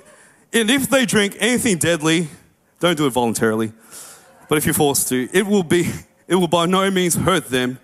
and 0.53 0.71
if 0.71 0.91
they 0.91 1.07
drink 1.07 1.37
anything 1.41 1.79
deadly, 1.79 2.29
don't 2.81 2.97
do 2.97 3.07
it 3.07 3.11
voluntarily. 3.11 3.73
But 4.49 4.59
if 4.59 4.67
you're 4.67 4.75
forced 4.75 5.09
to, 5.09 5.29
it 5.33 5.47
will 5.47 5.63
be, 5.63 5.91
it 6.29 6.35
will 6.35 6.49
by 6.49 6.67
no 6.67 6.91
means 6.91 7.15
hurt 7.15 7.47
them. 7.47 7.79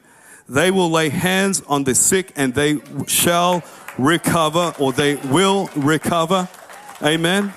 They 0.49 0.71
will 0.71 0.91
lay 0.91 1.09
hands 1.09 1.63
on 1.69 1.85
the 1.85 1.95
sick 1.95 2.33
and 2.37 2.55
they 2.55 2.81
shall 3.07 3.63
recover 3.97 4.75
or 4.79 4.93
they 4.93 5.15
will 5.17 5.71
recover. 5.75 6.49
Amen. 7.03 7.55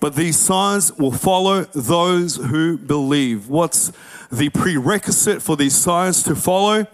But 0.00 0.14
these 0.14 0.38
signs 0.38 0.92
will 0.92 1.12
follow 1.12 1.64
those 1.64 2.36
who 2.36 2.78
believe. 2.78 3.48
What's 3.48 3.92
the 4.30 4.48
prerequisite 4.50 5.42
for 5.42 5.56
these 5.56 5.74
signs 5.74 6.22
to 6.24 6.36
follow? 6.36 6.86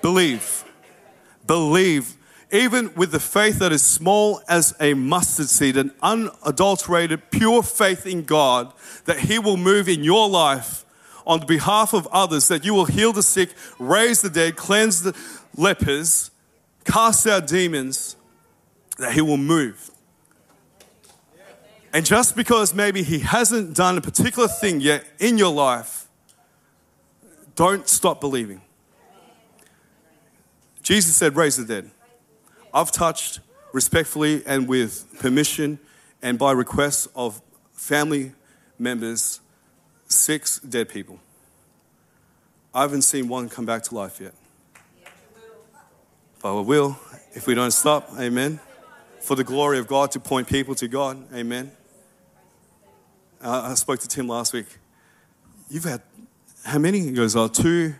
Believe. 0.00 0.64
Believe. 1.46 2.16
Even 2.52 2.94
with 2.94 3.10
the 3.10 3.18
faith 3.20 3.58
that 3.58 3.72
is 3.72 3.82
small 3.82 4.40
as 4.48 4.74
a 4.80 4.94
mustard 4.94 5.48
seed, 5.48 5.76
an 5.76 5.92
unadulterated, 6.00 7.30
pure 7.30 7.62
faith 7.62 8.06
in 8.06 8.22
God, 8.22 8.72
that 9.06 9.18
He 9.20 9.38
will 9.38 9.56
move 9.56 9.88
in 9.88 10.04
your 10.04 10.28
life 10.28 10.84
on 11.26 11.44
behalf 11.44 11.92
of 11.92 12.06
others, 12.12 12.46
that 12.46 12.64
you 12.64 12.72
will 12.72 12.84
heal 12.84 13.12
the 13.12 13.22
sick, 13.22 13.50
raise 13.80 14.22
the 14.22 14.30
dead, 14.30 14.54
cleanse 14.54 15.02
the 15.02 15.16
lepers, 15.56 16.30
cast 16.84 17.26
out 17.26 17.48
demons, 17.48 18.14
that 18.98 19.12
He 19.12 19.20
will 19.20 19.36
move. 19.36 19.90
And 21.96 22.04
just 22.04 22.36
because 22.36 22.74
maybe 22.74 23.02
He 23.02 23.20
hasn't 23.20 23.74
done 23.74 23.96
a 23.96 24.02
particular 24.02 24.48
thing 24.48 24.82
yet 24.82 25.02
in 25.18 25.38
your 25.38 25.50
life, 25.50 26.08
don't 27.54 27.88
stop 27.88 28.20
believing. 28.20 28.60
Jesus 30.82 31.16
said, 31.16 31.36
Raise 31.36 31.56
the 31.56 31.64
dead. 31.64 31.90
I've 32.74 32.92
touched 32.92 33.40
respectfully 33.72 34.42
and 34.44 34.68
with 34.68 35.06
permission 35.20 35.78
and 36.20 36.38
by 36.38 36.52
request 36.52 37.08
of 37.16 37.40
family 37.72 38.32
members 38.78 39.40
six 40.06 40.58
dead 40.58 40.90
people. 40.90 41.18
I 42.74 42.82
haven't 42.82 43.02
seen 43.02 43.26
one 43.26 43.48
come 43.48 43.64
back 43.64 43.84
to 43.84 43.94
life 43.94 44.20
yet. 44.20 44.34
But 46.42 46.56
we 46.56 46.60
will 46.60 46.98
if 47.32 47.46
we 47.46 47.54
don't 47.54 47.70
stop. 47.70 48.10
Amen. 48.18 48.60
For 49.22 49.34
the 49.34 49.44
glory 49.44 49.78
of 49.78 49.86
God 49.86 50.10
to 50.10 50.20
point 50.20 50.46
people 50.46 50.74
to 50.74 50.88
God. 50.88 51.32
Amen. 51.32 51.72
Uh, 53.46 53.68
I 53.70 53.74
spoke 53.74 54.00
to 54.00 54.08
Tim 54.08 54.26
last 54.26 54.52
week. 54.52 54.66
You've 55.70 55.84
had 55.84 56.02
how 56.64 56.80
many? 56.80 56.98
He 56.98 57.12
goes, 57.12 57.36
oh, 57.36 57.46
two 57.46 57.94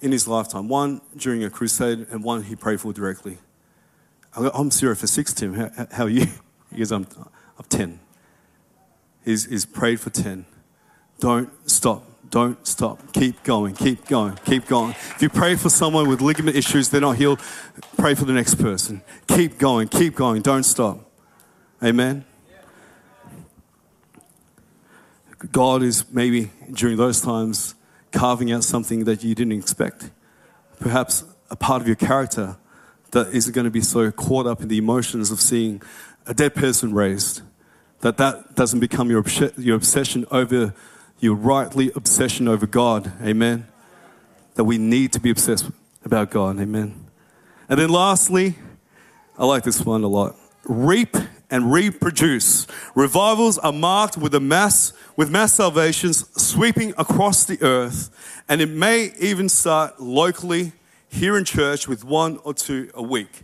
in 0.00 0.12
his 0.12 0.28
lifetime. 0.28 0.68
One 0.68 1.00
during 1.16 1.42
a 1.42 1.50
crusade, 1.50 2.06
and 2.08 2.22
one 2.22 2.44
he 2.44 2.54
prayed 2.54 2.80
for 2.80 2.92
directly. 2.92 3.38
I 4.32 4.42
go, 4.42 4.50
I'm 4.54 4.70
serious 4.70 5.00
for 5.00 5.08
six, 5.08 5.34
Tim. 5.34 5.54
How, 5.54 5.88
how, 5.90 6.04
are 6.04 6.08
you? 6.08 6.26
He 6.70 6.78
goes, 6.78 6.92
I'm, 6.92 7.04
I'm 7.58 7.64
10. 7.68 7.98
He's, 9.24 9.46
he's 9.46 9.66
prayed 9.66 9.98
for 9.98 10.10
10. 10.10 10.46
Don't 11.18 11.50
stop. 11.68 12.04
Don't 12.30 12.64
stop. 12.64 13.12
Keep 13.12 13.42
going. 13.42 13.74
Keep 13.74 14.06
going. 14.06 14.38
Keep 14.44 14.68
going. 14.68 14.92
If 14.92 15.20
you 15.20 15.30
pray 15.30 15.56
for 15.56 15.68
someone 15.68 16.08
with 16.08 16.20
ligament 16.20 16.56
issues, 16.56 16.90
they're 16.90 17.00
not 17.00 17.16
healed, 17.16 17.40
pray 17.98 18.14
for 18.14 18.24
the 18.24 18.32
next 18.32 18.54
person. 18.54 19.02
Keep 19.26 19.58
going. 19.58 19.88
Keep 19.88 20.14
going. 20.14 20.42
Don't 20.42 20.62
stop. 20.62 21.10
Amen. 21.82 22.24
God 25.52 25.82
is 25.82 26.04
maybe 26.12 26.50
during 26.72 26.96
those 26.96 27.20
times 27.20 27.74
carving 28.12 28.52
out 28.52 28.64
something 28.64 29.04
that 29.04 29.24
you 29.24 29.34
didn't 29.34 29.52
expect. 29.52 30.10
Perhaps 30.78 31.24
a 31.50 31.56
part 31.56 31.80
of 31.80 31.86
your 31.86 31.96
character 31.96 32.56
that 33.12 33.28
isn't 33.28 33.54
going 33.54 33.64
to 33.64 33.70
be 33.70 33.80
so 33.80 34.10
caught 34.10 34.46
up 34.46 34.60
in 34.60 34.68
the 34.68 34.78
emotions 34.78 35.30
of 35.30 35.40
seeing 35.40 35.82
a 36.26 36.34
dead 36.34 36.54
person 36.54 36.92
raised 36.94 37.42
that 38.00 38.16
that 38.16 38.54
doesn't 38.54 38.80
become 38.80 39.10
your, 39.10 39.24
your 39.56 39.76
obsession 39.76 40.26
over 40.30 40.74
your 41.18 41.34
rightly 41.34 41.90
obsession 41.94 42.48
over 42.48 42.66
God. 42.66 43.12
Amen. 43.22 43.66
That 44.54 44.64
we 44.64 44.78
need 44.78 45.12
to 45.12 45.20
be 45.20 45.30
obsessed 45.30 45.70
about 46.04 46.30
God. 46.30 46.58
Amen. 46.58 47.06
And 47.68 47.78
then 47.78 47.90
lastly, 47.90 48.56
I 49.38 49.44
like 49.44 49.64
this 49.64 49.84
one 49.84 50.02
a 50.02 50.08
lot. 50.08 50.34
Reap 50.64 51.16
and 51.50 51.72
reproduce. 51.72 52.66
Revivals 52.94 53.58
are 53.58 53.72
marked 53.72 54.16
with 54.16 54.34
a 54.34 54.40
mass 54.40 54.92
with 55.16 55.30
mass 55.30 55.54
salvations 55.54 56.28
sweeping 56.40 56.94
across 56.96 57.44
the 57.44 57.60
earth, 57.62 58.10
and 58.48 58.60
it 58.60 58.70
may 58.70 59.12
even 59.18 59.48
start 59.48 60.00
locally 60.00 60.72
here 61.08 61.36
in 61.36 61.44
church 61.44 61.88
with 61.88 62.04
one 62.04 62.38
or 62.44 62.54
two 62.54 62.90
a 62.94 63.02
week. 63.02 63.42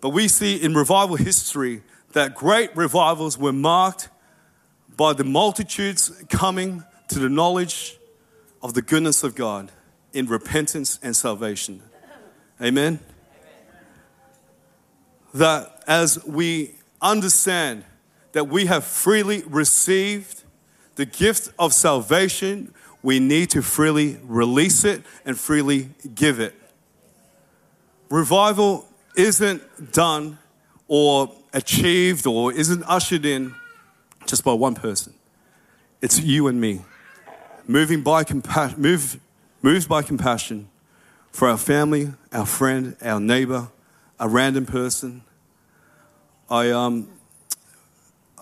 But 0.00 0.10
we 0.10 0.28
see 0.28 0.56
in 0.56 0.74
revival 0.74 1.16
history 1.16 1.82
that 2.12 2.34
great 2.34 2.74
revivals 2.76 3.38
were 3.38 3.52
marked 3.52 4.08
by 4.96 5.12
the 5.12 5.24
multitudes 5.24 6.12
coming 6.28 6.84
to 7.08 7.18
the 7.18 7.28
knowledge 7.28 7.96
of 8.62 8.74
the 8.74 8.82
goodness 8.82 9.22
of 9.22 9.34
God 9.34 9.70
in 10.12 10.26
repentance 10.26 10.98
and 11.02 11.14
salvation. 11.14 11.82
Amen. 12.60 13.00
That 15.32 15.82
as 15.86 16.24
we 16.26 16.74
understand 17.02 17.84
that 18.32 18.48
we 18.48 18.66
have 18.66 18.84
freely 18.84 19.42
received 19.46 20.42
the 20.96 21.06
gift 21.06 21.50
of 21.58 21.72
salvation, 21.72 22.74
we 23.02 23.18
need 23.18 23.50
to 23.50 23.62
freely 23.62 24.18
release 24.22 24.84
it 24.84 25.02
and 25.24 25.38
freely 25.38 25.90
give 26.14 26.38
it. 26.40 26.54
Revival 28.10 28.86
isn't 29.16 29.92
done 29.92 30.38
or 30.88 31.32
achieved 31.52 32.26
or 32.26 32.52
isn't 32.52 32.82
ushered 32.84 33.24
in 33.24 33.54
just 34.26 34.44
by 34.44 34.52
one 34.52 34.74
person. 34.74 35.14
It's 36.02 36.20
you 36.20 36.48
and 36.48 36.60
me. 36.60 36.82
Moving 37.66 38.02
by 38.02 38.24
compassion, 38.24 38.80
move, 38.80 39.20
moved 39.62 39.88
by 39.88 40.02
compassion 40.02 40.68
for 41.30 41.48
our 41.48 41.58
family, 41.58 42.12
our 42.32 42.46
friend, 42.46 42.96
our 43.02 43.20
neighbor, 43.20 43.68
a 44.18 44.28
random 44.28 44.66
person. 44.66 45.22
I, 46.50 46.72
um, 46.72 47.08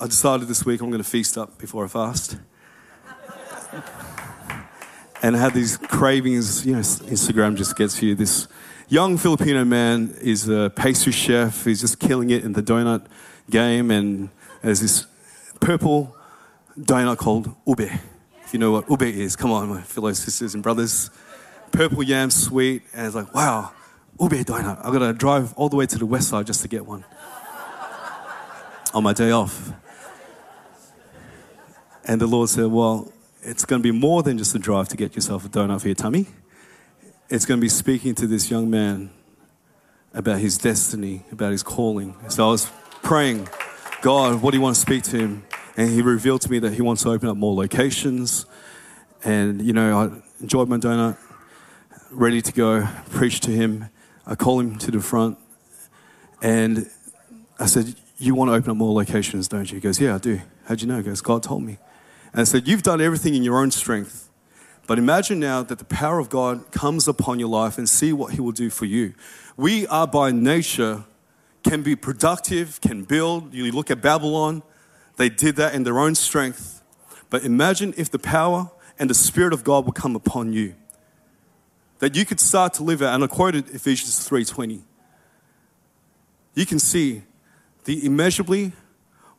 I 0.01 0.07
decided 0.07 0.49
this 0.49 0.65
week 0.65 0.81
I'm 0.81 0.89
going 0.89 1.03
to 1.03 1.09
feast 1.09 1.37
up 1.37 1.59
before 1.59 1.85
I 1.85 1.89
fast. 1.89 2.39
and 5.23 5.37
I 5.37 5.39
had 5.39 5.53
these 5.53 5.77
cravings. 5.77 6.65
You 6.65 6.77
know, 6.77 6.79
Instagram 6.79 7.55
just 7.55 7.77
gets 7.77 8.03
you. 8.03 8.15
This 8.15 8.49
young 8.89 9.19
Filipino 9.19 9.63
man 9.67 10.17
is 10.23 10.49
a 10.49 10.73
pastry 10.75 11.13
chef. 11.13 11.67
He's 11.67 11.83
just 11.83 12.01
killing 12.01 12.31
it 12.31 12.45
in 12.45 12.55
the 12.55 12.63
donut 12.63 13.05
game. 13.51 13.91
And 13.91 14.31
there's 14.63 14.81
this 14.81 15.07
purple 15.61 16.17
donut 16.81 17.19
called 17.19 17.55
ube. 17.67 17.91
If 18.43 18.55
you 18.55 18.59
know 18.59 18.73
what 18.73 18.89
ube 18.89 19.03
is, 19.03 19.37
come 19.37 19.51
on, 19.53 19.69
my 19.69 19.83
fellow 19.83 20.15
sisters 20.15 20.55
and 20.55 20.63
brothers. 20.63 21.11
Purple 21.73 22.03
yam 22.03 22.31
sweet. 22.31 22.85
And 22.95 23.07
it's 23.07 23.15
like, 23.15 23.35
wow, 23.35 23.73
ube 24.19 24.33
donut. 24.47 24.79
I've 24.83 24.95
got 24.95 25.01
to 25.01 25.13
drive 25.13 25.53
all 25.59 25.69
the 25.69 25.77
way 25.77 25.85
to 25.85 25.99
the 25.99 26.07
west 26.07 26.31
side 26.31 26.47
just 26.47 26.63
to 26.63 26.69
get 26.69 26.87
one 26.87 27.05
on 28.95 29.03
my 29.03 29.13
day 29.13 29.31
off. 29.31 29.73
And 32.05 32.21
the 32.21 32.27
Lord 32.27 32.49
said, 32.49 32.67
Well, 32.67 33.13
it's 33.43 33.65
going 33.65 33.83
to 33.83 33.93
be 33.93 33.97
more 33.97 34.23
than 34.23 34.39
just 34.39 34.55
a 34.55 34.59
drive 34.59 34.89
to 34.89 34.97
get 34.97 35.15
yourself 35.15 35.45
a 35.45 35.49
donut 35.49 35.81
for 35.81 35.89
your 35.89 35.95
tummy. 35.95 36.27
It's 37.29 37.45
going 37.45 37.61
to 37.61 37.63
be 37.63 37.69
speaking 37.69 38.15
to 38.17 38.27
this 38.27 38.51
young 38.51 38.71
man 38.71 39.11
about 40.15 40.39
his 40.39 40.57
destiny, 40.59 41.25
about 41.31 41.53
his 41.53 41.63
calling. 41.63 42.17
So 42.29 42.49
I 42.49 42.51
was 42.51 42.71
praying, 43.03 43.49
God, 44.01 44.43
what 44.43 44.53
do 44.53 44.57
you 44.57 44.63
want 44.63 44.77
to 44.77 44.81
speak 44.81 45.03
to 45.05 45.19
him? 45.19 45.45
And 45.77 45.91
he 45.91 46.03
revealed 46.03 46.41
to 46.43 46.51
me 46.51 46.59
that 46.61 46.73
he 46.73 46.83
wants 46.83 47.03
to 47.03 47.11
open 47.11 47.29
up 47.29 47.37
more 47.37 47.55
locations. 47.55 48.47
And, 49.23 49.63
you 49.63 49.73
know, 49.73 49.99
I 49.99 50.43
enjoyed 50.43 50.69
my 50.69 50.79
donut, 50.79 51.17
ready 52.11 52.41
to 52.43 52.53
go, 52.53 52.89
preach 53.11 53.41
to 53.41 53.51
him. 53.51 53.91
I 54.27 54.35
call 54.35 54.61
him 54.61 54.79
to 54.79 54.91
the 54.91 55.01
front. 55.01 55.39
And 56.43 56.91
I 57.59 57.67
said, 57.67 57.95
You 58.19 58.35
want 58.35 58.51
to 58.51 58.55
open 58.55 58.71
up 58.73 58.77
more 58.77 58.93
locations, 58.93 59.47
don't 59.47 59.71
you? 59.71 59.77
He 59.77 59.81
goes, 59.81 60.01
Yeah, 60.01 60.17
I 60.17 60.19
do. 60.19 60.41
How'd 60.65 60.81
you 60.81 60.89
know? 60.89 60.99
He 60.99 61.05
goes, 61.05 61.21
God 61.21 61.43
told 61.43 61.63
me. 61.63 61.79
And 62.33 62.41
I 62.41 62.45
said, 62.45 62.67
You've 62.67 62.83
done 62.83 63.01
everything 63.01 63.35
in 63.35 63.45
your 63.45 63.61
own 63.61 63.71
strength. 63.71 64.29
But 64.89 64.99
imagine 64.99 65.39
now 65.39 65.63
that 65.63 65.79
the 65.79 65.85
power 65.85 66.19
of 66.19 66.29
God 66.29 66.73
comes 66.73 67.07
upon 67.07 67.39
your 67.39 67.49
life 67.49 67.79
and 67.79 67.89
see 67.89 68.13
what 68.13 68.33
He 68.33 68.41
will 68.41 68.53
do 68.53 68.71
for 68.71 68.87
you. 68.87 69.15
We 69.57 69.87
are 69.87 70.07
by 70.07 70.33
nature, 70.33 71.05
can 71.63 71.83
be 71.83 71.95
productive, 71.95 72.81
can 72.81 73.05
build. 73.05 73.55
You 73.55 73.71
look 73.71 73.91
at 73.91 74.01
Babylon, 74.01 74.63
they 75.17 75.29
did 75.29 75.57
that 75.57 75.75
in 75.75 75.85
their 75.85 75.99
own 75.99 76.15
strength. 76.15 76.83
But 77.31 77.45
imagine 77.45 77.95
if 77.97 78.11
the 78.11 78.19
power 78.19 78.71
and 78.99 79.09
the 79.09 79.15
Spirit 79.15 79.53
of 79.53 79.63
God 79.63 79.85
will 79.85 79.93
come 79.93 80.17
upon 80.17 80.53
you. 80.53 80.75
That 82.01 82.17
you 82.17 82.25
could 82.25 82.41
start 82.41 82.75
to 82.75 82.83
live 82.83 83.03
out, 83.03 83.15
and 83.15 83.25
I 83.25 83.27
quoted 83.27 83.69
Ephesians 83.71 84.27
3:20. 84.29 84.83
You 86.55 86.67
can 86.67 86.79
see 86.79 87.23
the 87.89 88.05
immeasurably 88.05 88.73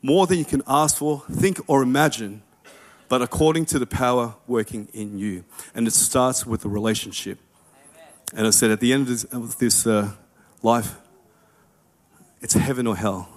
more 0.01 0.27
than 0.27 0.37
you 0.37 0.45
can 0.45 0.63
ask 0.67 0.97
for, 0.97 1.23
think, 1.31 1.59
or 1.67 1.81
imagine 1.81 2.41
but 3.09 3.23
according 3.23 3.65
to 3.65 3.79
the 3.79 3.87
power 3.87 4.35
working 4.47 4.87
in 4.93 5.17
you. 5.17 5.43
And 5.73 5.87
it 5.87 5.93
starts 5.93 6.45
with 6.45 6.61
the 6.61 6.69
relationship. 6.69 7.39
Amen. 7.73 8.07
And 8.35 8.47
I 8.47 8.51
said, 8.51 8.69
at 8.69 8.79
the 8.79 8.93
end 8.93 9.01
of 9.01 9.07
this, 9.09 9.23
of 9.25 9.57
this 9.57 9.87
uh, 9.87 10.11
life, 10.61 10.95
it's 12.39 12.53
heaven 12.53 12.87
or 12.87 12.95
hell. 12.95 13.27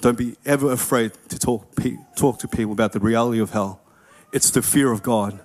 Don't 0.00 0.18
be 0.18 0.36
ever 0.44 0.72
afraid 0.72 1.12
to 1.28 1.38
talk, 1.38 1.72
talk 2.16 2.40
to 2.40 2.48
people 2.48 2.72
about 2.72 2.92
the 2.92 3.00
reality 3.00 3.40
of 3.40 3.50
hell. 3.50 3.80
It's 4.32 4.50
the 4.50 4.60
fear 4.60 4.90
of 4.90 5.02
God. 5.02 5.38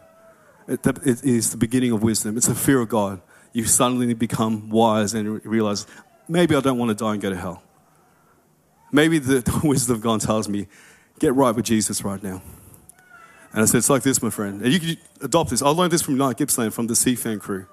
It, 0.68 0.86
it 0.86 1.24
is 1.24 1.52
the 1.52 1.58
beginning 1.58 1.92
of 1.92 2.02
wisdom. 2.02 2.36
It's 2.36 2.48
the 2.48 2.56
fear 2.56 2.82
of 2.82 2.90
God. 2.90 3.22
You 3.54 3.66
suddenly 3.66 4.14
become 4.16 4.70
wise 4.70 5.14
and 5.14 5.46
realize, 5.46 5.86
maybe 6.28 6.56
I 6.56 6.60
don't 6.60 6.80
want 6.80 6.90
to 6.90 6.96
die 6.96 7.14
and 7.14 7.22
go 7.22 7.30
to 7.30 7.38
hell. 7.38 7.64
Maybe 8.92 9.20
the, 9.20 9.62
wisdom 9.64 9.96
of 9.96 10.02
God 10.02 10.22
tells 10.22 10.48
me, 10.48 10.68
get 11.20 11.34
right 11.36 11.56
with 11.56 11.66
Jesus 11.66 12.04
right 12.04 12.22
now. 12.22 12.42
And 13.52 13.64
I 13.64 13.66
said, 13.66 13.80
it's 13.80 13.90
like 13.90 14.04
this, 14.04 14.22
my 14.22 14.30
friend. 14.30 14.62
And 14.62 14.72
you 14.72 14.80
can 14.80 14.98
adopt 15.22 15.50
this. 15.50 15.62
I 15.62 15.70
learned 15.70 15.92
this 15.92 16.02
from 16.02 16.16
Ignite 16.16 16.38
Gippsland, 16.38 16.72
from 16.72 16.88
the 16.88 16.94
CFAN 16.94 17.40
crew, 17.40 17.66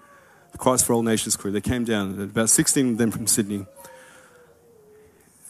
the 0.52 0.58
Christ 0.58 0.86
for 0.86 0.94
All 0.94 1.02
Nations 1.02 1.36
crew. 1.36 1.50
They 1.50 1.60
came 1.60 1.84
down, 1.84 2.20
about 2.20 2.48
16 2.48 2.92
of 2.92 2.98
them 2.98 3.10
from 3.10 3.26
Sydney. 3.26 3.66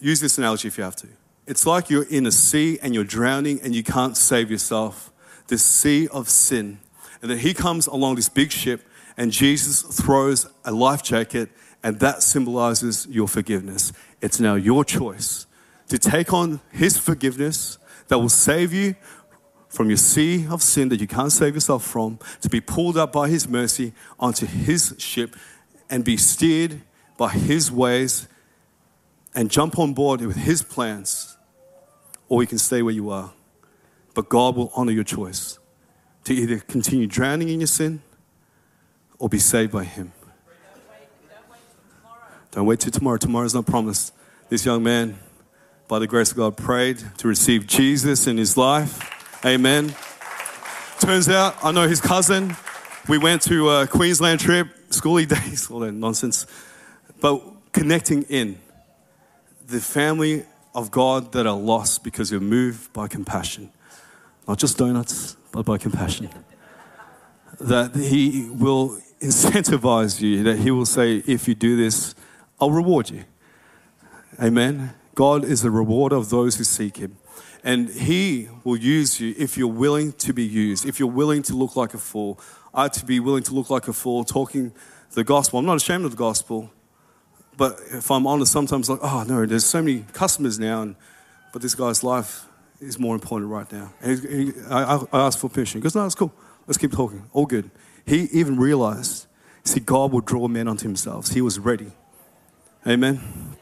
Use 0.01 0.21
this 0.21 0.37
analogy 0.37 0.69
if 0.69 0.79
you 0.79 0.85
have 0.85 0.97
to. 0.97 1.09
It's 1.47 1.65
like 1.65 1.91
you're 1.91 2.09
in 2.09 2.27
a 2.27 2.33
sea 2.33 2.79
and 2.83 2.93
you're 2.93 3.05
drowning 3.05 3.61
and 3.63 3.75
you 3.75 3.85
can't 3.85 4.17
save 4.17 4.51
yourself. 4.51 5.13
This 5.47 5.65
sea 5.65 6.09
of 6.09 6.29
sin. 6.29 6.81
And 7.23 7.31
then 7.31 7.39
he 7.39 7.55
comes 7.55 7.87
along 7.87 8.17
this 8.17 8.29
big 8.29 8.51
ship 8.51 8.83
and 9.17 9.31
Jesus 9.31 9.83
throws 9.83 10.49
a 10.65 10.73
life 10.73 11.05
jacket 11.05 11.51
and 11.85 12.01
that 12.01 12.23
symbolizes 12.23 13.07
your 13.09 13.29
forgiveness. 13.29 13.93
It's 14.21 14.41
now 14.41 14.57
your 14.57 14.85
choice 14.85 15.46
to 15.89 15.99
take 15.99 16.33
on 16.33 16.61
his 16.71 16.99
forgiveness 16.99 17.79
that 18.09 18.19
will 18.19 18.29
save 18.29 18.73
you 18.73 18.95
from 19.69 19.89
your 19.89 19.99
sea 19.99 20.47
of 20.49 20.63
sin 20.63 20.89
that 20.89 21.01
you 21.01 21.07
can't 21.07 21.31
save 21.33 21.55
yourself 21.55 21.85
from, 21.85 22.19
to 22.41 22.49
be 22.49 22.61
pulled 22.61 22.97
up 22.97 23.13
by 23.13 23.29
His 23.29 23.47
mercy 23.47 23.93
onto 24.19 24.47
His 24.47 24.95
ship 24.99 25.37
and 25.91 26.05
be 26.05 26.17
steered 26.17 26.81
by 27.19 27.29
His 27.29 27.71
ways 27.71 28.27
and 29.35 29.51
jump 29.51 29.79
on 29.79 29.93
board 29.93 30.23
with 30.23 30.37
His 30.37 30.63
plans, 30.63 31.37
or 32.29 32.43
you 32.43 32.49
can 32.49 32.59
stay 32.59 32.81
where 32.81 32.95
you 32.95 33.11
are. 33.11 33.33
But 34.15 34.31
God 34.31 34.57
will 34.57 34.73
honor 34.75 34.93
your 34.93 35.05
choice 35.05 35.59
to 36.25 36.35
either 36.35 36.59
continue 36.59 37.07
drowning 37.07 37.51
in 37.51 37.61
your 37.61 37.67
sin 37.67 38.03
or 39.19 39.29
be 39.29 39.39
saved 39.39 39.73
by 39.73 39.85
Him. 39.85 40.13
Don't 42.51 42.65
wait 42.65 42.81
till 42.81 42.91
tomorrow. 42.91 43.19
Tomorrow 43.19 43.45
is 43.45 43.55
not 43.55 43.67
promised. 43.67 44.15
This 44.49 44.65
young 44.65 44.83
man, 44.83 45.19
by 45.89 45.99
the 45.99 46.07
grace 46.07 46.31
of 46.31 46.37
God, 46.37 46.57
prayed 46.57 46.99
to 47.19 47.29
receive 47.29 47.67
Jesus 47.67 48.27
in 48.27 48.37
his 48.37 48.57
life. 48.57 49.45
Amen. 49.45 49.95
Turns 50.99 51.29
out 51.29 51.57
I 51.63 51.73
know 51.73 51.87
his 51.87 52.01
cousin. 52.01 52.57
We 53.09 53.19
went 53.19 53.43
to 53.43 53.71
a 53.71 53.87
Queensland 53.87 54.41
trip, 54.41 54.69
schooly 54.91 55.29
days, 55.45 55.71
all 55.71 55.81
that 55.81 55.93
nonsense. 55.93 56.47
But 57.21 57.43
connecting 57.73 58.23
in 58.25 58.59
the 59.67 59.81
family 59.81 60.45
of 60.75 60.91
God 60.91 61.33
that 61.33 61.47
are 61.47 61.57
lost 61.57 62.03
because 62.03 62.31
you're 62.31 62.41
moved 62.41 62.93
by 62.93 63.09
compassion. 63.09 63.71
Not 64.49 64.59
just 64.59 64.79
donuts, 64.79 65.37
but 65.53 65.65
by 65.65 65.79
compassion. 65.79 66.31
That 67.61 67.95
He 67.95 68.49
will 68.51 68.99
incentivize 69.21 70.21
you, 70.21 70.43
that 70.45 70.59
He 70.59 70.71
will 70.71 70.87
say, 70.87 71.23
if 71.27 71.49
you 71.49 71.55
do 71.55 71.77
this, 71.77 72.15
I'll 72.61 72.71
reward 72.71 73.11
you. 73.11 73.25
Amen. 74.43 74.95
God 75.17 75.45
is 75.45 75.65
a 75.65 75.71
rewarder 75.71 76.15
of 76.15 76.29
those 76.29 76.57
who 76.57 76.65
seek 76.65 76.99
Him. 76.99 77.17
And 77.65 77.89
He 77.89 78.49
will 78.63 78.77
use 78.77 79.19
you 79.19 79.35
if 79.37 79.57
you're 79.57 79.67
willing 79.67 80.13
to 80.13 80.33
be 80.33 80.45
used, 80.45 80.87
if 80.87 81.01
you're 81.01 81.09
willing 81.09 81.43
to 81.45 81.57
look 81.57 81.75
like 81.75 81.95
a 81.95 81.99
fool. 81.99 82.39
I 82.73 82.83
had 82.85 82.93
to 82.93 83.07
be 83.07 83.19
willing 83.19 83.43
to 83.45 83.55
look 83.55 83.71
like 83.71 83.89
a 83.89 83.93
fool 83.93 84.23
talking 84.23 84.73
the 85.13 85.25
gospel. 85.25 85.59
I'm 85.59 85.65
not 85.65 85.77
ashamed 85.77 86.05
of 86.05 86.11
the 86.11 86.17
gospel, 86.19 86.71
but 87.57 87.81
if 87.91 88.11
I'm 88.11 88.27
honest, 88.27 88.53
sometimes 88.53 88.91
like, 88.91 88.99
oh 89.03 89.25
no, 89.27 89.47
there's 89.47 89.65
so 89.65 89.83
many 89.83 90.05
customers 90.13 90.59
now, 90.59 90.83
and, 90.83 90.97
but 91.55 91.63
this 91.63 91.75
guy's 91.75 92.05
life 92.05 92.45
is 92.81 92.99
more 92.99 93.15
important 93.15 93.51
right 93.51 93.73
now. 93.73 93.95
And 94.03 94.19
he, 94.19 94.45
he, 94.45 94.53
I, 94.69 94.97
I 95.11 95.27
asked 95.27 95.39
for 95.39 95.49
permission. 95.49 95.81
He 95.81 95.83
goes, 95.83 95.95
no, 95.95 96.05
it's 96.05 96.15
cool. 96.15 96.35
Let's 96.67 96.77
keep 96.77 96.93
talking. 96.93 97.25
All 97.33 97.47
good. 97.47 97.71
He 98.05 98.25
even 98.33 98.59
realized, 98.59 99.27
see, 99.65 99.81
God 99.81 100.13
will 100.13 100.21
draw 100.21 100.47
men 100.47 100.69
unto 100.69 100.83
himself. 100.87 101.33
He 101.33 101.41
was 101.41 101.59
ready. 101.59 101.93
Amen 102.87 103.57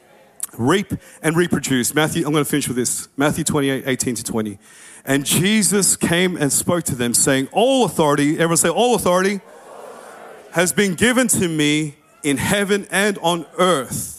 reap 0.58 0.92
and 1.22 1.36
reproduce. 1.36 1.94
Matthew, 1.94 2.26
I'm 2.26 2.32
going 2.32 2.44
to 2.44 2.50
finish 2.50 2.68
with 2.68 2.76
this 2.76 3.08
Matthew 3.16 3.44
28 3.44 3.84
18 3.86 4.14
to 4.16 4.24
20. 4.24 4.58
And 5.04 5.26
Jesus 5.26 5.96
came 5.96 6.36
and 6.36 6.52
spoke 6.52 6.84
to 6.84 6.94
them, 6.94 7.12
saying, 7.12 7.48
All 7.52 7.84
authority, 7.84 8.34
everyone 8.34 8.56
say, 8.56 8.68
All 8.68 8.94
authority, 8.94 9.40
has 10.52 10.72
been 10.72 10.94
given 10.94 11.28
to 11.28 11.48
me 11.48 11.96
in 12.22 12.36
heaven 12.36 12.86
and 12.90 13.18
on 13.18 13.44
earth. 13.58 14.13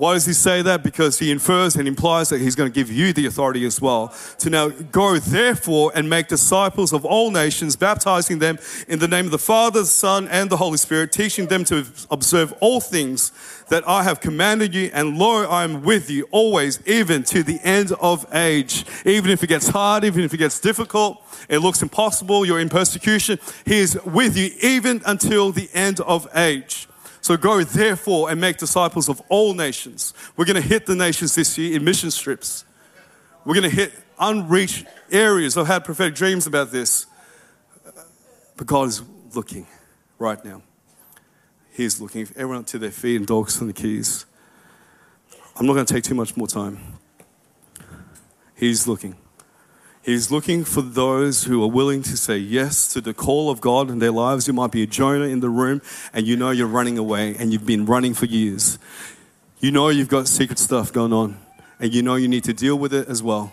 Why 0.00 0.14
does 0.14 0.24
he 0.24 0.32
say 0.32 0.62
that? 0.62 0.82
Because 0.82 1.18
he 1.18 1.30
infers 1.30 1.76
and 1.76 1.86
implies 1.86 2.30
that 2.30 2.40
he's 2.40 2.54
going 2.54 2.72
to 2.72 2.74
give 2.74 2.90
you 2.90 3.12
the 3.12 3.26
authority 3.26 3.66
as 3.66 3.82
well. 3.82 4.14
To 4.38 4.48
now 4.48 4.70
go, 4.70 5.18
therefore, 5.18 5.92
and 5.94 6.08
make 6.08 6.26
disciples 6.26 6.94
of 6.94 7.04
all 7.04 7.30
nations, 7.30 7.76
baptizing 7.76 8.38
them 8.38 8.58
in 8.88 8.98
the 8.98 9.06
name 9.06 9.26
of 9.26 9.30
the 9.30 9.38
Father, 9.38 9.80
the 9.80 9.86
Son, 9.86 10.26
and 10.28 10.48
the 10.48 10.56
Holy 10.56 10.78
Spirit, 10.78 11.12
teaching 11.12 11.48
them 11.48 11.64
to 11.64 11.84
observe 12.10 12.54
all 12.60 12.80
things 12.80 13.30
that 13.68 13.86
I 13.86 14.02
have 14.04 14.22
commanded 14.22 14.74
you. 14.74 14.90
And 14.94 15.18
lo, 15.18 15.44
I 15.44 15.64
am 15.64 15.82
with 15.82 16.08
you 16.08 16.26
always, 16.30 16.80
even 16.86 17.22
to 17.24 17.42
the 17.42 17.60
end 17.62 17.92
of 18.00 18.24
age. 18.34 18.86
Even 19.04 19.30
if 19.30 19.44
it 19.44 19.48
gets 19.48 19.68
hard, 19.68 20.04
even 20.04 20.24
if 20.24 20.32
it 20.32 20.38
gets 20.38 20.58
difficult, 20.60 21.22
it 21.46 21.58
looks 21.58 21.82
impossible, 21.82 22.46
you're 22.46 22.58
in 22.58 22.70
persecution, 22.70 23.38
he 23.66 23.80
is 23.80 24.02
with 24.06 24.34
you 24.34 24.50
even 24.62 25.02
until 25.04 25.52
the 25.52 25.68
end 25.74 26.00
of 26.00 26.26
age. 26.34 26.86
So 27.20 27.36
go 27.36 27.62
therefore 27.62 28.30
and 28.30 28.40
make 28.40 28.56
disciples 28.56 29.08
of 29.08 29.20
all 29.28 29.54
nations. 29.54 30.14
We're 30.36 30.46
going 30.46 30.60
to 30.60 30.66
hit 30.66 30.86
the 30.86 30.94
nations 30.94 31.34
this 31.34 31.58
year 31.58 31.76
in 31.76 31.84
mission 31.84 32.10
trips. 32.10 32.64
We're 33.44 33.54
going 33.54 33.70
to 33.70 33.76
hit 33.76 33.92
unreached 34.18 34.86
areas. 35.10 35.56
I've 35.56 35.66
had 35.66 35.84
prophetic 35.84 36.14
dreams 36.14 36.46
about 36.46 36.70
this. 36.70 37.06
But 38.56 38.66
God 38.66 38.88
is 38.88 39.02
looking 39.34 39.66
right 40.18 40.42
now. 40.44 40.62
He's 41.72 42.00
looking. 42.00 42.28
Everyone 42.36 42.64
to 42.64 42.78
their 42.78 42.90
feet 42.90 43.16
and 43.16 43.26
dogs 43.26 43.60
on 43.60 43.68
the 43.68 43.72
keys. 43.72 44.26
I'm 45.56 45.66
not 45.66 45.74
going 45.74 45.86
to 45.86 45.94
take 45.94 46.04
too 46.04 46.14
much 46.14 46.36
more 46.36 46.46
time. 46.46 46.78
He's 48.54 48.86
looking. 48.86 49.16
He's 50.02 50.30
looking 50.30 50.64
for 50.64 50.80
those 50.80 51.44
who 51.44 51.62
are 51.62 51.68
willing 51.68 52.02
to 52.04 52.16
say 52.16 52.38
yes 52.38 52.90
to 52.94 53.02
the 53.02 53.12
call 53.12 53.50
of 53.50 53.60
God 53.60 53.90
in 53.90 53.98
their 53.98 54.10
lives. 54.10 54.46
You 54.46 54.54
might 54.54 54.72
be 54.72 54.82
a 54.82 54.86
Jonah 54.86 55.26
in 55.26 55.40
the 55.40 55.50
room 55.50 55.82
and 56.14 56.26
you 56.26 56.36
know 56.36 56.50
you're 56.50 56.66
running 56.66 56.96
away 56.96 57.36
and 57.38 57.52
you've 57.52 57.66
been 57.66 57.84
running 57.84 58.14
for 58.14 58.24
years. 58.24 58.78
You 59.60 59.70
know 59.70 59.90
you've 59.90 60.08
got 60.08 60.26
secret 60.26 60.58
stuff 60.58 60.90
going 60.90 61.12
on 61.12 61.36
and 61.78 61.92
you 61.92 62.02
know 62.02 62.14
you 62.14 62.28
need 62.28 62.44
to 62.44 62.54
deal 62.54 62.76
with 62.76 62.94
it 62.94 63.08
as 63.08 63.22
well. 63.22 63.52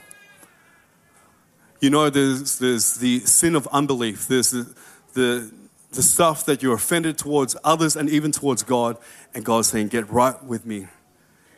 You 1.81 1.89
know 1.89 2.09
there's, 2.09 2.59
there's 2.59 2.95
the 2.95 3.19
sin 3.19 3.53
of 3.53 3.67
unbelief, 3.67 4.27
there's 4.27 4.51
the, 4.51 4.73
the, 5.13 5.51
the 5.91 6.01
stuff 6.01 6.45
that 6.45 6.63
you're 6.63 6.75
offended 6.75 7.17
towards 7.17 7.57
others 7.63 7.97
and 7.97 8.09
even 8.09 8.31
towards 8.31 8.63
God, 8.63 8.97
and 9.33 9.45
God's 9.45 9.67
saying, 9.67 9.89
Get 9.89 10.09
right 10.09 10.41
with 10.43 10.65
me. 10.65 10.87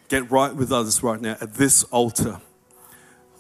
Get 0.10 0.30
right 0.30 0.54
with 0.54 0.72
others 0.72 1.04
right 1.04 1.22
now 1.22 1.38
at 1.40 1.54
this 1.54 1.84
altar. 1.86 2.42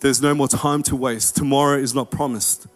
There's 0.02 0.22
no 0.22 0.34
more 0.34 0.48
time 0.48 0.82
to 0.84 0.96
waste. 0.96 1.36
Tomorrow 1.36 1.78
is 1.78 1.94
not 1.94 2.10
promised. 2.10 2.68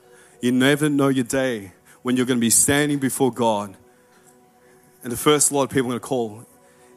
You 0.42 0.52
never 0.52 0.90
know 0.90 1.08
your 1.08 1.24
day 1.24 1.72
when 2.02 2.18
you're 2.18 2.26
going 2.26 2.40
to 2.40 2.42
be 2.42 2.50
standing 2.50 3.00
before 3.00 3.32
God. 3.32 3.78
And 5.04 5.12
the 5.12 5.18
first 5.18 5.52
lot 5.52 5.64
of 5.64 5.70
people 5.70 5.88
are 5.88 6.00
going 6.00 6.02
to 6.02 6.08
call 6.08 6.46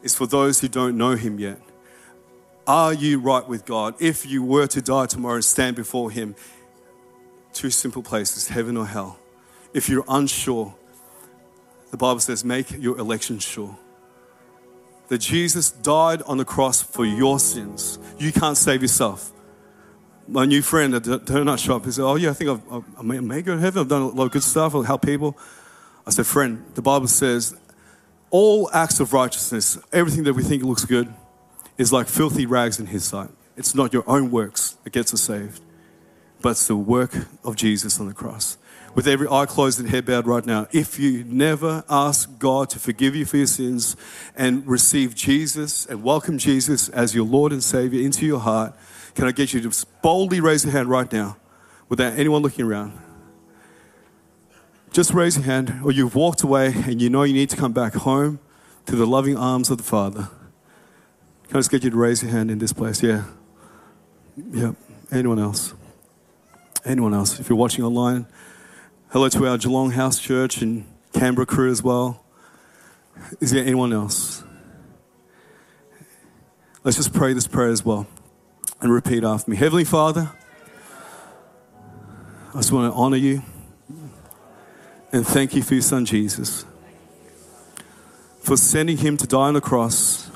is 0.03 0.15
for 0.15 0.27
those 0.27 0.59
who 0.59 0.67
don't 0.67 0.97
know 0.97 1.15
Him 1.15 1.39
yet. 1.39 1.61
Are 2.65 2.93
you 2.93 3.19
right 3.19 3.47
with 3.47 3.65
God? 3.65 3.95
If 3.99 4.25
you 4.25 4.43
were 4.43 4.67
to 4.67 4.81
die 4.81 5.05
tomorrow 5.05 5.35
and 5.35 5.45
stand 5.45 5.77
before 5.77 6.11
Him, 6.11 6.35
two 7.53 7.69
simple 7.69 8.03
places, 8.03 8.49
heaven 8.49 8.75
or 8.75 8.85
hell. 8.85 9.19
If 9.73 9.87
you're 9.87 10.05
unsure, 10.09 10.75
the 11.91 11.97
Bible 11.97 12.19
says, 12.19 12.43
make 12.43 12.71
your 12.71 12.97
election 12.97 13.39
sure. 13.39 13.77
That 15.07 15.19
Jesus 15.19 15.71
died 15.71 16.21
on 16.23 16.37
the 16.37 16.43
cross 16.43 16.81
for 16.81 17.05
your 17.05 17.39
sins. 17.39 17.97
You 18.19 18.33
can't 18.33 18.57
save 18.57 18.81
yourself 18.81 19.31
my 20.27 20.45
new 20.45 20.61
friend 20.61 20.93
at 20.93 21.03
the 21.03 21.19
donut 21.19 21.63
shop, 21.63 21.85
he 21.85 21.91
said, 21.91 22.03
Oh, 22.03 22.15
yeah, 22.15 22.31
I 22.31 22.33
think 22.33 22.49
I've, 22.49 22.83
I 22.97 23.01
may, 23.01 23.19
may 23.19 23.41
go 23.41 23.55
to 23.55 23.61
heaven. 23.61 23.81
I've 23.81 23.87
done 23.87 24.01
a 24.01 24.07
lot 24.07 24.25
of 24.25 24.31
good 24.31 24.43
stuff. 24.43 24.75
I'll 24.75 24.83
help 24.83 25.05
people. 25.05 25.37
I 26.05 26.09
said, 26.09 26.25
Friend, 26.25 26.63
the 26.75 26.81
Bible 26.81 27.07
says 27.07 27.55
all 28.29 28.69
acts 28.73 28.99
of 28.99 29.13
righteousness, 29.13 29.77
everything 29.93 30.23
that 30.25 30.33
we 30.33 30.43
think 30.43 30.63
looks 30.63 30.85
good, 30.85 31.13
is 31.77 31.93
like 31.93 32.07
filthy 32.07 32.45
rags 32.45 32.79
in 32.79 32.87
His 32.87 33.05
sight. 33.05 33.29
It's 33.55 33.73
not 33.73 33.93
your 33.93 34.03
own 34.07 34.31
works 34.31 34.77
that 34.83 34.91
gets 34.91 35.13
us 35.13 35.21
saved, 35.21 35.61
but 36.41 36.49
it's 36.49 36.67
the 36.67 36.75
work 36.75 37.15
of 37.43 37.55
Jesus 37.55 37.99
on 37.99 38.07
the 38.07 38.13
cross. 38.13 38.57
With 38.95 39.07
every 39.07 39.27
eye 39.27 39.45
closed 39.45 39.79
and 39.79 39.89
head 39.89 40.05
bowed 40.05 40.25
right 40.25 40.45
now, 40.45 40.67
if 40.71 40.97
you 40.97 41.23
never 41.23 41.83
ask 41.89 42.39
God 42.39 42.69
to 42.71 42.79
forgive 42.79 43.15
you 43.15 43.25
for 43.25 43.37
your 43.37 43.47
sins 43.47 43.95
and 44.35 44.65
receive 44.67 45.13
Jesus 45.13 45.85
and 45.85 46.03
welcome 46.03 46.37
Jesus 46.37 46.89
as 46.89 47.13
your 47.13 47.25
Lord 47.25 47.51
and 47.51 47.63
Savior 47.63 48.01
into 48.01 48.25
your 48.25 48.39
heart, 48.39 48.73
can 49.17 49.25
I 49.25 49.31
get 49.31 49.51
you 49.51 49.59
to 49.61 49.85
boldly 50.03 50.39
raise 50.39 50.63
your 50.63 50.73
hand 50.73 50.89
right 50.89 51.11
now 51.11 51.37
without 51.89 52.19
anyone 52.19 52.43
looking 52.43 52.63
around? 52.63 52.95
Just 54.91 55.11
raise 55.11 55.37
your 55.37 55.45
hand, 55.45 55.81
or 55.83 55.91
you've 55.91 56.13
walked 56.13 56.43
away 56.43 56.67
and 56.85 57.01
you 57.01 57.09
know 57.09 57.23
you 57.23 57.33
need 57.33 57.49
to 57.49 57.57
come 57.57 57.73
back 57.73 57.95
home 57.95 58.39
to 58.85 58.95
the 58.95 59.07
loving 59.07 59.35
arms 59.35 59.71
of 59.71 59.79
the 59.79 59.83
Father. 59.83 60.29
Can 61.47 61.57
I 61.57 61.59
just 61.59 61.71
get 61.71 61.83
you 61.83 61.89
to 61.89 61.97
raise 61.97 62.21
your 62.21 62.31
hand 62.31 62.51
in 62.51 62.59
this 62.59 62.73
place? 62.73 63.01
Yeah. 63.01 63.23
Yeah. 64.51 64.73
Anyone 65.11 65.39
else? 65.39 65.73
Anyone 66.85 67.15
else? 67.15 67.39
If 67.39 67.49
you're 67.49 67.57
watching 67.57 67.83
online, 67.83 68.27
hello 69.09 69.29
to 69.29 69.47
our 69.47 69.57
Geelong 69.57 69.89
House 69.89 70.19
Church 70.19 70.61
and 70.61 70.85
Canberra 71.13 71.47
crew 71.47 71.71
as 71.71 71.81
well. 71.81 72.23
Is 73.39 73.49
there 73.49 73.63
anyone 73.63 73.93
else? 73.93 74.43
Let's 76.83 76.97
just 76.97 77.13
pray 77.13 77.33
this 77.33 77.47
prayer 77.47 77.69
as 77.69 77.83
well 77.83 78.05
and 78.81 78.91
repeat 78.91 79.23
after 79.23 79.49
me. 79.49 79.57
Heavenly 79.57 79.83
Father, 79.83 80.31
I 82.53 82.57
just 82.57 82.71
want 82.71 82.91
to 82.91 82.97
honor 82.97 83.17
you 83.17 83.41
and 85.11 85.25
thank 85.25 85.55
you 85.55 85.63
for 85.63 85.73
your 85.73 85.83
son 85.83 86.05
Jesus, 86.05 86.65
for 88.39 88.57
sending 88.57 88.97
him 88.97 89.17
to 89.17 89.27
die 89.27 89.47
on 89.47 89.53
the 89.53 89.61
cross 89.61 90.29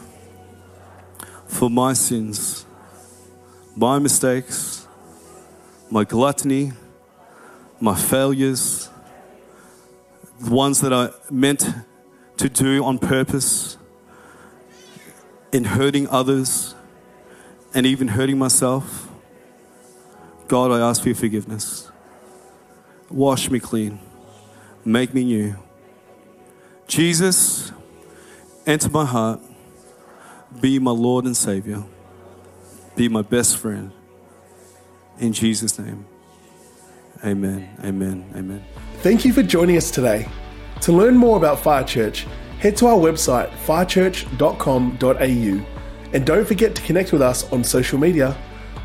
for 1.48 1.70
my 1.70 1.94
sins, 1.94 2.66
my 3.76 4.00
mistakes, 4.00 4.88
my 5.90 6.04
gluttony, 6.04 6.74
my 7.80 7.96
failures, 7.96 8.90
the 10.40 10.52
ones 10.52 10.82
that 10.82 10.94
I 10.94 11.10
meant 11.30 11.66
to 12.38 12.50
do 12.50 12.84
on 12.84 12.98
purpose 12.98 13.78
in 15.52 15.66
hurting 15.66 16.08
others 16.10 16.76
and 17.74 17.86
even 17.86 18.10
hurting 18.10 18.38
myself, 18.38 19.10
God, 20.48 20.72
I 20.72 20.80
ask 20.80 21.02
for 21.02 21.10
your 21.10 21.16
forgiveness. 21.16 21.90
Wash 23.10 23.50
me 23.50 23.60
clean. 23.60 24.00
Make 24.84 25.14
me 25.14 25.24
new. 25.24 25.56
Jesus, 26.88 27.72
enter 28.66 28.90
my 28.90 29.06
heart. 29.06 29.40
Be 30.60 30.80
my 30.80 30.92
Lord 30.92 31.26
and 31.26 31.38
Savior. 31.38 31.84
Be 32.96 33.08
my 33.08 33.22
best 33.22 33.58
friend. 33.58 33.92
In 35.20 35.32
Jesus' 35.32 35.80
name. 35.80 36.06
Amen. 37.24 37.70
Amen. 37.84 38.30
Amen. 38.36 38.66
Thank 38.98 39.24
you 39.24 39.32
for 39.32 39.44
joining 39.44 39.78
us 39.78 39.92
today. 39.92 40.28
To 40.82 40.92
learn 40.92 41.16
more 41.16 41.38
about 41.38 41.60
Fire 41.60 41.84
Church, 41.84 42.26
head 42.60 42.76
to 42.78 42.88
our 42.88 42.98
website 42.98 43.50
firechurch.com.au 43.66 45.71
and 46.14 46.26
don't 46.26 46.46
forget 46.46 46.76
to 46.76 46.82
connect 46.82 47.12
with 47.12 47.22
us 47.22 47.52
on 47.52 47.64
social 47.64 48.00
media 48.00 48.36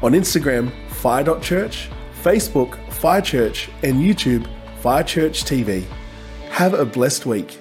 on 0.02 0.12
Instagram, 0.12 0.70
fire.church, 0.88 1.88
Facebook, 2.22 2.76
Fire 2.92 3.20
Church, 3.20 3.70
and 3.82 3.96
YouTube, 3.96 4.48
Fire 4.80 5.02
Church 5.02 5.44
TV. 5.44 5.84
Have 6.50 6.74
a 6.74 6.84
blessed 6.84 7.26
week. 7.26 7.58